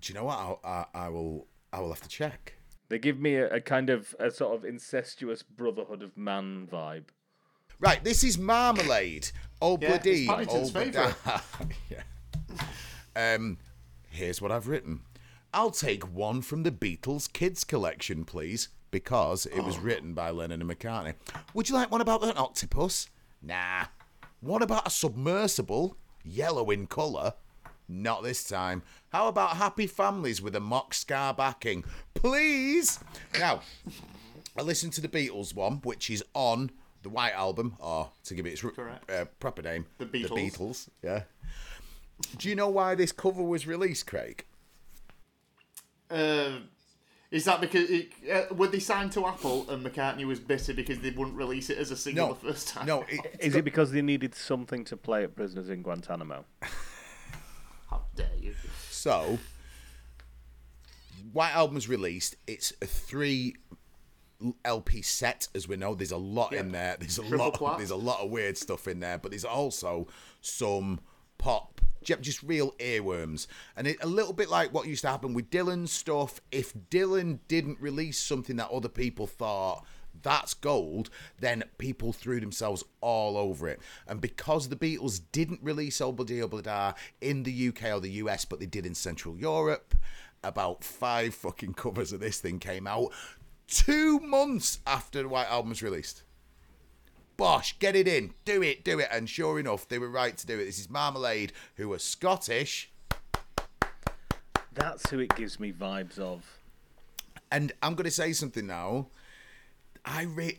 Do 0.00 0.12
you 0.12 0.18
know 0.18 0.24
what? 0.24 0.38
I'll, 0.38 0.60
I, 0.64 0.84
I 0.94 1.08
will. 1.08 1.46
I 1.72 1.80
will 1.80 1.88
have 1.90 2.02
to 2.02 2.08
check. 2.08 2.54
They 2.88 2.98
give 2.98 3.18
me 3.18 3.36
a, 3.36 3.54
a 3.54 3.60
kind 3.60 3.88
of 3.88 4.14
a 4.18 4.30
sort 4.30 4.54
of 4.54 4.64
incestuous 4.64 5.42
brotherhood 5.42 6.02
of 6.02 6.16
man 6.16 6.68
vibe. 6.70 7.04
Right, 7.80 8.02
this 8.04 8.22
is 8.22 8.36
Marmalade. 8.38 9.30
Old 9.60 9.82
Yeah, 9.82 9.88
bloody, 9.88 10.10
it's 10.26 10.28
Paddington's 10.30 10.70
favourite. 10.70 11.14
yeah. 11.90 12.02
Um, 13.16 13.58
here's 14.10 14.40
what 14.42 14.52
I've 14.52 14.68
written. 14.68 15.00
I'll 15.54 15.70
take 15.70 16.04
one 16.04 16.42
from 16.42 16.62
the 16.62 16.70
Beatles 16.70 17.32
Kids 17.32 17.64
collection, 17.64 18.24
please, 18.24 18.68
because 18.90 19.46
it 19.46 19.58
Oh. 19.60 19.64
was 19.64 19.78
written 19.78 20.14
by 20.14 20.30
Lennon 20.30 20.60
and 20.60 20.70
McCartney. 20.70 21.14
Would 21.54 21.68
you 21.68 21.74
like 21.74 21.90
one 21.90 22.00
about 22.00 22.22
an 22.24 22.36
octopus? 22.36 23.08
Nah. 23.42 23.86
What 24.40 24.62
about 24.62 24.86
a 24.86 24.90
submersible, 24.90 25.96
yellow 26.24 26.70
in 26.70 26.86
colour? 26.86 27.34
Not 27.92 28.22
this 28.22 28.42
time. 28.44 28.82
How 29.10 29.28
about 29.28 29.56
happy 29.58 29.86
families 29.86 30.40
with 30.40 30.56
a 30.56 30.60
mock 30.60 30.94
ska 30.94 31.34
backing? 31.36 31.84
Please. 32.14 32.98
Now, 33.38 33.60
I 34.58 34.62
listened 34.62 34.94
to 34.94 35.02
the 35.02 35.08
Beatles 35.08 35.54
one, 35.54 35.76
which 35.84 36.08
is 36.08 36.24
on 36.32 36.70
the 37.02 37.10
White 37.10 37.34
Album, 37.34 37.76
or 37.80 38.10
to 38.24 38.34
give 38.34 38.46
it 38.46 38.52
its 38.52 38.64
r- 38.64 39.00
uh, 39.10 39.26
proper 39.40 39.60
name, 39.60 39.84
The 39.98 40.06
Beatles. 40.06 40.28
The 40.28 40.34
Beatles, 40.34 40.88
yeah. 41.02 41.22
Do 42.38 42.48
you 42.48 42.54
know 42.54 42.68
why 42.68 42.94
this 42.94 43.12
cover 43.12 43.42
was 43.42 43.66
released, 43.66 44.06
Craig? 44.06 44.46
Um, 46.10 46.68
is 47.30 47.44
that 47.44 47.60
because 47.60 47.90
it, 47.90 48.10
uh, 48.30 48.54
were 48.54 48.68
they 48.68 48.78
signed 48.78 49.12
to 49.12 49.26
Apple 49.26 49.68
and 49.68 49.84
McCartney 49.84 50.24
was 50.26 50.38
bitter 50.38 50.72
because 50.72 51.00
they 51.00 51.10
wouldn't 51.10 51.36
release 51.36 51.68
it 51.70 51.78
as 51.78 51.90
a 51.90 51.96
single 51.96 52.28
No, 52.28 52.34
the 52.34 52.52
first 52.52 52.68
time? 52.68 52.86
no. 52.86 53.04
It, 53.08 53.20
Is 53.40 53.54
it 53.56 53.64
because 53.64 53.90
they 53.92 54.02
needed 54.02 54.34
something 54.34 54.84
to 54.84 54.96
play 54.96 55.24
at 55.24 55.34
Prisoners 55.34 55.68
in 55.68 55.82
Guantanamo? 55.82 56.44
Dare 58.14 58.28
you? 58.38 58.54
so, 58.90 59.38
White 61.32 61.54
Album 61.54 61.76
was 61.76 61.88
released. 61.88 62.36
It's 62.46 62.72
a 62.82 62.86
three 62.86 63.56
LP 64.64 65.02
set, 65.02 65.48
as 65.54 65.68
we 65.68 65.76
know. 65.76 65.94
There's 65.94 66.12
a 66.12 66.16
lot 66.16 66.52
in 66.52 66.72
there. 66.72 66.96
There's 66.98 67.18
a 67.18 67.22
Triple 67.22 67.66
lot. 67.66 67.78
There's 67.78 67.90
a 67.90 67.96
lot 67.96 68.20
of 68.20 68.30
weird 68.30 68.56
stuff 68.56 68.88
in 68.88 69.00
there, 69.00 69.18
but 69.18 69.30
there's 69.30 69.44
also 69.44 70.08
some 70.40 71.00
pop, 71.38 71.80
just 72.02 72.42
real 72.42 72.72
earworms, 72.78 73.46
and 73.76 73.86
it, 73.86 73.96
a 74.02 74.06
little 74.06 74.32
bit 74.32 74.48
like 74.48 74.72
what 74.72 74.86
used 74.86 75.02
to 75.02 75.08
happen 75.08 75.34
with 75.34 75.50
Dylan's 75.50 75.92
stuff. 75.92 76.40
If 76.50 76.74
Dylan 76.90 77.40
didn't 77.48 77.80
release 77.80 78.18
something 78.18 78.56
that 78.56 78.70
other 78.70 78.88
people 78.88 79.26
thought 79.26 79.84
that's 80.22 80.54
gold, 80.54 81.10
then 81.40 81.64
people 81.78 82.12
threw 82.12 82.40
themselves 82.40 82.84
all 83.00 83.36
over 83.36 83.68
it. 83.68 83.80
And 84.06 84.20
because 84.20 84.68
the 84.68 84.76
Beatles 84.76 85.20
didn't 85.32 85.60
release 85.62 85.98
Obla 85.98 86.26
Obla 86.26 86.94
in 87.20 87.42
the 87.42 87.68
UK 87.68 87.92
or 87.92 88.00
the 88.00 88.10
US, 88.10 88.44
but 88.44 88.60
they 88.60 88.66
did 88.66 88.86
in 88.86 88.94
Central 88.94 89.36
Europe, 89.36 89.94
about 90.44 90.82
five 90.82 91.34
fucking 91.34 91.74
covers 91.74 92.12
of 92.12 92.20
this 92.20 92.40
thing 92.40 92.58
came 92.58 92.86
out 92.86 93.12
two 93.72 94.20
months 94.20 94.78
after 94.86 95.22
the 95.22 95.28
White 95.28 95.48
Album 95.48 95.70
was 95.70 95.82
released. 95.82 96.22
Bosh, 97.36 97.78
get 97.78 97.96
it 97.96 98.06
in, 98.06 98.34
do 98.44 98.62
it, 98.62 98.84
do 98.84 98.98
it. 98.98 99.08
And 99.10 99.28
sure 99.28 99.58
enough, 99.58 99.88
they 99.88 99.98
were 99.98 100.10
right 100.10 100.36
to 100.36 100.46
do 100.46 100.58
it. 100.58 100.66
This 100.66 100.78
is 100.78 100.90
Marmalade, 100.90 101.52
who 101.76 101.92
are 101.92 101.98
Scottish. 101.98 102.90
That's 104.74 105.10
who 105.10 105.18
it 105.18 105.34
gives 105.36 105.58
me 105.58 105.72
vibes 105.72 106.18
of. 106.18 106.60
And 107.50 107.72
I'm 107.82 107.94
going 107.94 108.04
to 108.04 108.10
say 108.10 108.32
something 108.32 108.66
now. 108.66 109.08
I 110.04 110.22
re, 110.22 110.58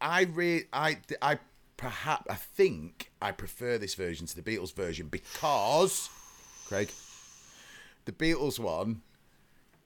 I 0.00 0.22
re, 0.22 0.64
I, 0.72 0.98
I 1.20 1.38
perhaps, 1.76 2.26
I 2.30 2.34
think 2.34 3.10
I 3.20 3.32
prefer 3.32 3.78
this 3.78 3.94
version 3.94 4.26
to 4.26 4.40
the 4.40 4.42
Beatles 4.42 4.74
version 4.74 5.08
because, 5.08 6.08
Craig, 6.66 6.90
the 8.04 8.12
Beatles 8.12 8.58
one 8.58 9.02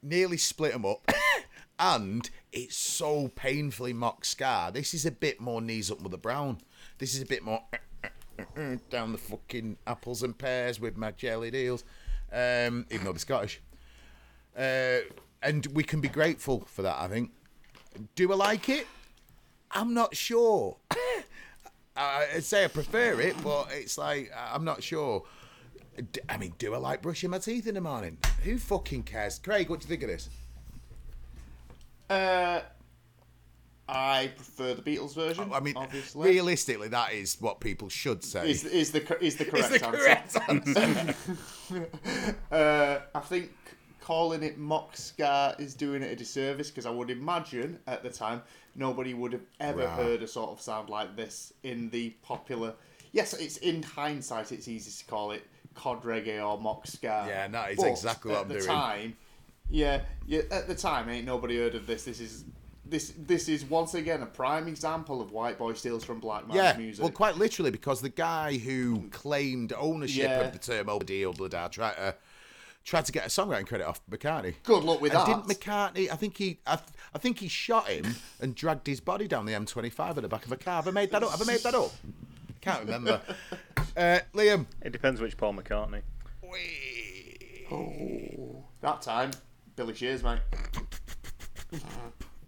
nearly 0.03 0.37
split 0.37 0.73
them 0.73 0.85
up. 0.85 1.11
and 1.79 2.29
it's 2.53 2.77
so 2.77 3.29
painfully 3.29 3.93
mock 3.93 4.25
ska. 4.25 4.71
This 4.73 4.95
is 4.95 5.07
a 5.07 5.11
bit 5.11 5.41
more 5.41 5.61
knees 5.61 5.91
up 5.91 6.01
with 6.01 6.13
the 6.13 6.19
brown. 6.19 6.59
This 6.99 7.15
is 7.15 7.23
a 7.23 7.27
bit 7.27 7.43
more 7.43 7.63
down 8.91 9.13
the 9.13 9.19
fucking 9.19 9.79
apples 9.87 10.23
and 10.23 10.37
pears 10.37 10.81
with 10.81 10.97
my 10.97 11.13
jelly 11.13 11.51
deals. 11.51 11.85
Um, 12.33 12.87
even 12.91 13.05
though 13.05 13.13
they're 13.13 13.19
Scottish. 13.19 13.61
Uh, 14.57 15.01
and 15.43 15.67
we 15.73 15.85
can 15.85 16.01
be 16.01 16.09
grateful 16.09 16.67
for 16.67 16.83
that, 16.83 16.97
I 16.99 17.09
think. 17.09 17.31
Do 18.15 18.33
I 18.33 18.37
like 18.37 18.69
it? 18.69 18.87
I'm 19.71 19.95
not 19.95 20.15
sure. 20.17 20.77
I'd 21.97 22.45
say 22.45 22.65
I 22.65 22.69
prefer 22.69 23.21
it, 23.21 23.35
but 23.43 23.69
it's 23.73 23.99
like, 23.99 24.31
I'm 24.37 24.65
not 24.65 24.83
sure. 24.83 25.25
I 26.29 26.37
mean, 26.37 26.55
do 26.59 26.75
I 26.75 26.79
like 26.79 27.03
brushing 27.03 27.31
my 27.31 27.39
teeth 27.39 27.67
in 27.67 27.75
the 27.75 27.81
morning? 27.81 28.19
Who 28.45 28.57
fucking 28.59 29.03
cares? 29.03 29.39
Craig, 29.41 29.69
what 29.69 29.81
do 29.81 29.85
you 29.85 29.89
think 29.89 30.03
of 30.05 30.09
this? 30.09 30.29
Uh, 32.09 32.61
I 33.89 34.31
prefer 34.37 34.75
the 34.75 34.83
Beatles 34.83 35.15
version. 35.15 35.51
I 35.53 35.61
mean, 35.61 35.75
obviously, 35.77 36.29
realistically, 36.31 36.89
that 36.89 37.15
is 37.15 37.37
what 37.41 37.59
people 37.59 37.89
should 37.89 38.23
say. 38.23 38.49
is 38.51 38.65
is 38.65 38.93
the 38.93 39.01
is 39.25 39.37
the 39.37 39.45
Is 39.47 39.67
correct 39.67 39.71
the 39.71 39.87
answer. 39.87 39.99
correct 39.99 40.37
answer. 40.49 41.15
Uh, 42.51 43.01
I 43.15 43.21
think 43.21 43.51
calling 44.09 44.43
it 44.43 44.57
mock 44.57 44.95
is 45.59 45.75
doing 45.75 46.03
it 46.03 46.11
a 46.11 46.17
disservice 46.17 46.71
because 46.71 46.87
I 46.87 46.91
would 46.91 47.11
imagine 47.11 47.79
at 47.87 48.03
the 48.03 48.09
time 48.09 48.41
nobody 48.75 49.13
would 49.13 49.35
have 49.35 49.45
ever 49.61 49.81
Right. 49.85 49.89
heard 49.91 50.23
a 50.23 50.27
sort 50.27 50.49
of 50.49 50.63
sound 50.63 50.89
like 50.89 51.15
this 51.15 51.53
in 51.63 51.91
the 51.91 52.09
popular. 52.23 52.73
Yes, 53.13 53.35
it's 53.35 53.59
in 53.59 53.83
hindsight, 53.83 54.51
it's 54.51 54.67
easy 54.67 54.91
to 54.91 55.11
call 55.11 55.33
it 55.33 55.47
cod 55.75 56.05
reggae 56.05 56.43
or 56.43 56.59
mock 56.59 56.87
ska. 56.87 57.27
Yeah, 57.29 57.49
that 57.49 57.73
is 57.73 57.77
But 57.77 57.89
exactly 57.89 58.33
what 58.33 58.41
I'm 58.45 58.49
doing. 58.49 58.61
At 58.61 58.63
the. 58.63 58.67
Time, 58.73 59.17
yeah, 59.69 60.01
yeah. 60.27 60.41
At 60.51 60.69
the 60.69 60.75
time, 60.75 61.11
ain't 61.11 61.27
nobody 61.27 61.59
heard 61.59 61.75
of 61.75 61.87
this. 61.87 62.05
This 62.05 62.19
is 62.21 62.47
this 62.87 63.13
this 63.19 63.47
is 63.51 63.67
once 63.67 63.93
again 63.93 64.23
a 64.23 64.27
prime 64.27 64.69
example 64.69 65.21
of 65.21 65.33
white 65.33 65.59
boy 65.59 65.75
steals 65.75 66.03
from 66.03 66.19
black 66.19 66.49
man's 66.49 66.57
Yeah, 66.57 66.77
music. 66.79 67.03
well, 67.03 67.13
quite 67.13 67.37
literally, 67.37 67.71
because 67.71 68.01
the 68.01 68.09
guy 68.09 68.57
who 68.57 69.07
claimed 69.11 69.75
ownership 69.75 70.31
Yeah. 70.31 70.41
of 70.41 70.53
the 70.55 70.59
term 70.59 70.89
oh, 70.89 70.95
"over 70.95 71.05
deal 71.05 71.29
oh, 71.29 71.33
blood" 71.35 71.73
tried 71.73 71.97
to 71.97 72.15
tried 72.89 73.05
to 73.05 73.13
get 73.13 73.27
a 73.27 73.29
songwriting 73.29 73.67
credit 73.67 73.87
off 73.87 74.01
McCartney. 74.11 74.55
Good 74.65 74.83
luck 74.83 75.01
with 75.03 75.13
and 75.15 75.21
that. 75.21 75.27
Didn't 75.27 75.47
McCartney? 75.61 76.11
I 76.11 76.17
think 76.17 76.39
he, 76.39 76.59
I, 76.67 76.77
th- 76.77 76.89
I 77.15 77.19
think 77.19 77.39
he 77.39 77.47
shot 77.49 77.87
him 77.89 78.17
and 78.41 78.55
dragged 78.55 78.87
his 78.87 79.01
body 79.01 79.29
down 79.29 79.45
the 79.45 79.53
M25 79.53 80.17
at 80.17 80.23
the 80.23 80.29
back 80.29 80.47
of 80.47 80.53
a 80.53 80.57
car. 80.57 80.77
Have 80.77 80.89
I 80.89 80.93
made 80.93 81.11
that 81.11 81.23
up? 81.23 81.31
Have 81.31 81.43
I 81.43 81.45
made 81.45 81.61
that 81.61 81.75
up? 81.75 81.91
Can't 82.63 82.81
remember. 82.85 83.21
Uh, 83.97 84.21
Liam, 84.35 84.65
It 84.81 84.93
depends 84.93 85.21
which 85.21 85.37
Paul 85.37 85.55
McCartney. 85.55 86.03
oh 87.71 88.65
that 88.81 89.03
time, 89.03 89.33
Billy 89.77 89.95
Shears, 89.95 90.23
mate. 90.23 90.39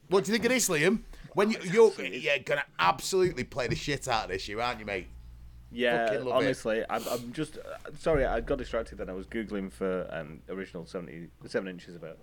what 0.08 0.24
do 0.24 0.32
you 0.32 0.38
think 0.38 0.44
of 0.46 0.50
this, 0.52 0.68
Liam? 0.68 1.00
When 1.34 1.50
you, 1.50 1.58
you're, 1.64 1.92
you're 2.02 2.38
gonna 2.38 2.64
absolutely 2.78 3.44
play 3.44 3.68
the 3.68 3.76
shit 3.76 4.08
out 4.08 4.24
of 4.24 4.30
this, 4.30 4.48
you 4.48 4.60
aren't 4.60 4.80
you, 4.80 4.86
mate? 4.86 5.08
Yeah, 5.72 6.06
Fucking 6.06 6.24
love 6.24 6.42
it. 6.42 6.44
honestly, 6.44 6.84
I'm, 6.90 7.02
I'm 7.08 7.32
just 7.32 7.58
uh, 7.58 7.90
sorry. 7.98 8.24
I 8.24 8.40
got 8.40 8.58
distracted 8.58 8.98
then. 8.98 9.08
I 9.08 9.12
was 9.12 9.26
googling 9.26 9.70
for 9.70 10.08
um, 10.10 10.40
original 10.48 10.86
seventy 10.86 11.28
seven 11.46 11.68
inches 11.68 11.94
of 11.94 12.02
it 12.04 12.18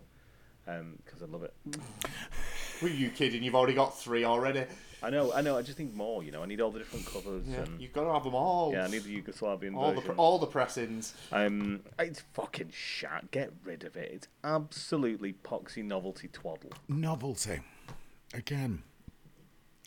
because 1.06 1.22
I 1.22 1.26
love 1.26 1.43
it. 1.43 1.54
Were 2.82 2.89
you 2.89 3.10
kidding? 3.10 3.41
You've 3.41 3.56
already 3.56 3.74
got 3.74 3.98
three 3.98 4.26
already. 4.26 4.66
I 5.02 5.10
know, 5.10 5.32
I 5.32 5.41
know. 5.41 5.58
I 5.58 5.62
just 5.62 5.78
think 5.78 5.93
more. 5.95 6.24
You 6.24 6.32
know, 6.32 6.43
I 6.43 6.45
need 6.45 6.60
all 6.60 6.72
the 6.72 6.80
different 6.80 7.06
covers. 7.06 7.45
Yeah, 7.48 7.60
and, 7.60 7.80
you've 7.80 7.93
got 7.93 8.04
to 8.04 8.14
have 8.14 8.24
them 8.24 8.36
all. 8.36 8.72
yeah, 8.74 8.84
I 8.84 8.88
need 8.88 9.04
the 9.04 9.22
Yugoslavian 9.22 9.76
all 9.76 9.89
the 9.89 10.02
version. 10.02 10.16
pr- 10.16 10.20
all 10.22 10.39
the 10.39 10.48
pressings. 10.48 11.14
Um, 11.32 11.82
it's 12.00 12.22
fucking 12.34 12.72
shat. 12.74 13.32
Get 13.32 13.54
rid 13.64 13.84
of 13.84 13.95
it. 13.95 14.12
It's 14.14 14.28
absolutely 14.43 15.34
poxy 15.34 15.84
novelty 15.84 16.28
twaddle. 16.28 16.72
Novelty, 16.88 17.60
again. 18.34 18.84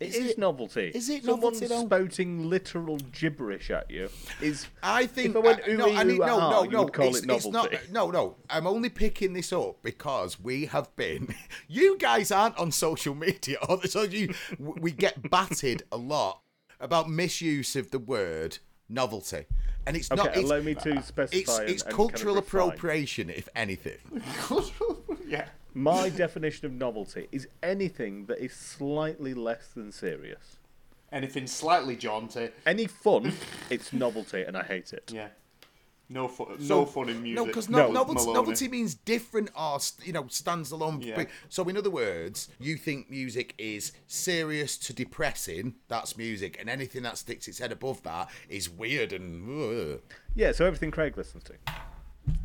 It 0.01 0.09
Is 0.09 0.15
is 0.17 0.31
it- 0.31 0.39
novelty. 0.39 0.91
is 0.95 1.11
it 1.11 1.25
Someone 1.25 1.41
novelty, 1.53 1.67
though? 1.67 1.85
spouting 1.85 2.49
literal 2.49 2.97
gibberish 3.13 3.71
at 3.71 3.91
you 3.91 4.09
is. 4.41 4.67
I 4.83 5.05
think 5.07 5.31
If 5.31 5.37
I 5.37 5.39
went 5.41 5.61
uh, 5.63 5.73
no, 5.75 5.95
I 5.95 6.03
need, 6.05 6.19
no, 6.19 6.25
ooh-ah, 6.39 6.51
no, 6.51 6.63
you 6.65 6.71
no. 6.71 6.85
would 6.85 6.93
call 6.95 7.09
it's, 7.09 7.19
it 7.21 7.31
it's 7.31 7.47
not. 7.47 7.71
No, 7.91 8.11
no. 8.11 8.37
I'm 8.49 8.67
only 8.67 8.89
picking 8.89 9.35
this 9.35 9.53
up 9.53 9.83
because 9.83 10.41
we 10.41 10.65
have 10.67 10.95
been. 10.97 11.35
You 11.69 11.99
guys 11.99 12.31
aren't 12.33 12.57
on 12.59 12.73
social 12.73 13.15
media, 13.15 13.59
so 13.85 14.03
you 14.03 14.33
we 14.59 14.91
get 14.91 15.31
batted 15.31 15.83
a 15.93 15.97
lot 15.99 16.41
about 16.81 17.09
misuse 17.11 17.77
of 17.77 17.91
the 17.91 17.99
word 17.99 18.57
novelty, 18.89 19.45
and 19.87 19.97
it's 19.97 20.11
Okay, 20.11 20.23
not. 20.23 20.35
It's, 20.37 20.51
allow 20.51 20.61
me 20.63 20.75
to 20.77 21.03
specify. 21.03 21.37
it's, 21.39 21.59
and- 21.59 21.69
it's 21.69 21.83
and 21.83 21.93
kind 21.95 22.09
of 22.09 22.13
cultural 22.15 22.39
appropriation, 22.39 23.29
if 23.29 23.49
anything. 23.55 23.99
yeah. 25.29 25.49
My 25.75 26.09
definition 26.09 26.67
of 26.67 26.73
novelty 26.73 27.29
is 27.33 27.49
anything 27.63 28.27
that 28.27 28.39
is 28.39 28.53
slightly 28.53 29.35
less 29.35 29.69
than 29.69 29.93
serious. 29.93 30.59
Anything 31.13 31.47
slightly 31.47 31.97
jaunty. 31.97 32.51
Any 32.67 32.87
fun, 32.87 33.33
it's 33.69 33.93
novelty, 33.93 34.43
and 34.43 34.57
I 34.57 34.63
hate 34.63 34.93
it. 34.93 35.11
Yeah. 35.13 35.29
No 36.13 36.27
fun. 36.27 36.59
So- 36.61 36.81
no 36.81 36.87
fun 36.87 37.09
in 37.09 37.23
music. 37.23 37.37
No, 37.37 37.45
because 37.47 37.69
No, 37.69 37.93
novelty, 37.93 38.33
novelty 38.33 38.69
means 38.69 38.97
different 38.97 39.51
or 39.57 39.79
you 40.03 40.13
know 40.13 40.27
stands 40.29 40.73
alone. 40.73 41.03
Yeah. 41.03 41.25
So 41.49 41.69
in 41.69 41.77
other 41.77 41.91
words, 41.91 42.49
you 42.59 42.77
think 42.77 43.09
music 43.09 43.55
is 43.59 43.93
serious 44.09 44.77
to 44.79 44.93
depressing. 44.93 45.77
That's 45.87 46.17
music, 46.17 46.57
and 46.59 46.69
anything 46.69 47.03
that 47.05 47.17
sticks 47.17 47.47
its 47.47 47.61
head 47.61 47.71
above 47.71 48.03
that 48.03 48.29
is 48.49 48.69
weird 48.69 49.13
and 49.13 49.95
ugh. 49.95 50.01
Yeah, 50.35 50.51
so 50.51 50.67
everything 50.67 50.91
Craig 50.91 51.17
listens 51.17 51.45
to. 51.45 51.53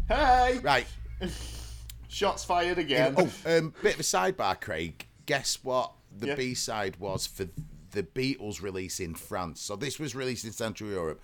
Hey! 0.07 0.59
right. 0.59 0.85
Shots 2.07 2.43
fired 2.43 2.77
again. 2.77 3.15
Oh, 3.17 3.29
um, 3.45 3.73
bit 3.81 3.95
of 3.95 3.99
a 3.99 4.03
sidebar, 4.03 4.59
Craig. 4.59 5.07
Guess 5.25 5.59
what 5.63 5.91
the 6.15 6.27
Yeah. 6.27 6.35
B 6.35 6.53
side 6.53 6.97
was 6.97 7.25
for 7.27 7.47
the 7.91 8.03
Beatles 8.03 8.61
release 8.61 8.99
in 8.99 9.15
France. 9.15 9.61
So 9.61 9.75
this 9.75 9.99
was 9.99 10.15
released 10.15 10.45
in 10.45 10.51
Central 10.51 10.89
Europe. 10.89 11.21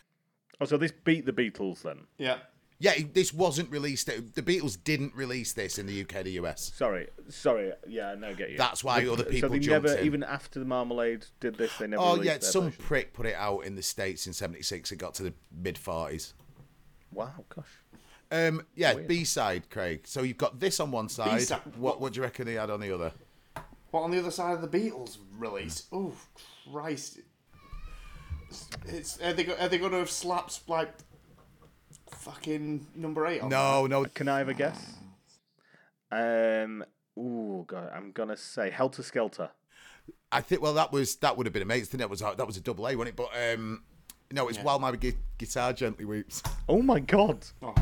Oh, 0.59 0.65
so 0.65 0.77
this 0.77 0.91
beat 0.91 1.25
the 1.25 1.34
Beatles 1.34 1.82
then? 1.84 2.07
Yeah. 2.17 2.39
Yeah, 2.79 2.93
this 3.13 3.32
wasn't 3.32 3.69
released. 3.69 4.07
The 4.07 4.41
Beatles 4.41 4.75
didn't 4.84 5.13
release 5.13 5.53
this 5.53 5.77
in 5.77 5.86
the 5.86 6.01
UK, 6.01 6.23
the 6.23 6.32
US. 6.39 6.71
Sorry, 6.73 7.09
sorry. 7.29 7.71
Yeah, 7.88 8.11
I 8.11 8.15
now 8.15 8.34
get 8.34 8.49
you. 8.49 8.57
That's 8.57 8.84
why 8.84 9.05
other 9.05 9.23
people 9.23 9.49
So 9.49 9.53
they 9.53 9.59
jumped 9.59 9.88
never, 9.88 9.99
in. 9.99 10.05
even 10.05 10.23
after 10.23 10.59
the 10.59 10.65
Marmalade 10.65 11.27
did 11.39 11.55
this, 11.57 11.77
they 11.77 11.86
never. 11.86 12.01
Oh 12.01 12.13
released 12.13 12.25
yeah, 12.25 12.39
some 12.39 12.63
version. 12.71 12.84
prick 12.84 13.13
put 13.13 13.27
it 13.27 13.36
out 13.36 13.59
in 13.65 13.75
the 13.75 13.84
states 13.84 14.25
in 14.25 14.34
'76. 14.34 14.91
It 14.91 14.95
got 14.95 15.13
to 15.15 15.23
the 15.23 15.34
mid 15.55 15.75
40s. 15.75 16.34
Wow, 17.11 17.45
gosh. 17.55 17.67
Um, 18.32 18.65
yeah, 18.75 18.93
B 18.93 19.23
side, 19.25 19.69
Craig. 19.69 20.01
So 20.05 20.23
you've 20.23 20.38
got 20.38 20.59
this 20.59 20.79
on 20.79 20.89
one 20.91 21.09
side. 21.09 21.39
B-side. 21.39 21.59
What 21.77 21.99
what 21.99 22.13
do 22.13 22.17
you 22.17 22.23
reckon 22.23 22.45
they 22.45 22.53
had 22.53 22.69
on 22.69 22.79
the 22.79 22.93
other? 22.93 23.11
What 23.91 24.03
on 24.03 24.11
the 24.11 24.19
other 24.19 24.32
side 24.32 24.53
of 24.53 24.61
the 24.61 24.67
Beatles 24.79 25.17
release? 25.38 25.84
Oh, 25.91 26.13
Christ! 26.71 27.19
It's 28.88 29.19
are 29.21 29.34
they 29.34 29.43
go- 29.43 29.55
are 29.59 29.67
they 29.67 29.77
going 29.77 29.91
to 29.91 29.97
have 29.97 30.09
slaps 30.09 30.61
like 30.67 30.93
fucking 32.09 32.88
number 32.95 33.25
eight? 33.27 33.41
On 33.41 33.49
No, 33.49 33.88
no. 33.88 34.05
Can 34.05 34.27
I 34.29 34.39
have 34.39 34.49
a 34.49 34.53
guess? 34.53 34.95
Um. 36.11 36.84
Ooh, 37.19 37.65
God, 37.67 37.91
I'm 37.93 38.13
gonna 38.13 38.38
say 38.38 38.69
Helter 38.69 39.03
Skelter. 39.03 39.49
I 40.32 40.39
think 40.39 40.61
well 40.61 40.73
that 40.75 40.93
was 40.93 41.17
that 41.17 41.36
would 41.36 41.45
have 41.45 41.53
been 41.53 41.61
amazing. 41.61 41.99
That 41.99 42.09
was 42.09 42.21
that 42.21 42.47
was 42.47 42.55
a 42.55 42.61
double 42.61 42.88
A, 42.88 42.95
wasn't 42.95 43.09
it? 43.09 43.15
But 43.17 43.29
um, 43.53 43.84
no, 44.32 44.47
it's 44.47 44.57
while 44.59 44.79
my 44.79 44.95
gu- 44.95 45.11
guitar 45.38 45.73
gently 45.73 46.05
weeps. 46.05 46.41
Oh 46.69 46.82
my 46.82 46.99
God. 47.01 47.45
Oh, 47.61 47.75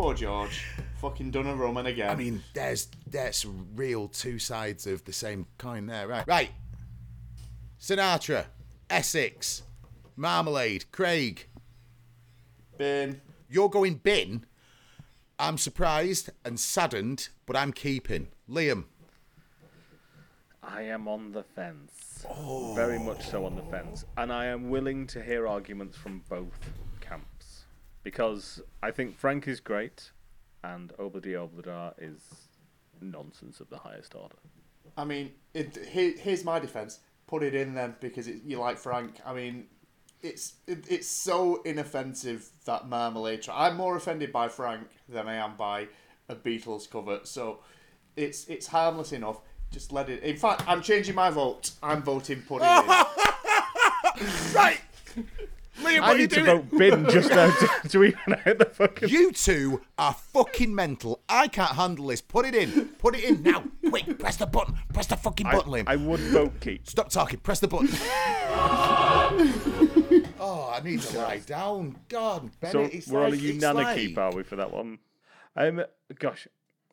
poor 0.00 0.14
George. 0.14 0.64
Fucking 0.96 1.30
done 1.30 1.46
a 1.46 1.54
Roman 1.54 1.86
again. 1.86 2.08
I 2.08 2.14
mean, 2.14 2.42
there's 2.54 2.88
there's 3.06 3.46
real 3.74 4.08
two 4.08 4.38
sides 4.38 4.86
of 4.86 5.04
the 5.04 5.12
same 5.12 5.46
coin 5.58 5.86
there, 5.86 6.08
right? 6.08 6.26
Right. 6.26 6.50
Sinatra, 7.78 8.46
Essex, 8.88 9.62
Marmalade, 10.16 10.86
Craig. 10.90 11.46
bin. 12.78 13.20
You're 13.48 13.68
going 13.68 13.96
bin. 13.96 14.46
I'm 15.38 15.58
surprised 15.58 16.30
and 16.44 16.58
saddened, 16.58 17.28
but 17.46 17.56
I'm 17.56 17.72
keeping. 17.72 18.28
Liam. 18.48 18.84
I 20.62 20.82
am 20.82 21.08
on 21.08 21.32
the 21.32 21.42
fence. 21.42 22.26
Very 22.74 22.98
much 22.98 23.28
so 23.28 23.44
on 23.46 23.56
the 23.56 23.62
fence. 23.64 24.04
And 24.16 24.32
I 24.32 24.46
am 24.46 24.70
willing 24.70 25.06
to 25.08 25.22
hear 25.22 25.46
arguments 25.46 25.96
from 25.96 26.22
both 26.28 26.58
camps. 26.60 26.89
Because 28.02 28.62
I 28.82 28.90
think 28.90 29.16
Frank 29.16 29.46
is 29.46 29.60
great 29.60 30.12
and 30.64 30.92
Obladi 30.98 31.34
Oblada 31.34 31.94
is 31.98 32.20
nonsense 33.00 33.60
of 33.60 33.68
the 33.70 33.78
highest 33.78 34.14
order. 34.14 34.36
I 34.96 35.04
mean, 35.04 35.32
it, 35.54 35.78
here, 35.90 36.14
here's 36.18 36.44
my 36.44 36.58
defense. 36.58 37.00
Put 37.26 37.42
it 37.42 37.54
in 37.54 37.74
then 37.74 37.94
because 38.00 38.26
it, 38.28 38.42
you 38.44 38.58
like 38.58 38.78
Frank. 38.78 39.20
I 39.24 39.32
mean, 39.32 39.66
it's 40.22 40.54
it, 40.66 40.84
it's 40.90 41.08
so 41.08 41.62
inoffensive 41.62 42.50
that 42.64 42.88
Marmalade. 42.88 43.42
Tra- 43.42 43.54
I'm 43.56 43.76
more 43.76 43.96
offended 43.96 44.32
by 44.32 44.48
Frank 44.48 44.88
than 45.08 45.28
I 45.28 45.36
am 45.36 45.56
by 45.56 45.88
a 46.28 46.34
Beatles 46.34 46.90
cover. 46.90 47.20
So 47.22 47.60
it's 48.16 48.46
it's 48.46 48.66
harmless 48.66 49.12
enough. 49.12 49.40
Just 49.70 49.92
let 49.92 50.08
it. 50.08 50.22
In 50.22 50.36
fact, 50.36 50.64
I'm 50.66 50.82
changing 50.82 51.14
my 51.14 51.30
vote. 51.30 51.70
I'm 51.82 52.02
voting 52.02 52.42
put 52.42 52.62
it 52.62 52.84
in. 52.84 53.04
Right. 54.54 54.80
Liam, 55.80 56.00
I 56.02 56.14
need 56.14 56.30
to 56.30 56.44
vote 56.44 56.70
bin 56.76 57.08
just 57.08 57.30
now 57.30 57.50
to, 57.50 57.88
to 57.88 58.04
even 58.04 58.34
out 58.46 58.58
the 58.58 58.64
fucking. 58.72 59.08
You 59.08 59.32
two 59.32 59.80
are 59.98 60.14
fucking 60.14 60.74
mental. 60.74 61.22
I 61.28 61.48
can't 61.48 61.72
handle 61.72 62.06
this. 62.08 62.20
Put 62.20 62.46
it 62.46 62.54
in. 62.54 62.88
Put 62.98 63.16
it 63.16 63.24
in 63.24 63.42
now. 63.42 63.64
Quick, 63.88 64.18
press 64.18 64.36
the 64.36 64.46
button. 64.46 64.76
Press 64.92 65.06
the 65.06 65.16
fucking 65.16 65.46
I, 65.46 65.52
button, 65.52 65.72
Liam. 65.72 65.84
I 65.86 65.96
would 65.96 66.20
vote 66.20 66.52
keep. 66.60 66.88
Stop 66.88 67.10
talking. 67.10 67.40
Press 67.40 67.60
the 67.60 67.68
button. 67.68 67.88
oh, 70.40 70.72
I 70.74 70.80
need 70.84 71.00
to 71.02 71.18
lie 71.18 71.38
down. 71.38 71.96
God, 72.08 72.50
Bennett, 72.60 72.72
So 72.72 72.96
it's 72.96 73.08
we're 73.08 73.20
on 73.20 73.26
a 73.26 73.30
like- 73.30 73.40
unanimous 73.40 73.84
like- 73.84 73.96
keep, 73.96 74.18
are 74.18 74.34
we, 74.34 74.42
for 74.42 74.56
that 74.56 74.72
one? 74.72 74.98
Um, 75.56 75.82
gosh, 76.18 76.46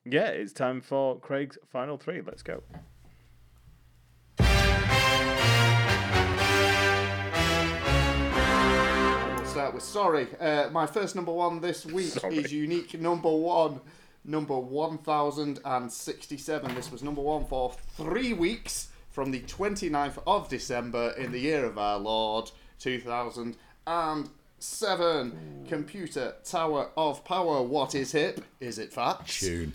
yeah, 0.06 0.28
it's 0.30 0.54
time 0.54 0.82
for 0.82 1.20
Craig's 1.20 1.58
final 1.72 1.98
three. 1.98 2.22
Let's 2.22 2.44
go. 2.44 2.64
Start 9.58 9.74
with 9.74 9.82
sorry. 9.82 10.28
Uh, 10.40 10.70
my 10.72 10.86
first 10.86 11.16
number 11.16 11.32
one 11.32 11.60
this 11.60 11.84
week 11.84 12.10
Sorry. 12.10 12.38
is 12.38 12.54
unique 12.54 12.94
number 13.02 13.32
one, 13.32 13.82
number 14.24 14.56
1067. 14.56 16.76
This 16.76 16.92
was 16.92 17.02
number 17.02 17.22
one 17.22 17.44
for 17.46 17.74
three 17.96 18.34
weeks 18.34 18.90
from 19.10 19.32
the 19.32 19.40
29th 19.40 20.20
of 20.28 20.48
December 20.48 21.16
in 21.18 21.32
the 21.32 21.40
year 21.40 21.66
of 21.66 21.80
our 21.80 21.98
Lord 21.98 22.52
2007. 22.78 25.66
Computer 25.68 26.36
Tower 26.44 26.92
of 26.96 27.26
Power. 27.26 27.64
What 27.64 27.96
is 27.96 28.12
hip? 28.12 28.46
Is 28.60 28.78
it 28.78 28.94
fat? 28.94 29.26
Tune. 29.26 29.74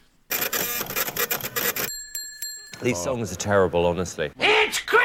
These 2.81 2.99
songs 2.99 3.33
are 3.33 3.37
terrible, 3.37 3.85
honestly. 3.85 4.31
It's 4.39 4.79
Christmas! 4.79 5.02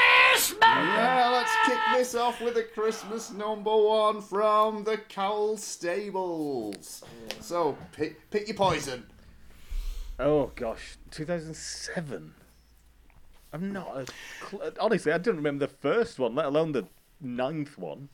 Yeah, 1.68 1.74
let's 1.76 1.90
kick 1.90 1.98
this 1.98 2.16
off 2.16 2.42
with 2.42 2.58
a 2.58 2.64
Christmas 2.64 3.32
number 3.32 3.76
one 3.76 4.22
from 4.22 4.84
the 4.84 4.98
Cowell 4.98 5.58
Stables. 5.58 7.04
So, 7.42 7.78
pick, 7.92 8.30
pick 8.30 8.48
your 8.48 8.58
poison. 8.58 9.06
Oh 10.20 10.52
gosh, 10.56 10.98
2007. 11.12 12.34
I'm 13.54 13.72
not 13.72 13.88
a. 13.98 14.06
Cl- 14.50 14.72
honestly, 14.80 15.12
I 15.12 15.18
don't 15.20 15.36
remember 15.38 15.68
the 15.68 15.74
first 15.74 16.18
one, 16.20 16.36
let 16.36 16.46
alone 16.46 16.72
the 16.72 16.88
ninth 17.22 17.78
one. 17.78 18.10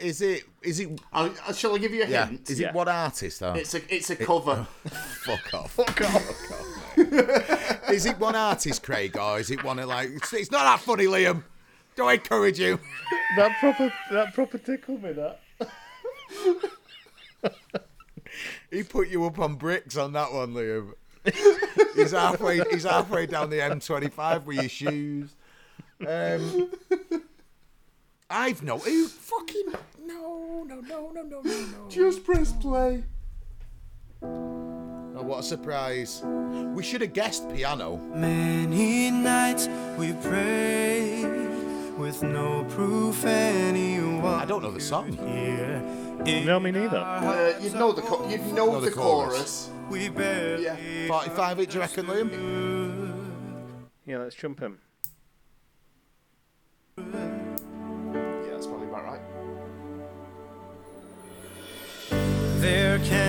Is 0.00 0.20
it? 0.20 0.42
Is 0.62 0.80
it? 0.80 1.00
I, 1.12 1.30
I- 1.48 1.52
shall 1.52 1.74
I 1.74 1.78
give 1.78 1.92
you 1.94 2.02
a 2.02 2.06
Yeah. 2.08 2.26
hint? 2.26 2.50
Is 2.50 2.58
Yeah. 2.60 2.68
it 2.70 2.74
what 2.74 2.88
artist? 2.88 3.38
Though? 3.40 3.54
It's 3.54 3.74
a 3.74 3.94
it's 3.94 4.10
a 4.10 4.16
cover. 4.16 4.66
Oh, 4.86 5.36
fuck 5.36 5.54
off. 5.54 5.70
Fuck 5.76 6.00
off. 6.02 7.90
is 7.90 8.04
it 8.04 8.18
one 8.18 8.34
artist, 8.34 8.82
Craig, 8.82 9.16
or 9.16 9.38
is 9.40 9.50
it 9.50 9.62
one 9.64 9.78
of 9.78 9.88
like? 9.88 10.10
It's, 10.10 10.32
it's 10.34 10.50
not 10.50 10.64
that 10.64 10.80
funny, 10.80 11.06
Liam. 11.06 11.44
Do 11.96 12.06
I 12.06 12.14
encourage 12.14 12.58
you? 12.58 12.78
That 13.36 13.58
proper, 13.58 13.92
that 14.12 14.32
proper 14.32 14.58
tickled 14.58 15.02
me. 15.02 15.12
That. 15.12 15.40
He 18.70 18.82
put 18.82 19.08
you 19.08 19.24
up 19.24 19.38
on 19.38 19.54
bricks 19.56 19.96
on 19.96 20.12
that 20.12 20.32
one, 20.32 20.54
Liam. 20.54 20.92
he's 21.94 22.12
halfway. 22.12 22.60
He's 22.70 22.84
halfway 22.84 23.26
down 23.26 23.50
the 23.50 23.58
M25 23.58 24.44
with 24.44 24.56
your 24.56 24.68
shoes. 24.68 25.34
Um, 26.06 26.70
I've 28.28 28.62
no. 28.62 28.78
Who 28.78 29.06
fucking 29.06 29.74
no, 30.04 30.64
no, 30.66 30.80
no, 30.80 31.12
no, 31.12 31.22
no, 31.22 31.40
no, 31.40 31.40
no. 31.42 31.88
Just 31.88 32.24
press 32.24 32.52
play. 32.52 33.04
Oh, 34.22 35.22
what 35.22 35.40
a 35.40 35.42
surprise! 35.42 36.22
We 36.74 36.82
should 36.82 37.00
have 37.00 37.12
guessed 37.12 37.48
piano. 37.54 37.96
Many 37.96 39.10
nights 39.10 39.68
we 39.96 40.12
prayed 40.14 41.43
with 41.98 42.22
no 42.22 42.64
proof 42.70 43.24
anyone 43.24 44.34
I 44.34 44.44
don't 44.44 44.62
know 44.62 44.70
the 44.70 44.80
song. 44.80 45.12
here. 45.12 45.82
No, 46.44 46.58
me 46.60 46.70
neither. 46.70 46.96
Uh, 46.98 47.58
you'd 47.60 47.74
know 47.74 47.92
the 47.92 48.02
co- 48.02 48.28
you'd 48.28 48.40
know, 48.54 48.66
Know 48.72 48.80
the, 48.80 48.90
the 48.90 48.96
chorus. 48.96 49.34
chorus. 49.36 49.70
We 49.90 50.08
barely 50.08 50.64
Yeah. 50.64 51.08
45 51.08 51.60
each, 51.60 51.74
you 51.74 51.80
reckon, 51.80 52.06
Liam? 52.06 52.30
Yeah, 54.06 54.18
let's 54.18 54.34
jump 54.34 54.60
him. 54.60 54.78
Yeah, 56.98 57.04
that's 58.52 58.66
probably 58.66 58.88
about 58.88 59.04
right. 59.04 59.20
There 62.60 62.98
can 63.00 63.23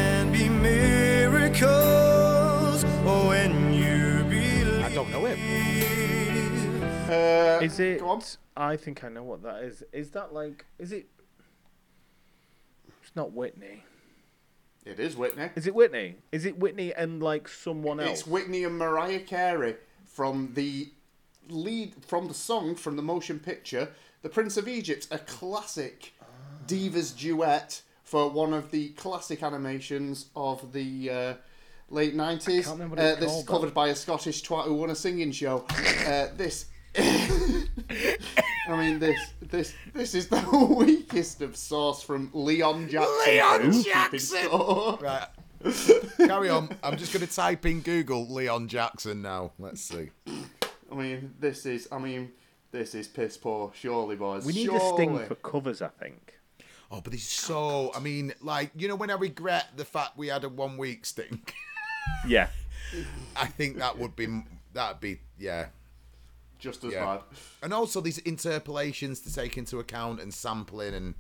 Uh, 7.08 7.60
Is 7.62 7.80
it? 7.80 8.00
Go 8.00 8.10
on. 8.10 8.22
I 8.58 8.78
think 8.78 9.04
I 9.04 9.10
know 9.10 9.24
what 9.24 9.44
that 9.44 9.64
is. 9.64 9.84
Is 9.94 10.10
that 10.12 10.34
like? 10.34 10.66
Is 10.80 10.92
it? 10.92 11.08
It's 13.04 13.16
not 13.16 13.32
Whitney. 13.34 13.84
It 14.86 15.00
is 15.00 15.16
Whitney. 15.16 15.50
Is 15.56 15.68
it 15.68 15.76
Whitney? 15.76 16.16
Is 16.32 16.46
it 16.46 16.58
Whitney 16.58 16.94
and 16.94 17.22
like 17.22 17.48
someone 17.48 18.00
else? 18.00 18.20
It's 18.22 18.28
Whitney 18.28 18.64
and 18.64 18.78
Mariah 18.78 19.20
Carey 19.20 19.76
from 20.06 20.52
the 20.56 20.90
lead 21.50 21.94
from 22.06 22.28
the 22.28 22.34
song 22.34 22.74
from 22.76 22.96
the 22.96 23.02
motion 23.04 23.40
picture 23.40 23.90
The 24.24 24.30
Prince 24.30 24.58
of 24.58 24.68
Egypt, 24.68 25.08
a 25.12 25.20
classic 25.20 26.14
divas 26.66 27.16
duet 27.16 27.82
for 28.04 28.30
one 28.30 28.54
of 28.54 28.72
the 28.72 28.90
classic 28.90 29.44
animations 29.44 30.28
of 30.36 30.72
the 30.74 31.10
uh, 31.10 31.34
late 31.90 32.16
nineties. 32.16 32.66
can't 32.66 32.80
remember 32.80 33.00
Uh, 33.00 33.04
what 33.06 33.12
it's 33.14 33.20
this 33.26 33.36
is 33.42 33.48
covered 33.48 33.68
though. 33.70 33.74
by 33.74 33.88
a 33.90 33.96
Scottish 33.96 34.44
twat 34.44 34.66
who 34.66 34.74
won 34.76 34.90
a 34.90 34.96
singing 34.96 35.32
show. 35.32 35.66
uh, 36.08 36.28
this. 36.36 36.66
I 38.68 38.78
mean, 38.78 39.00
this 39.00 39.20
this 39.42 39.74
this 39.94 40.16
is 40.16 40.28
the 40.28 40.76
weakest 40.78 41.42
of 41.42 41.56
sauce 41.56 42.02
from 42.02 42.30
Leon 42.34 42.90
Jackson. 42.90 43.16
Leon 43.28 43.84
Jackson! 43.84 44.50
Right. 45.02 45.28
Carry 46.18 46.50
on. 46.50 46.70
I'm 46.84 46.98
just 46.98 47.12
going 47.14 47.26
to 47.26 47.34
type 47.34 47.66
in 47.66 47.82
Google 47.82 48.28
Leon 48.32 48.68
Jackson 48.68 49.22
now. 49.22 49.52
Let's 49.60 49.82
see. 49.82 50.12
I 50.28 50.96
mean, 50.96 51.34
this 51.40 51.66
is. 51.66 51.88
I 51.92 51.98
mean, 51.98 52.32
this 52.72 52.96
is 52.96 53.08
piss 53.08 53.38
poor. 53.38 53.72
Surely, 53.74 54.16
boys. 54.16 54.46
we 54.46 54.54
need 54.54 54.66
surely. 54.66 54.86
a 54.86 54.94
sting 54.94 55.20
for 55.28 55.36
covers. 55.36 55.82
I 55.82 55.88
think. 55.88 56.36
Oh, 56.92 57.02
but 57.02 57.14
he's 57.14 57.28
so. 57.28 57.92
I 57.96 58.00
mean, 58.00 58.34
like, 58.42 58.72
you 58.76 58.88
know, 58.88 58.96
when 58.96 59.10
I 59.10 59.16
regret 59.16 59.68
the 59.76 59.86
fact 59.86 60.18
we 60.18 60.28
had 60.28 60.44
a 60.44 60.50
one 60.50 60.78
week 60.78 61.06
stink, 61.06 61.54
Yeah. 62.28 62.48
I 63.36 63.48
think 63.48 63.78
that 63.78 63.98
would 63.98 64.16
be. 64.16 64.44
That'd 64.74 65.02
be. 65.02 65.20
Yeah. 65.40 65.68
Just 66.66 66.84
as 66.84 66.92
Yeah. 66.94 67.06
bad. 67.06 67.22
And 67.64 67.74
also 67.74 68.02
these 68.02 68.18
interpolations 68.20 69.22
to 69.22 69.34
take 69.34 69.58
into 69.58 69.80
account 69.80 70.20
and 70.20 70.34
sampling 70.34 70.94
and. 70.94 71.14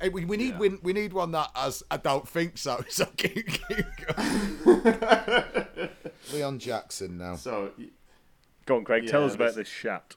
Hey, 0.00 0.08
we, 0.10 0.24
we 0.24 0.36
need 0.38 0.58
we, 0.58 0.68
we 0.82 0.92
need 0.94 1.12
one 1.12 1.32
that 1.32 1.50
has 1.54 1.82
I 1.90 1.96
don't 1.98 2.26
think 2.26 2.56
so. 2.56 2.82
So 2.88 3.04
keep, 3.16 3.46
keep 3.68 3.86
going. 4.06 5.88
Leon 6.32 6.58
Jackson 6.58 7.18
now. 7.18 7.36
So, 7.36 7.72
Go 8.66 8.76
on, 8.76 8.84
Craig. 8.84 9.06
tell 9.08 9.24
us 9.24 9.34
about 9.34 9.48
this- 9.48 9.56
this 9.56 9.68
shat. 9.68 10.14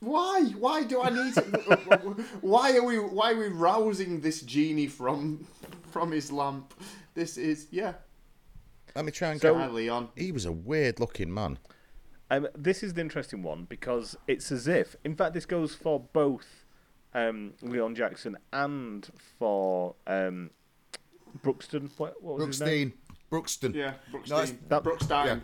why? 0.00 0.44
Why 0.58 0.84
do 0.84 1.02
I 1.02 1.10
need 1.10 1.34
to? 1.34 1.42
why 2.40 2.76
are 2.76 2.82
we? 2.84 2.98
Why 2.98 3.32
are 3.32 3.36
we 3.38 3.48
rousing 3.48 4.20
this 4.20 4.40
genie 4.42 4.86
from 4.86 5.46
from 5.90 6.10
his 6.12 6.30
lamp? 6.32 6.72
This 7.14 7.36
is 7.36 7.66
yeah. 7.70 7.94
Let 8.94 9.04
me 9.04 9.12
try 9.12 9.32
and 9.32 9.40
So- 9.40 9.54
get. 9.54 9.60
Hi, 9.62 9.68
Leon. 9.68 10.08
He 10.16 10.32
was 10.32 10.44
a 10.46 10.52
weird 10.52 11.00
looking 11.00 11.32
man. 11.32 11.58
Um, 12.30 12.46
this 12.56 12.82
is 12.82 12.94
the 12.94 13.00
interesting 13.00 13.42
one 13.42 13.64
because 13.68 14.16
it's 14.28 14.52
as 14.52 14.68
if, 14.68 14.94
in 15.04 15.14
fact, 15.16 15.34
this 15.34 15.46
goes 15.46 15.74
for 15.74 15.98
both 16.12 16.64
um, 17.12 17.54
Leon 17.60 17.94
Jackson 17.96 18.36
and 18.52 19.08
for 19.38 19.96
um, 20.06 20.50
Brookston. 21.42 21.90
What, 21.96 22.22
what 22.22 22.36
was 22.38 22.46
his 22.46 22.60
name? 22.60 22.92
Brookstein. 23.30 23.72
Brookston. 23.72 23.74
Yeah, 23.74 23.92
Brookstein. 24.12 24.28
No, 24.28 24.58
that- 24.68 24.84
Brookstein. 24.84 25.26
yeah. 25.26 25.38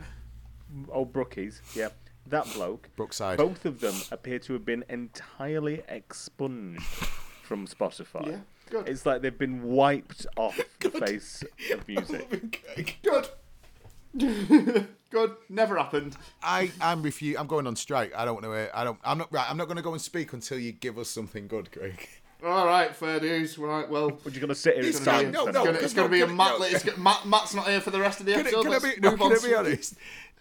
Oh, 0.93 1.07
Brookies. 1.07 1.61
Yeah, 1.77 1.89
that 2.27 2.53
bloke. 2.55 2.89
Brookside. 2.97 3.39
Both 3.39 3.65
of 3.65 3.81
them 3.81 3.95
appear 4.11 4.39
to 4.41 4.53
have 4.55 4.65
been 4.65 4.85
entirely 4.89 5.83
expunged 5.89 6.83
from 7.43 7.67
Spotify. 7.69 8.27
Yeah, 8.31 8.39
good. 8.71 8.89
It's 8.89 9.07
like 9.07 9.23
they've 9.23 9.37
been 9.39 9.63
wiped 9.63 10.27
off 10.37 10.59
the 10.81 10.91
face 10.91 11.45
of 11.73 11.87
music. 11.89 12.65
Good. 13.03 13.29
Good. 15.11 15.37
Never 15.49 15.77
happened. 15.77 16.17
I 16.43 16.71
I'm 16.81 17.03
refu- 17.03 17.37
I'm 17.39 17.47
going 17.47 17.67
on 17.67 17.77
strike. 17.77 18.13
I 18.17 18.25
don't 18.25 18.35
want 18.35 18.45
to. 18.47 18.53
hear- 18.53 18.71
I 18.75 18.85
don't. 18.85 18.99
I'm 19.05 19.19
not 19.19 19.33
right. 19.33 19.49
I'm 19.49 19.57
not 19.57 19.67
going 19.67 19.77
to 19.77 19.83
go 19.83 19.93
and 19.93 20.01
speak 20.01 20.33
until 20.33 20.59
you 20.59 20.73
give 20.73 20.99
us 20.99 21.09
something 21.09 21.47
good, 21.47 21.71
Craig. 21.73 22.09
All 22.45 22.67
right, 22.67 22.95
fair 22.95 23.19
dues. 23.21 23.57
Right, 23.57 23.89
well. 23.89 24.11
But 24.11 24.35
you're 24.35 24.41
gonna 24.43 24.55
sit 24.55 24.75
here 24.77 24.85
It's 24.85 24.99
and 24.99 25.07
gonna 25.07 25.19
silence 25.33 25.37
be- 25.37 25.45
no, 25.45 25.45
no, 25.45 25.49
It's 25.49 25.67
gonna, 25.67 25.79
it's 25.87 25.95
gonna 25.95 26.09
be 26.11 26.21
a 26.23 26.27
no, 26.27 26.35
Matt. 26.35 26.59
no. 26.59 26.65
It's 26.67 26.85
gonna, 26.85 26.99
Matt. 26.99 27.25
Matt's 27.27 27.55
not 27.55 27.67
here 27.69 27.81
for 27.81 27.91
the 27.91 28.01
rest 28.01 28.21
of 28.21 28.27
the 28.27 28.33
Can, 28.33 28.41
I- 28.41 28.49
episode. 28.49 28.63
can 28.63 28.71
I 28.73 28.75
Let's 28.75 28.95
be, 28.95 29.01
no, 29.01 29.17
can 29.17 29.33
I 29.33 29.39
be 29.49 29.55
honest? 29.55 29.95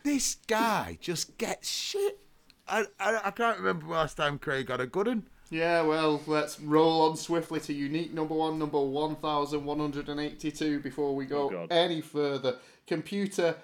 This 0.03 0.35
guy 0.47 0.97
just 0.99 1.37
gets 1.37 1.69
shit. 1.69 2.19
I, 2.67 2.85
I, 2.99 3.21
I 3.25 3.31
can't 3.31 3.57
remember 3.59 3.87
last 3.87 4.15
time 4.17 4.37
Craig 4.39 4.67
got 4.67 4.81
a 4.81 4.87
good 4.87 5.07
one. 5.07 5.27
Yeah, 5.55 5.83
well, 5.83 6.21
let's 6.27 6.59
roll 6.59 7.03
on 7.03 7.15
swiftly 7.15 7.61
to 7.61 7.73
unique 7.73 8.13
number 8.13 8.35
one, 8.35 8.59
number 8.59 8.77
1182 8.77 10.81
before 10.81 11.15
we 11.15 11.25
go 11.25 11.49
Oh, 11.49 11.67
any 11.71 12.01
further. 12.01 12.57
Computer, 12.85 13.55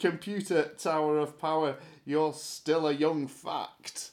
computer 0.00 0.72
tower 0.76 1.20
of 1.20 1.38
power, 1.38 1.76
you're 2.04 2.32
still 2.32 2.88
a 2.88 2.92
young 2.92 3.28
fact. 3.28 4.10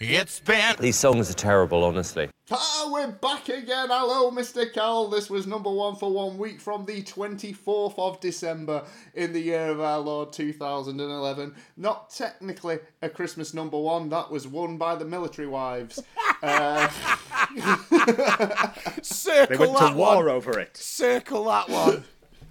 It's 0.00 0.40
been 0.40 0.76
These 0.80 0.96
songs 0.96 1.30
are 1.30 1.34
terrible, 1.34 1.84
honestly. 1.84 2.30
Ah, 2.50 2.88
we're 2.90 3.12
back 3.12 3.50
again. 3.50 3.88
Hello, 3.90 4.30
Mr. 4.30 4.72
Cowell. 4.72 5.08
This 5.10 5.28
was 5.28 5.46
number 5.46 5.70
one 5.70 5.94
for 5.94 6.10
one 6.10 6.38
week 6.38 6.58
from 6.58 6.86
the 6.86 7.02
24th 7.02 7.98
of 7.98 8.18
December 8.20 8.82
in 9.14 9.34
the 9.34 9.40
year 9.40 9.66
of 9.68 9.78
our 9.80 9.98
Lord 9.98 10.32
2011. 10.32 11.54
Not 11.76 12.08
technically 12.10 12.78
a 13.02 13.10
Christmas 13.10 13.52
number 13.52 13.78
one, 13.78 14.08
that 14.08 14.30
was 14.30 14.48
won 14.48 14.78
by 14.78 14.94
the 14.96 15.04
military 15.04 15.48
wives. 15.48 15.96
Circle 15.96 16.40
They 19.48 19.56
went 19.58 19.78
that 19.78 19.90
to 19.90 19.96
war 19.96 20.16
one. 20.24 20.28
over 20.28 20.58
it. 20.58 20.76
Circle 20.78 21.44
that 21.44 21.68
one. 21.68 22.04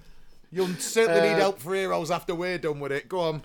You'll 0.51 0.67
certainly 0.75 1.21
need 1.29 1.33
Uh, 1.35 1.39
help 1.39 1.59
for 1.59 1.73
heroes 1.73 2.11
after 2.11 2.35
we're 2.35 2.59
done 2.59 2.79
with 2.79 2.91
it. 2.91 3.09
Go 3.09 3.19
on. 3.21 3.41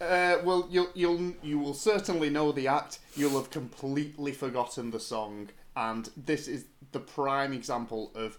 Uh, 0.00 0.38
well, 0.44 0.66
you'll 0.70 0.88
you'll 0.94 1.34
you 1.42 1.58
will 1.58 1.74
certainly 1.74 2.30
know 2.30 2.52
the 2.52 2.66
act. 2.66 3.00
You'll 3.16 3.38
have 3.38 3.50
completely 3.50 4.32
forgotten 4.32 4.90
the 4.90 5.00
song, 5.00 5.50
and 5.76 6.08
this 6.16 6.48
is 6.48 6.64
the 6.92 7.00
prime 7.00 7.52
example 7.52 8.10
of 8.14 8.38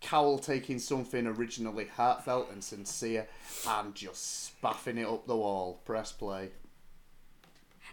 Cowell 0.00 0.38
taking 0.38 0.78
something 0.78 1.26
originally 1.26 1.86
heartfelt 1.86 2.50
and 2.50 2.64
sincere 2.64 3.26
and 3.68 3.94
just 3.94 4.46
spaffing 4.46 4.98
it 4.98 5.06
up 5.06 5.26
the 5.26 5.36
wall. 5.36 5.80
Press 5.84 6.12
play. 6.12 6.50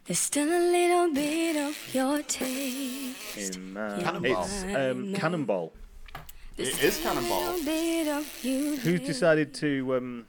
There's 0.05 0.19
still 0.19 0.47
a 0.47 0.63
little 0.71 1.13
bit 1.13 1.55
of 1.57 1.77
your 1.93 2.23
taste. 2.23 3.55
In, 3.55 3.77
uh, 3.77 3.99
Cannonball. 4.01 4.43
It's 4.45 4.63
um, 4.63 5.13
Cannonball. 5.13 5.73
It 6.57 6.83
is 6.83 6.99
Cannonball. 7.01 7.53
Little 7.59 8.13
of 8.13 8.43
you 8.43 8.77
Who's 8.77 9.01
decided 9.01 9.53
to 9.55 9.95
um, 9.97 10.25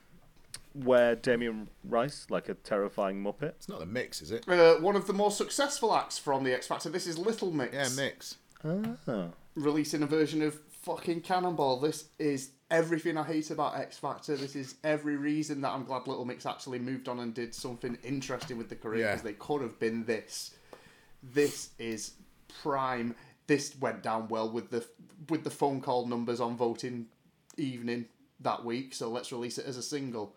wear 0.74 1.14
Damien 1.16 1.68
Rice 1.84 2.26
like 2.30 2.48
a 2.48 2.54
terrifying 2.54 3.22
Muppet? 3.22 3.50
It's 3.56 3.68
not 3.68 3.82
a 3.82 3.86
mix, 3.86 4.22
is 4.22 4.30
it? 4.30 4.48
Uh, 4.48 4.76
one 4.76 4.96
of 4.96 5.06
the 5.06 5.12
more 5.12 5.30
successful 5.30 5.94
acts 5.94 6.18
from 6.18 6.44
the 6.44 6.52
X 6.54 6.66
Factor. 6.66 6.88
This 6.88 7.06
is 7.06 7.18
Little 7.18 7.50
Mix. 7.52 7.74
Yeah, 7.74 7.88
mix. 7.96 8.36
Oh. 8.64 9.30
releasing 9.56 10.02
a 10.02 10.06
version 10.06 10.40
of 10.42 10.54
fucking 10.82 11.20
Cannonball. 11.22 11.80
This 11.80 12.08
is 12.18 12.50
everything 12.70 13.18
I 13.18 13.24
hate 13.24 13.50
about 13.50 13.76
X 13.76 13.98
Factor. 13.98 14.36
This 14.36 14.54
is 14.56 14.76
every 14.84 15.16
reason 15.16 15.60
that 15.62 15.70
I'm 15.70 15.84
glad 15.84 16.06
Little 16.06 16.24
Mix 16.24 16.46
actually 16.46 16.78
moved 16.78 17.08
on 17.08 17.18
and 17.20 17.34
did 17.34 17.54
something 17.54 17.98
interesting 18.04 18.56
with 18.58 18.68
the 18.68 18.76
career 18.76 19.00
Yeah. 19.00 19.10
because 19.12 19.22
they 19.22 19.32
could 19.34 19.62
have 19.62 19.78
been 19.78 20.04
this. 20.04 20.52
This 21.22 21.70
is 21.78 22.12
prime. 22.62 23.14
This 23.46 23.74
went 23.80 24.02
down 24.02 24.28
well 24.28 24.48
with 24.50 24.70
the 24.70 24.86
with 25.28 25.44
the 25.44 25.50
phone 25.50 25.80
call 25.80 26.06
numbers 26.06 26.40
on 26.40 26.56
voting 26.56 27.06
evening 27.56 28.06
that 28.43 28.64
week. 28.64 28.95
So 28.95 29.11
let's 29.11 29.32
release 29.32 29.59
it 29.59 29.66
as 29.66 29.76
a 29.76 29.82
single. 29.82 30.34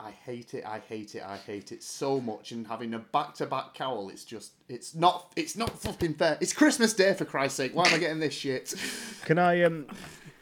I 0.00 0.10
hate 0.12 0.54
it. 0.54 0.64
I 0.64 0.78
hate 0.78 1.16
it. 1.16 1.24
I 1.26 1.36
hate 1.38 1.72
it 1.72 1.82
so 1.82 2.20
much. 2.20 2.52
And 2.52 2.64
having 2.66 2.94
a 2.94 3.00
back-to-back 3.00 3.74
Cowell, 3.74 4.10
it's 4.10 4.24
just, 4.24 4.52
it's 4.68 4.94
not, 4.94 5.32
it's 5.34 5.56
not 5.56 5.76
fucking 5.80 6.14
fair. 6.14 6.38
It's 6.40 6.52
Christmas 6.52 6.92
Day 6.94 7.14
for 7.14 7.24
Christ's 7.24 7.56
sake. 7.56 7.74
Why 7.74 7.88
am 7.88 7.94
I 7.94 7.98
getting 7.98 8.20
this 8.20 8.34
shit? 8.34 8.74
Can 9.24 9.38
I 9.38 9.62
um, 9.64 9.86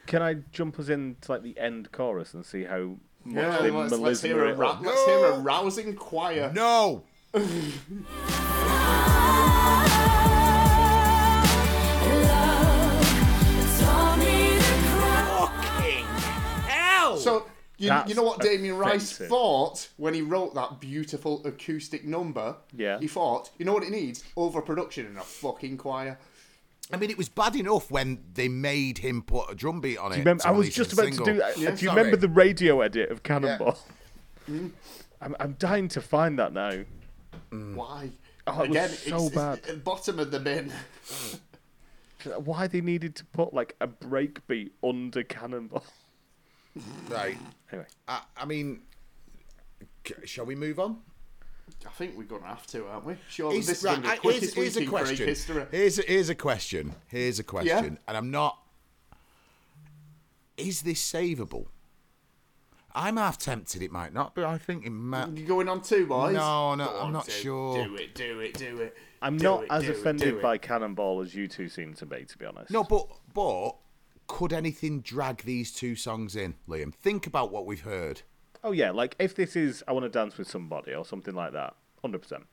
can 0.06 0.22
I 0.22 0.34
jump 0.52 0.78
us 0.78 0.88
into 0.88 1.32
like 1.32 1.42
the 1.42 1.58
end 1.58 1.90
chorus 1.90 2.34
and 2.34 2.44
see 2.46 2.62
how 2.64 2.96
much 3.24 3.34
Yeah, 3.34 3.58
they 3.62 3.70
let's, 3.70 3.92
let's 3.94 4.22
hear 4.22 4.44
a 4.44 4.50
it 4.50 4.56
ra- 4.56 4.72
up? 4.72 4.82
let's 4.82 5.04
hear 5.04 5.24
a 5.24 5.38
rousing 5.38 5.94
choir. 5.96 6.52
No! 6.54 7.02
Hell! 17.26 17.40
So 17.40 17.50
you, 17.78 17.92
you 18.06 18.14
know 18.14 18.22
what 18.22 18.40
Damien 18.40 18.76
Rice 18.78 19.12
offensive. 19.12 19.28
thought 19.28 19.88
when 19.96 20.14
he 20.14 20.22
wrote 20.22 20.54
that 20.54 20.80
beautiful 20.80 21.46
acoustic 21.46 22.04
number? 22.04 22.56
Yeah. 22.74 22.98
He 22.98 23.06
thought, 23.06 23.50
you 23.58 23.66
know 23.66 23.74
what 23.74 23.82
it 23.82 23.90
needs? 23.90 24.24
Overproduction 24.36 25.06
and 25.06 25.18
a 25.18 25.22
fucking 25.22 25.76
choir. 25.76 26.18
I 26.92 26.96
mean, 26.96 27.10
it 27.10 27.18
was 27.18 27.28
bad 27.28 27.56
enough 27.56 27.90
when 27.90 28.22
they 28.32 28.48
made 28.48 28.98
him 28.98 29.20
put 29.22 29.50
a 29.50 29.54
drum 29.54 29.80
beat 29.80 29.98
on 29.98 30.12
it. 30.12 30.18
Remember, 30.18 30.46
I 30.46 30.52
was 30.52 30.72
just 30.72 30.92
as 30.92 30.98
a 30.98 31.02
about 31.02 31.12
to 31.18 31.24
do 31.24 31.38
that. 31.38 31.58
Yeah. 31.58 31.70
do 31.70 31.84
you 31.84 31.88
Sorry. 31.88 31.98
remember 31.98 32.16
the 32.16 32.28
radio 32.28 32.80
edit 32.80 33.10
of 33.10 33.22
Cannonball? 33.22 33.78
Mm. 34.48 34.70
I'm, 35.20 35.36
I'm 35.40 35.52
dying 35.54 35.88
to 35.88 36.00
find 36.00 36.38
that 36.38 36.52
now. 36.52 36.84
Mm. 37.50 37.74
Why? 37.74 38.10
Oh, 38.46 38.62
it 38.62 38.68
was 38.68 38.76
Again, 38.76 38.90
so 38.90 39.26
it's, 39.26 39.34
bad. 39.34 39.58
It's 39.58 39.68
at 39.68 39.74
the 39.74 39.80
bottom 39.80 40.18
of 40.20 40.30
the 40.30 40.38
bin. 40.38 40.72
Mm. 41.08 41.40
Why 42.44 42.68
they 42.68 42.80
needed 42.80 43.16
to 43.16 43.24
put 43.24 43.52
like 43.52 43.74
a 43.80 43.88
break 43.88 44.46
beat 44.46 44.72
under 44.82 45.24
Cannonball? 45.24 45.84
Right. 47.08 47.36
Anyway, 47.72 47.86
I, 48.08 48.20
I 48.36 48.44
mean, 48.44 48.82
shall 50.24 50.44
we 50.46 50.54
move 50.54 50.78
on? 50.78 50.98
I 51.86 51.90
think 51.90 52.16
we're 52.16 52.24
gonna 52.24 52.46
have 52.46 52.66
to, 52.68 52.86
aren't 52.86 53.04
we? 53.06 53.16
Sure, 53.28 53.50
Oh, 53.50 53.54
this 53.54 53.68
Is- 53.68 53.76
is 53.76 53.82
the 53.82 54.16
quickest 54.20 54.22
here's, 54.22 54.54
here's 54.54 54.76
a 54.76 54.80
in 54.80 54.86
Craig 54.88 55.04
question. 55.06 55.26
history. 55.28 55.66
Here's 55.70 55.98
a, 55.98 56.02
here's 56.02 56.28
a 56.28 56.34
question. 56.34 56.94
Here's 57.08 57.38
a 57.38 57.44
question. 57.44 57.98
And 58.06 58.16
I'm 58.16 58.30
not. 58.30 58.58
Is 60.56 60.82
this 60.82 61.02
savable? 61.12 61.66
I'm 62.94 63.18
half 63.18 63.36
tempted 63.36 63.82
it 63.82 63.92
might 63.92 64.14
not, 64.14 64.34
but 64.34 64.44
I 64.44 64.56
think 64.56 64.86
it 64.86 64.90
might. 64.90 65.36
You're 65.36 65.46
going 65.46 65.68
on 65.68 65.82
two, 65.82 66.06
boys? 66.06 66.32
No, 66.34 66.74
no, 66.74 66.86
Go 66.86 66.98
I'm 66.98 67.06
on, 67.08 67.12
not 67.12 67.26
do- 67.26 67.32
sure. 67.32 67.84
Do 67.84 67.94
it, 67.96 68.14
do 68.14 68.40
it, 68.40 68.54
do 68.54 68.78
it. 68.78 68.96
I'm 69.20 69.36
Do 69.36 69.44
not 69.44 69.62
it, 69.64 69.70
as 69.70 69.84
do 69.84 69.90
it, 69.90 69.96
offended 69.98 70.28
it. 70.36 70.42
by 70.42 70.56
Cannonball 70.56 71.20
as 71.20 71.34
you 71.34 71.46
two 71.46 71.68
seem 71.68 71.92
to 71.94 72.06
be, 72.06 72.24
to 72.24 72.38
be 72.38 72.46
honest. 72.46 72.70
No, 72.70 72.84
but 72.84 73.06
but 73.34 73.72
could 74.26 74.52
anything 74.52 75.00
drag 75.00 75.42
these 75.42 75.72
two 75.72 75.94
songs 75.96 76.36
in, 76.36 76.54
Liam? 76.68 76.92
Think 76.94 77.26
about 77.26 77.50
what 77.52 77.66
we've 77.66 77.82
heard. 77.82 78.22
Oh 78.64 78.72
yeah, 78.72 78.90
like 78.90 79.14
if 79.18 79.34
this 79.34 79.54
is 79.56 79.84
I 79.86 79.92
want 79.92 80.04
to 80.04 80.08
dance 80.08 80.36
with 80.38 80.48
somebody 80.48 80.94
or 80.94 81.04
something 81.04 81.34
like 81.34 81.52
that, 81.52 81.74
hundred 82.02 82.22
percent. 82.22 82.46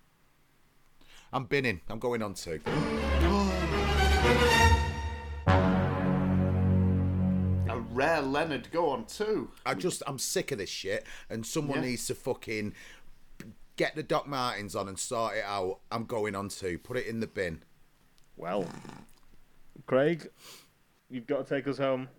I'm 1.32 1.46
binning. 1.46 1.82
I'm 1.90 2.00
going 2.00 2.22
on 2.22 2.36
to. 2.36 2.60
A 7.70 7.80
rare 7.92 8.22
Leonard 8.22 8.70
go 8.72 8.90
on 8.90 9.06
two. 9.06 9.50
I 9.66 9.74
just 9.74 10.04
I'm 10.06 10.20
sick 10.20 10.52
of 10.52 10.58
this 10.60 10.70
shit, 10.70 11.06
and 11.30 11.46
someone 11.46 11.80
Yeah. 11.82 11.90
needs 11.90 12.06
to 12.08 12.16
fucking 12.16 12.74
get 13.76 13.96
the 13.96 14.04
Doc 14.04 14.28
Martens 14.28 14.76
on 14.76 14.88
and 14.88 15.00
sort 15.00 15.38
it 15.38 15.44
out. 15.46 15.80
I'm 15.92 16.06
going 16.06 16.36
on 16.36 16.50
to 16.50 16.78
Put 16.78 16.98
it 16.98 17.08
in 17.08 17.20
the 17.20 17.28
bin. 17.28 17.64
Well, 18.36 18.68
Craig, 19.88 20.30
you've 21.14 21.28
got 21.28 21.46
to 21.46 21.56
take 21.56 21.68
us 21.68 21.78
home. 21.78 22.10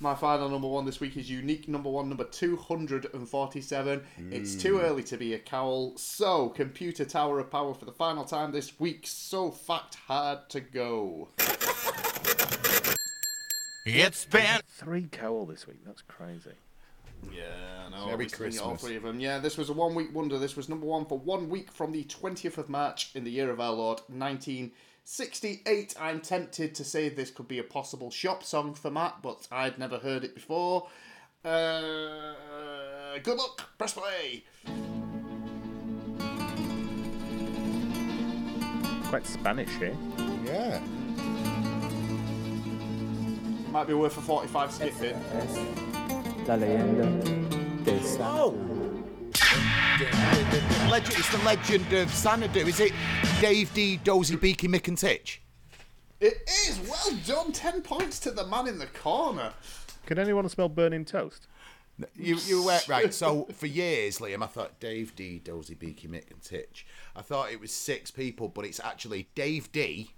My 0.00 0.14
final 0.14 0.48
number 0.48 0.68
one 0.68 0.86
this 0.86 1.00
week 1.00 1.16
is 1.16 1.30
unique 1.30 1.68
number 1.68 1.90
one, 1.90 2.08
number 2.08 2.24
247. 2.24 4.02
It's 4.30 4.54
too 4.54 4.74
mm. 4.74 4.82
early 4.82 5.02
to 5.04 5.16
be 5.16 5.34
a 5.34 5.38
Cowell. 5.38 5.96
So, 5.96 6.48
Computer 6.50 7.04
Tower 7.04 7.38
of 7.40 7.50
Power 7.50 7.74
for 7.74 7.84
the 7.84 7.92
final 7.92 8.24
time 8.24 8.52
this 8.52 8.80
week. 8.80 9.06
So 9.06 9.50
fact 9.50 9.96
hard 10.06 10.48
to 10.50 10.60
go. 10.60 11.28
It's 13.84 14.24
been 14.26 14.60
Three 14.68 15.08
Cowell 15.10 15.46
this 15.46 15.66
week. 15.66 15.84
That's 15.84 16.02
crazy. 16.02 16.52
Yeah, 17.32 17.44
no, 17.90 17.96
know. 17.96 18.06
Merry 18.06 18.26
obviously, 18.26 18.58
All 18.58 18.76
three 18.76 18.96
of 18.96 19.02
them. 19.02 19.18
Yeah, 19.18 19.38
this 19.38 19.58
was 19.58 19.70
a 19.70 19.72
one 19.72 19.94
week 19.94 20.14
wonder. 20.14 20.38
This 20.38 20.56
was 20.56 20.68
number 20.68 20.86
one 20.86 21.04
for 21.04 21.18
one 21.18 21.48
week 21.48 21.72
from 21.72 21.92
the 21.92 22.04
20th 22.04 22.58
of 22.58 22.68
March 22.68 23.10
in 23.14 23.24
the 23.24 23.30
year 23.30 23.50
of 23.50 23.60
our 23.60 23.72
Lord, 23.72 24.00
1968. 25.08 25.94
I'm 25.98 26.20
tempted 26.20 26.74
to 26.74 26.84
say 26.84 27.08
this 27.08 27.30
could 27.30 27.48
be 27.48 27.58
a 27.58 27.62
possible 27.62 28.10
shop 28.10 28.44
song 28.44 28.74
for 28.74 28.90
Matt, 28.90 29.22
but 29.22 29.48
I'd 29.50 29.78
never 29.78 29.96
heard 29.96 30.22
it 30.22 30.34
before. 30.34 30.86
Uh, 31.42 32.34
good 33.22 33.38
luck. 33.38 33.70
Press 33.78 33.94
play. 33.94 34.44
Quite 39.08 39.26
Spanish 39.26 39.70
here. 39.78 39.96
Yeah. 40.44 40.78
Might 43.70 43.86
be 43.86 43.94
worth 43.94 44.18
a 44.18 44.20
45 44.20 44.72
skip 44.72 45.00
it. 45.00 45.16
La 46.46 46.54
leyenda 46.56 47.06
de 47.82 47.98
Oh. 48.20 48.77
The, 49.98 50.04
the- 50.04 50.84
the 50.84 50.88
legend, 50.90 51.14
it's 51.18 51.30
the 51.32 51.38
legend 51.44 51.92
of 51.92 52.08
Xanadu. 52.14 52.60
Is 52.60 52.80
it 52.80 52.92
Dave 53.40 53.72
Dee, 53.74 53.96
Dozy, 53.98 54.36
Beaky, 54.36 54.68
Mick, 54.68 54.86
and 54.88 54.96
Tich? 54.96 55.42
It 56.20 56.48
is 56.68 56.80
well 56.88 57.16
done. 57.26 57.52
10 57.52 57.82
points 57.82 58.18
to 58.20 58.30
the 58.30 58.46
man 58.46 58.66
in 58.68 58.78
the 58.78 58.86
corner. 58.86 59.52
Can 60.06 60.18
anyone 60.18 60.48
smell 60.48 60.68
burning 60.68 61.04
toast? 61.04 61.46
You, 62.16 62.36
you 62.46 62.64
were 62.64 62.78
right. 62.88 63.12
So 63.12 63.48
for 63.52 63.66
years, 63.66 64.18
Liam, 64.18 64.42
I 64.42 64.46
thought 64.46 64.78
Dave 64.78 65.16
Dee, 65.16 65.40
Dozy, 65.40 65.74
Beaky, 65.74 66.06
Mick, 66.06 66.30
and 66.30 66.40
Tich. 66.40 66.86
I 67.16 67.22
thought 67.22 67.50
it 67.50 67.60
was 67.60 67.72
six 67.72 68.10
people, 68.12 68.48
but 68.48 68.64
it's 68.64 68.78
actually 68.80 69.28
Dave 69.34 69.70
Dee. 69.72 70.12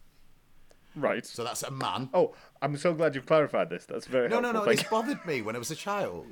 Right. 0.95 1.25
So 1.25 1.43
that's 1.43 1.63
a 1.63 1.71
man. 1.71 2.11
Oh, 2.13 2.35
I'm 2.61 2.77
so 2.77 2.93
glad 2.93 3.15
you've 3.15 3.25
clarified 3.27 3.71
this. 3.71 3.87
That's 3.87 4.07
very 4.07 4.29
No, 4.29 4.41
no, 4.41 4.53
helpful. 4.53 4.61
no. 4.61 4.67
Thank 4.67 4.81
It's 4.81 4.91
bothered 4.91 5.25
me 5.27 5.41
when 5.41 5.57
I 5.57 5.59
was 5.59 5.71
a 5.71 5.77
child. 5.77 6.27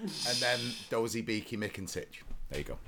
And 0.00 0.36
then 0.40 0.60
Dozy, 0.90 1.20
Beaky, 1.22 1.56
Mick, 1.58 1.76
and 1.78 1.88
Tich. 1.88 2.22
There 2.50 2.58
you 2.58 2.64
go. 2.64 2.78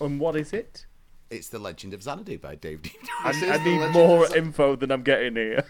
And 0.00 0.18
what 0.18 0.36
is 0.36 0.52
it? 0.52 0.86
It's 1.30 1.48
the 1.48 1.58
Legend 1.58 1.94
of 1.94 2.02
Xanadu 2.02 2.38
by 2.38 2.54
Dave 2.54 2.82
Dee. 2.82 2.92
I, 3.24 3.32
This 3.32 3.42
I 3.42 3.64
need 3.64 3.90
more 3.92 4.34
info 4.36 4.76
than 4.76 4.90
I'm 4.90 5.02
getting 5.02 5.36
here. 5.36 5.64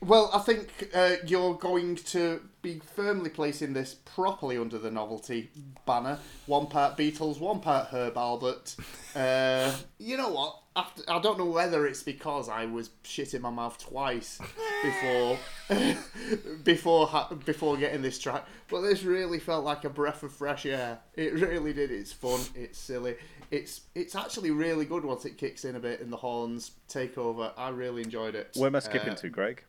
Well, 0.00 0.28
I 0.34 0.40
think 0.40 0.90
uh, 0.92 1.16
you're 1.26 1.54
going 1.54 1.96
to 1.96 2.42
be 2.60 2.80
firmly 2.94 3.30
placing 3.30 3.72
this 3.72 3.94
properly 3.94 4.58
under 4.58 4.78
the 4.78 4.90
novelty 4.90 5.50
banner. 5.86 6.18
One 6.44 6.66
part 6.66 6.98
Beatles, 6.98 7.40
one 7.40 7.60
part 7.60 7.88
Herb 7.88 8.14
Alpert. 8.14 8.76
Uh, 9.16 9.74
you 9.98 10.18
know 10.18 10.28
what? 10.28 10.58
After, 10.76 11.02
I 11.08 11.20
don't 11.20 11.38
know 11.38 11.44
whether 11.46 11.86
it's 11.86 12.02
because 12.02 12.48
I 12.48 12.66
was 12.66 12.90
shitting 13.04 13.40
my 13.42 13.50
mouth 13.50 13.78
twice 13.78 14.40
before 14.82 15.38
before 16.64 17.06
ha- 17.06 17.28
before 17.44 17.76
getting 17.76 18.02
this 18.02 18.18
track, 18.18 18.44
but 18.68 18.80
this 18.80 19.04
really 19.04 19.38
felt 19.38 19.64
like 19.64 19.84
a 19.84 19.88
breath 19.88 20.24
of 20.24 20.32
fresh 20.32 20.66
air. 20.66 20.98
It 21.14 21.34
really 21.34 21.72
did. 21.72 21.92
It's 21.92 22.12
fun. 22.12 22.40
It's 22.56 22.76
silly. 22.76 23.14
It's 23.52 23.82
it's 23.94 24.16
actually 24.16 24.50
really 24.50 24.84
good 24.84 25.04
once 25.04 25.24
it 25.24 25.38
kicks 25.38 25.64
in 25.64 25.76
a 25.76 25.80
bit 25.80 26.00
and 26.00 26.12
the 26.12 26.16
horns 26.16 26.72
take 26.88 27.16
over. 27.18 27.52
I 27.56 27.68
really 27.68 28.02
enjoyed 28.02 28.34
it. 28.34 28.50
Where 28.56 28.66
am 28.66 28.74
I 28.74 28.80
skipping 28.80 29.10
Uh, 29.10 29.16
to, 29.16 29.28
Greg? 29.28 29.62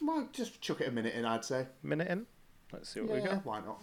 well, 0.00 0.28
just 0.32 0.60
chuck 0.60 0.80
it 0.80 0.88
a 0.88 0.90
minute 0.90 1.14
in, 1.14 1.24
I'd 1.24 1.44
say. 1.44 1.68
Minute 1.84 2.08
in. 2.08 2.26
Let's 2.72 2.88
see 2.88 3.00
what 3.00 3.10
we 3.10 3.18
Yeah, 3.20 3.34
got. 3.36 3.46
why 3.46 3.60
not? 3.60 3.80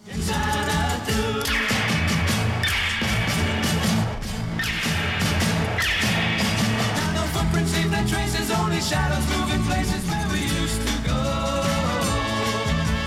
Traces, 8.10 8.50
only 8.50 8.80
shadows 8.80 9.24
moving 9.38 9.62
places 9.64 10.04
where 10.10 10.28
we 10.32 10.40
used 10.40 10.80
to 10.86 11.08
go. 11.08 11.20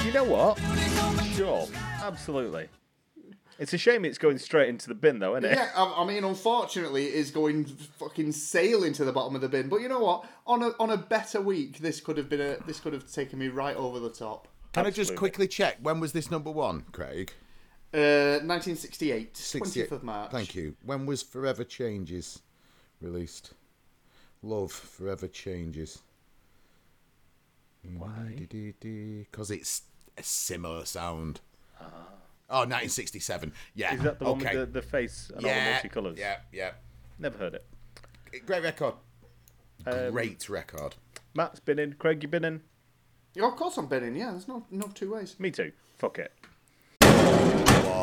You 0.05 0.11
know 0.13 0.23
what? 0.23 0.59
Sure, 1.35 1.67
absolutely. 2.01 2.69
It's 3.59 3.73
a 3.73 3.77
shame 3.77 4.03
it's 4.03 4.17
going 4.17 4.39
straight 4.39 4.69
into 4.69 4.87
the 4.87 4.95
bin, 4.95 5.19
though, 5.19 5.35
isn't 5.35 5.51
it? 5.51 5.55
Yeah, 5.55 5.69
I, 5.75 6.01
I 6.01 6.05
mean, 6.05 6.23
unfortunately, 6.23 7.07
it 7.07 7.13
is 7.15 7.31
going 7.31 7.65
fucking 7.65 8.31
sailing 8.31 8.93
to 8.93 9.05
the 9.05 9.11
bottom 9.11 9.35
of 9.35 9.41
the 9.41 9.49
bin. 9.49 9.69
But 9.69 9.81
you 9.81 9.89
know 9.89 9.99
what? 9.99 10.25
On 10.47 10.63
a 10.63 10.71
on 10.79 10.89
a 10.89 10.97
better 10.97 11.39
week, 11.39 11.77
this 11.79 12.01
could 12.01 12.17
have 12.17 12.29
been 12.29 12.41
a 12.41 12.57
this 12.65 12.79
could 12.79 12.93
have 12.93 13.11
taken 13.11 13.37
me 13.39 13.49
right 13.49 13.75
over 13.75 13.99
the 13.99 14.09
top. 14.09 14.47
Can 14.73 14.87
I 14.87 14.89
just 14.89 15.15
quickly 15.15 15.47
check 15.47 15.77
when 15.81 15.99
was 15.99 16.13
this 16.13 16.31
number 16.31 16.49
one, 16.49 16.85
Craig? 16.91 17.31
Uh, 17.93 18.41
1968, 18.41 19.37
68. 19.37 19.87
20th 19.87 19.91
of 19.91 20.03
March. 20.03 20.31
Thank 20.31 20.55
you. 20.55 20.75
When 20.83 21.05
was 21.05 21.21
Forever 21.21 21.63
Changes 21.63 22.41
released? 23.01 23.53
Love 24.43 24.71
Forever 24.71 25.27
Changes. 25.27 25.99
Why? 27.97 28.47
Because 28.49 29.49
it's 29.49 29.83
a 30.17 30.23
similar 30.23 30.85
sound. 30.85 31.39
Oh, 32.49 32.59
1967. 32.59 33.53
Yeah. 33.73 33.89
Ah. 33.89 33.95
Is 33.95 34.01
that 34.03 34.19
the 34.19 34.25
one 34.25 34.37
with 34.37 34.51
the, 34.51 34.65
the 34.65 34.81
face 34.81 35.31
and 35.35 35.37
all 35.37 35.51
the 35.51 35.57
yeah, 35.57 35.81
multicolours? 35.81 36.17
yeah, 36.17 36.37
yeah. 36.51 36.71
Never 37.17 37.37
heard 37.37 37.55
it. 37.55 37.65
Great 38.45 38.63
record. 38.63 38.93
Um, 39.87 40.11
Great 40.11 40.47
record. 40.49 40.95
Matt's 41.33 41.59
been 41.59 41.79
in. 41.79 41.93
Craig, 41.93 42.21
you 42.21 42.29
been 42.29 42.45
in? 42.45 42.61
Yeah, 43.33 43.47
of 43.47 43.55
course 43.55 43.77
I'm 43.77 43.91
in, 43.91 44.15
yeah. 44.15 44.31
There's 44.31 44.47
no, 44.47 44.65
no 44.69 44.87
two 44.93 45.13
ways. 45.13 45.35
Me 45.39 45.51
too. 45.51 45.71
Fuck 45.97 46.19
it. 46.19 46.31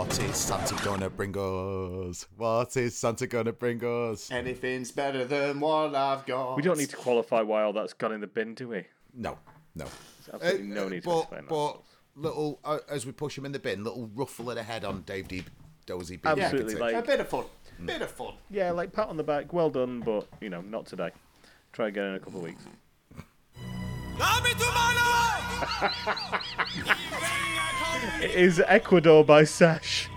What 0.00 0.18
is 0.18 0.34
Santa 0.34 0.74
gonna 0.82 1.10
bring 1.10 1.36
us? 1.36 2.26
What 2.38 2.74
is 2.74 2.96
Santa 2.96 3.26
gonna 3.26 3.52
bring 3.52 3.84
us? 3.84 4.30
Anything's 4.30 4.90
better 4.90 5.26
than 5.26 5.60
what 5.60 5.94
I've 5.94 6.24
got. 6.24 6.56
We 6.56 6.62
don't 6.62 6.78
need 6.78 6.88
to 6.88 6.96
qualify 6.96 7.42
why 7.42 7.64
all 7.64 7.74
that's 7.74 7.92
gone 7.92 8.10
in 8.12 8.22
the 8.22 8.26
bin, 8.26 8.54
do 8.54 8.68
we? 8.68 8.86
No, 9.12 9.36
no. 9.74 9.84
There's 10.24 10.42
absolutely 10.42 10.68
no 10.68 10.88
need 10.88 11.02
to 11.02 11.06
but, 11.10 11.18
explain 11.18 11.40
that. 11.42 11.48
but 11.50 11.82
little 12.16 12.60
uh, 12.64 12.78
as 12.88 13.04
we 13.04 13.12
push 13.12 13.36
him 13.36 13.44
in 13.44 13.52
the 13.52 13.58
bin, 13.58 13.84
little 13.84 14.10
ruffle 14.14 14.48
of 14.48 14.56
the 14.56 14.62
head 14.62 14.86
on 14.86 15.02
Dave 15.02 15.28
Dee. 15.28 15.44
Dozy. 15.84 16.16
B. 16.16 16.22
Absolutely, 16.30 16.76
like- 16.76 16.94
A 16.94 17.02
bit 17.02 17.20
of 17.20 17.28
fun. 17.28 17.44
Bit 17.84 18.00
of 18.00 18.10
fun. 18.10 18.32
Yeah, 18.48 18.70
like 18.70 18.94
pat 18.94 19.08
on 19.08 19.18
the 19.18 19.22
back, 19.22 19.52
well 19.52 19.68
done, 19.68 20.00
but 20.00 20.26
you 20.40 20.48
know, 20.48 20.62
not 20.62 20.86
today. 20.86 21.10
Try 21.74 21.88
again 21.88 22.06
in 22.06 22.14
a 22.14 22.20
couple 22.20 22.38
of 22.40 22.44
weeks. 22.46 22.64
It 28.20 28.32
is 28.32 28.62
Ecuador 28.66 29.24
by 29.24 29.44
Sash. 29.44 30.10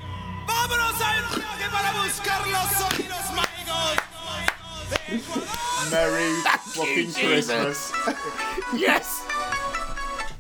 Merry 5.90 6.34
fucking 6.74 7.14
Christmas. 7.14 7.94
yes. 8.76 9.26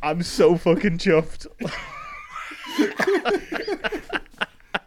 I'm 0.01 0.24
so 0.24 0.57
fucking 0.57 0.97
chuffed. 0.97 1.47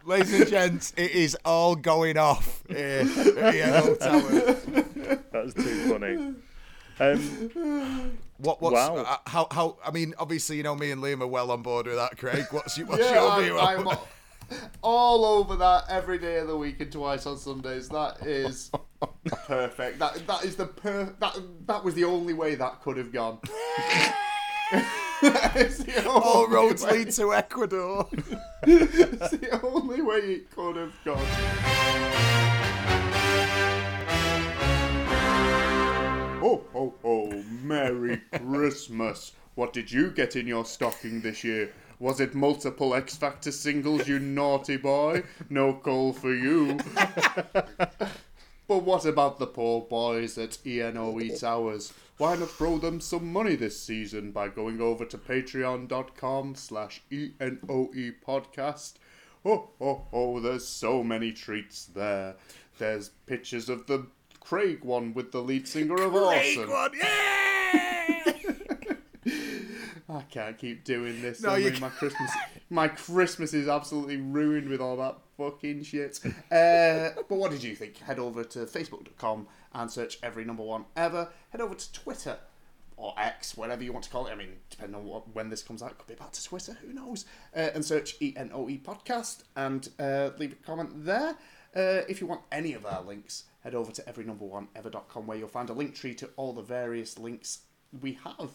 Ladies 0.05 0.39
and 0.39 0.47
gents, 0.47 0.93
it 0.97 1.11
is 1.11 1.35
all 1.43 1.75
going 1.75 2.17
off 2.17 2.63
here 2.67 3.09
at 3.39 3.55
Yellow 3.55 3.95
Tower. 3.95 4.53
That's 5.31 5.53
too 5.55 5.89
funny. 5.89 6.35
Um, 6.99 8.17
What? 8.39 8.61
What's, 8.61 8.75
Wow. 8.75 8.97
uh, 8.97 9.17
how? 9.25 9.47
How? 9.49 9.77
I 9.83 9.89
mean, 9.91 10.13
obviously, 10.19 10.57
you 10.57 10.63
know, 10.63 10.75
me 10.75 10.91
and 10.91 11.01
Liam 11.01 11.21
are 11.21 11.27
well 11.27 11.49
on 11.49 11.63
board 11.63 11.87
with 11.87 11.95
that. 11.95 12.17
Craig, 12.19 12.45
what's 12.51 12.77
your, 12.77 12.85
what's 12.85 13.01
Yeah, 13.03 13.15
your 13.15 13.31
I'm, 13.31 13.43
view? 13.43 13.57
I'm 13.59 13.87
on- 13.87 13.95
all, 13.95 14.07
all 14.83 15.25
over 15.39 15.55
that 15.55 15.85
every 15.89 16.19
day 16.19 16.37
of 16.37 16.47
the 16.47 16.55
week 16.55 16.79
and 16.79 16.91
twice 16.91 17.25
on 17.25 17.37
Sundays. 17.37 17.89
That 17.89 18.23
is 18.25 18.69
perfect. 19.47 19.97
That 19.99 20.25
that 20.27 20.45
is 20.45 20.55
the 20.55 20.67
per. 20.67 21.05
That 21.19 21.35
that 21.65 21.83
was 21.83 21.95
the 21.95 22.03
only 22.03 22.33
way 22.33 22.53
that 22.55 22.81
could 22.81 22.97
have 22.97 23.11
gone. 23.11 23.39
All 26.05 26.47
roads 26.47 26.83
way- 26.83 26.91
lead 27.05 27.11
to 27.13 27.33
Ecuador. 27.33 28.07
It's 28.63 29.31
the 29.31 29.59
only 29.63 30.01
way 30.01 30.17
it 30.17 30.51
could 30.51 30.75
have 30.75 30.93
gone. 31.03 32.36
Oh, 36.39 36.63
oh, 36.75 36.93
oh, 37.03 37.43
Merry 37.63 38.21
Christmas. 38.31 39.33
What 39.55 39.73
did 39.73 39.91
you 39.91 40.11
get 40.11 40.35
in 40.35 40.47
your 40.47 40.65
stocking 40.65 41.21
this 41.21 41.43
year? 41.43 41.73
Was 41.99 42.19
it 42.19 42.35
multiple 42.35 42.93
X 42.93 43.15
Factor 43.17 43.51
singles, 43.51 44.07
you 44.07 44.19
naughty 44.19 44.77
boy? 44.77 45.23
No 45.49 45.73
call 45.73 46.13
for 46.13 46.33
you. 46.33 46.77
But 48.67 48.83
what 48.83 49.05
about 49.05 49.39
the 49.39 49.47
poor 49.47 49.79
boys 49.79 50.37
at 50.37 50.57
ENOE 50.65 51.39
Towers? 51.39 51.93
Why 52.17 52.35
not 52.35 52.49
throw 52.49 52.77
them 52.77 52.99
some 52.99 53.31
money 53.31 53.55
this 53.55 53.79
season 53.79 54.31
by 54.31 54.49
going 54.49 54.81
over 54.81 55.05
to 55.05 55.17
patreon.com 55.17 56.55
slash 56.55 57.01
ENOE 57.09 58.15
podcast? 58.27 58.95
Oh, 59.45 59.69
oh, 59.79 60.07
oh, 60.11 60.39
there's 60.41 60.67
so 60.67 61.01
many 61.01 61.31
treats 61.31 61.85
there. 61.85 62.35
There's 62.77 63.07
pictures 63.25 63.69
of 63.69 63.87
the 63.87 64.07
Craig 64.47 64.81
one 64.85 65.13
with 65.13 65.33
the 65.33 65.41
lead 65.41 65.67
singer 65.67 65.95
of 66.01 66.13
Craig 66.13 66.57
Awesome. 66.57 66.69
one, 66.71 66.91
yeah! 66.97 68.33
I 70.09 70.21
can't 70.31 70.57
keep 70.57 70.85
doing 70.85 71.21
this. 71.21 71.41
No, 71.41 71.49
I 71.49 71.57
you 71.57 71.71
mean, 71.71 71.81
my 71.81 71.89
Christmas, 71.89 72.31
my 72.69 72.87
Christmas 72.87 73.53
is 73.53 73.67
absolutely 73.67 74.15
ruined 74.15 74.69
with 74.69 74.79
all 74.79 74.95
that 74.97 75.17
fucking 75.37 75.83
shit. 75.83 76.21
Uh, 76.49 77.09
but 77.27 77.31
what 77.35 77.51
did 77.51 77.61
you 77.61 77.75
think? 77.75 77.97
Head 77.97 78.19
over 78.19 78.45
to 78.45 78.59
facebook.com 78.59 79.47
and 79.73 79.91
search 79.91 80.17
every 80.23 80.45
number 80.45 80.63
one 80.63 80.85
ever. 80.95 81.27
Head 81.49 81.59
over 81.59 81.75
to 81.75 81.91
Twitter 81.91 82.37
or 82.95 83.13
X, 83.17 83.57
whatever 83.57 83.83
you 83.83 83.91
want 83.91 84.05
to 84.05 84.09
call 84.09 84.27
it. 84.27 84.31
I 84.31 84.35
mean, 84.35 84.53
depending 84.69 84.95
on 84.95 85.03
what, 85.03 85.35
when 85.35 85.49
this 85.49 85.61
comes 85.61 85.83
out, 85.83 85.91
it 85.91 85.97
could 85.97 86.07
be 86.07 86.13
back 86.15 86.31
to 86.31 86.41
Twitter. 86.43 86.77
Who 86.81 86.93
knows? 86.93 87.25
Uh, 87.53 87.67
and 87.75 87.83
search 87.83 88.15
E 88.21 88.33
N 88.37 88.49
O 88.53 88.69
E 88.69 88.81
podcast 88.81 89.43
and 89.57 89.89
uh, 89.99 90.29
leave 90.37 90.53
a 90.53 90.55
comment 90.65 91.03
there. 91.05 91.35
Uh, 91.75 92.01
if 92.07 92.21
you 92.21 92.27
want 92.27 92.41
any 92.49 92.71
of 92.73 92.85
our 92.85 93.03
links, 93.03 93.43
head 93.61 93.75
over 93.75 93.91
to 93.91 94.01
everynumberoneever.com 94.03 95.27
where 95.27 95.37
you'll 95.37 95.47
find 95.47 95.69
a 95.69 95.73
link 95.73 95.95
tree 95.95 96.13
to 96.15 96.29
all 96.35 96.53
the 96.53 96.61
various 96.61 97.17
links 97.17 97.59
we 98.01 98.19
have. 98.23 98.51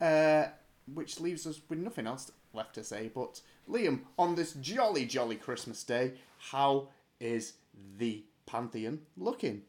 Uh, 0.00 0.50
which 0.94 1.20
leaves 1.20 1.46
us 1.46 1.60
with 1.68 1.78
nothing 1.78 2.06
else 2.06 2.30
left 2.52 2.74
to 2.74 2.84
say. 2.84 3.10
But 3.14 3.40
Liam, 3.68 4.00
on 4.18 4.34
this 4.34 4.54
jolly, 4.54 5.04
jolly 5.04 5.36
Christmas 5.36 5.84
day, 5.84 6.14
how 6.38 6.88
is 7.20 7.54
the 7.98 8.24
Pantheon 8.46 9.00
looking? 9.16 9.62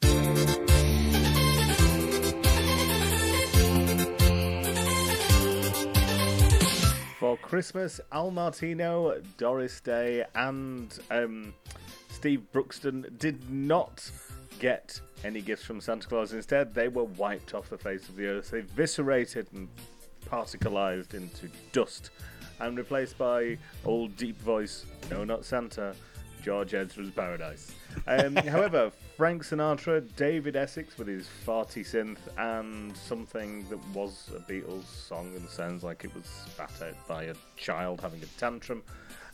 for 7.19 7.37
Christmas, 7.37 8.01
Al 8.11 8.31
Martino, 8.31 9.21
Doris 9.37 9.79
Day, 9.79 10.25
and 10.33 10.97
um, 11.11 11.53
Steve 12.09 12.47
Brookston 12.51 13.15
did 13.19 13.47
not 13.47 14.09
get 14.59 14.99
any 15.23 15.41
gifts 15.41 15.63
from 15.63 15.81
Santa 15.81 16.07
Claus. 16.07 16.33
Instead, 16.33 16.73
they 16.73 16.87
were 16.87 17.03
wiped 17.03 17.53
off 17.53 17.69
the 17.69 17.77
face 17.77 18.07
of 18.09 18.15
the 18.15 18.27
earth, 18.27 18.53
eviscerated 18.53 19.47
and 19.53 19.67
particleized 20.29 21.13
into 21.13 21.49
dust, 21.71 22.11
and 22.59 22.77
replaced 22.77 23.17
by 23.17 23.57
old 23.85 24.15
deep 24.17 24.39
voice, 24.41 24.85
no, 25.09 25.23
not 25.23 25.45
Santa, 25.45 25.95
George 26.41 26.73
Ezra's 26.73 27.11
Paradise. 27.11 27.73
Um, 28.07 28.35
however, 28.47 28.91
Frank 29.17 29.43
Sinatra, 29.43 30.03
David 30.15 30.55
Essex 30.55 30.97
with 30.97 31.07
his 31.07 31.27
farty 31.45 31.85
synth, 31.85 32.17
and 32.37 32.95
something 32.97 33.67
that 33.69 33.79
was 33.93 34.31
a 34.35 34.39
Beatles 34.51 34.85
song 34.85 35.33
and 35.35 35.47
sounds 35.47 35.83
like 35.83 36.03
it 36.03 36.13
was 36.15 36.25
spat 36.25 36.71
out 36.81 37.07
by 37.07 37.25
a 37.25 37.35
child 37.57 38.01
having 38.01 38.21
a 38.23 38.39
tantrum, 38.39 38.83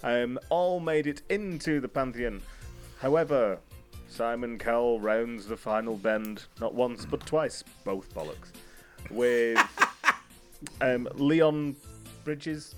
um, 0.04 0.38
all 0.50 0.80
made 0.80 1.08
it 1.08 1.22
into 1.30 1.80
the 1.80 1.88
Pantheon. 1.88 2.42
However, 3.00 3.60
Simon 4.10 4.58
Cowell 4.58 5.00
rounds 5.00 5.46
the 5.48 5.58
final 5.58 5.96
bend 5.96 6.46
not 6.60 6.74
once 6.74 7.06
but 7.06 7.26
twice, 7.26 7.64
both 7.84 8.14
bollocks, 8.14 8.52
with 9.12 9.60
um, 10.82 11.08
Leon 11.16 11.76
Bridges, 12.24 12.76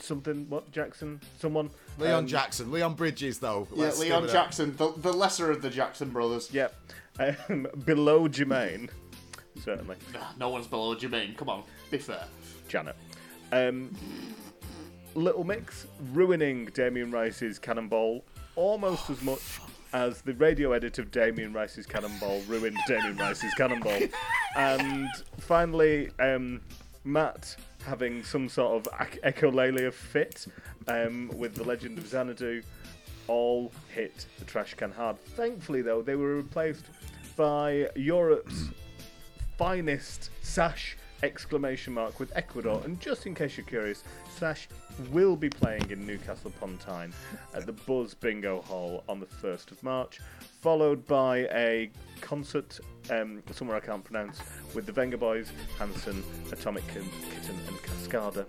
something, 0.00 0.48
what, 0.48 0.70
Jackson? 0.72 1.20
Someone? 1.38 1.70
Leon 1.98 2.20
Um, 2.20 2.26
Jackson, 2.26 2.70
Leon 2.70 2.94
Bridges, 2.94 3.38
though. 3.38 3.66
Yeah, 3.74 3.84
Let's 3.84 3.98
Leon 3.98 4.22
give 4.22 4.28
it 4.28 4.30
a- 4.30 4.32
Jackson, 4.32 4.76
the, 4.76 4.92
the 4.96 5.12
lesser 5.12 5.50
of 5.50 5.60
the 5.62 5.70
Jackson 5.70 6.10
brothers. 6.10 6.52
Yep. 6.52 6.74
Um, 7.18 7.66
below 7.84 8.28
Jermaine, 8.28 8.88
certainly. 9.62 9.96
No 10.38 10.48
one's 10.50 10.66
below 10.66 10.94
Jermaine, 10.94 11.36
come 11.36 11.48
on, 11.48 11.62
be 11.90 11.98
fair. 11.98 12.24
Janet. 12.68 12.96
Um, 13.52 13.94
Little 15.14 15.42
Mix 15.44 15.86
ruining 16.12 16.66
Damien 16.66 17.10
Rice's 17.10 17.58
Cannonball 17.58 18.24
almost 18.54 19.10
as 19.10 19.20
much 19.22 19.40
as 19.92 20.22
the 20.22 20.34
radio 20.34 20.72
edit 20.72 20.98
of 20.98 21.10
Damien 21.10 21.52
Rice's 21.52 21.86
Cannonball 21.86 22.40
ruined 22.48 22.78
Damien 22.86 23.16
Rice's 23.16 23.52
Cannonball. 23.54 24.00
And 24.56 25.08
finally, 25.38 26.10
um, 26.18 26.60
Matt 27.04 27.56
having 27.84 28.22
some 28.22 28.48
sort 28.48 28.86
of 28.86 28.92
echolalia 29.22 29.92
fit 29.92 30.46
um, 30.86 31.30
with 31.34 31.54
the 31.54 31.64
Legend 31.64 31.98
of 31.98 32.06
Xanadu 32.06 32.62
all 33.26 33.72
hit 33.94 34.26
the 34.38 34.44
trash 34.44 34.74
can 34.74 34.90
hard. 34.90 35.18
Thankfully, 35.20 35.82
though, 35.82 36.02
they 36.02 36.16
were 36.16 36.36
replaced 36.36 36.86
by 37.36 37.88
Europe's 37.94 38.70
finest 39.56 40.30
Sash 40.42 40.96
exclamation 41.22 41.94
mark 41.94 42.18
with 42.20 42.32
Ecuador. 42.36 42.82
And 42.84 43.00
just 43.00 43.26
in 43.26 43.34
case 43.34 43.56
you're 43.56 43.66
curious, 43.66 44.04
Sash 44.36 44.68
will 45.10 45.36
be 45.36 45.48
playing 45.48 45.90
in 45.90 46.06
Newcastle 46.06 46.52
upon 46.56 46.78
Tyne 46.78 47.12
at 47.54 47.66
the 47.66 47.72
Buzz 47.72 48.14
Bingo 48.14 48.62
Hall 48.62 49.04
on 49.08 49.20
the 49.20 49.26
1st 49.26 49.70
of 49.70 49.82
March, 49.82 50.20
followed 50.60 51.06
by 51.06 51.48
a 51.52 51.90
concert 52.20 52.78
um, 53.10 53.42
somewhere 53.52 53.76
I 53.76 53.80
can't 53.80 54.04
pronounce 54.04 54.40
with 54.74 54.86
the 54.86 54.92
Venga 54.92 55.16
Boys, 55.16 55.52
Hanson, 55.78 56.22
Atomic 56.52 56.86
Kitten, 56.88 57.08
and 57.66 57.76
Cascada. 57.78 58.46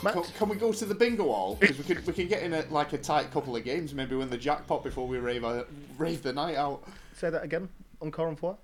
Can, 0.00 0.22
can 0.22 0.48
we 0.48 0.56
go 0.56 0.72
to 0.72 0.84
the 0.84 0.94
bingo 0.94 1.24
hall? 1.24 1.56
Because 1.56 1.78
we 1.78 1.82
could 1.82 2.06
we 2.06 2.12
can 2.12 2.28
get 2.28 2.42
in 2.44 2.54
a, 2.54 2.64
like 2.70 2.92
a 2.92 2.98
tight 2.98 3.32
couple 3.32 3.56
of 3.56 3.64
games, 3.64 3.94
maybe 3.94 4.14
win 4.14 4.30
the 4.30 4.38
jackpot 4.38 4.84
before 4.84 5.08
we 5.08 5.18
rave 5.18 5.44
our, 5.44 5.64
rave 5.96 6.22
the 6.22 6.32
night 6.32 6.54
out. 6.54 6.84
Say 7.14 7.30
that 7.30 7.42
again. 7.42 7.68
Encore 8.00 8.28
and 8.28 8.38
four. 8.38 8.56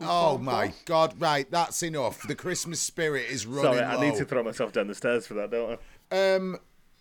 Oh 0.00 0.38
my 0.38 0.72
God! 0.84 1.14
Right, 1.20 1.50
that's 1.50 1.82
enough. 1.82 2.26
The 2.26 2.34
Christmas 2.34 2.80
spirit 2.80 3.26
is 3.30 3.46
running 3.46 3.78
Sorry, 3.78 3.84
I 3.84 4.00
need 4.00 4.16
to 4.18 4.24
throw 4.24 4.42
myself 4.42 4.72
down 4.72 4.86
the 4.86 4.94
stairs 4.94 5.26
for 5.26 5.34
that, 5.34 5.50
don't 5.50 5.78
I? 6.10 6.34
Um, 6.34 6.58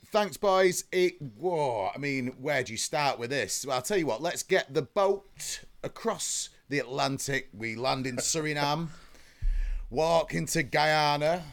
thanks, 0.08 0.38
boys. 0.38 0.84
It. 0.92 1.16
Whoa. 1.38 1.92
I 1.94 1.98
mean, 1.98 2.34
where 2.40 2.64
do 2.64 2.74
you 2.74 2.78
start 2.78 3.20
with 3.20 3.30
this? 3.30 3.66
Well, 3.66 3.76
I'll 3.76 3.82
tell 3.82 3.98
you 3.98 4.06
what. 4.06 4.22
Let's 4.22 4.44
get 4.44 4.74
the 4.74 4.82
boat 4.82 5.62
across 5.84 6.50
the 6.68 6.80
Atlantic. 6.80 7.50
We 7.54 7.76
land 7.76 8.06
in 8.06 8.18
Suriname. 8.18 8.90
walk 9.90 10.34
into 10.34 10.64
Guyana. 10.64 11.44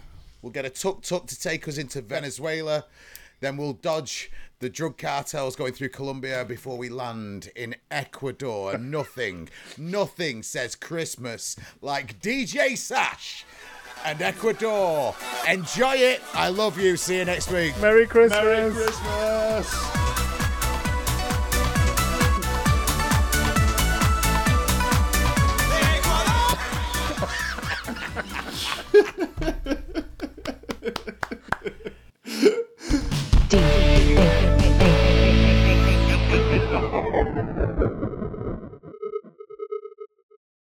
We'll 0.43 0.53
get 0.53 0.65
a 0.65 0.71
tuk 0.71 1.03
tuk 1.03 1.27
to 1.27 1.39
take 1.39 1.67
us 1.69 1.79
into 1.79 2.01
Venezuela. 2.03 2.85
Then 3.41 3.57
we'll 3.57 3.75
dodge 3.75 4.31
the 4.59 4.69
drug 4.69 4.97
cartels 4.97 5.57
going 5.57 5.73
through 5.73 5.91
Colombia 5.91 6.45
before 6.45 6.79
we 6.79 6.89
land 6.89 7.51
in 7.55 7.77
Ecuador. 7.91 8.79
nothing, 8.79 9.49
nothing 9.77 10.43
says 10.43 10.75
Christmas 10.75 11.57
like 11.83 12.21
DJ 12.21 12.77
Sash 12.77 13.45
and 14.05 14.23
Ecuador. 14.23 15.15
Enjoy 15.49 15.95
it. 15.95 16.23
I 16.35 16.49
love 16.49 16.79
you. 16.79 16.97
See 16.97 17.19
you 17.19 17.25
next 17.25 17.51
week. 17.51 17.79
Merry 17.81 18.07
Christmas. 18.07 18.43
Merry 18.43 18.73
Christmas! 18.73 20.06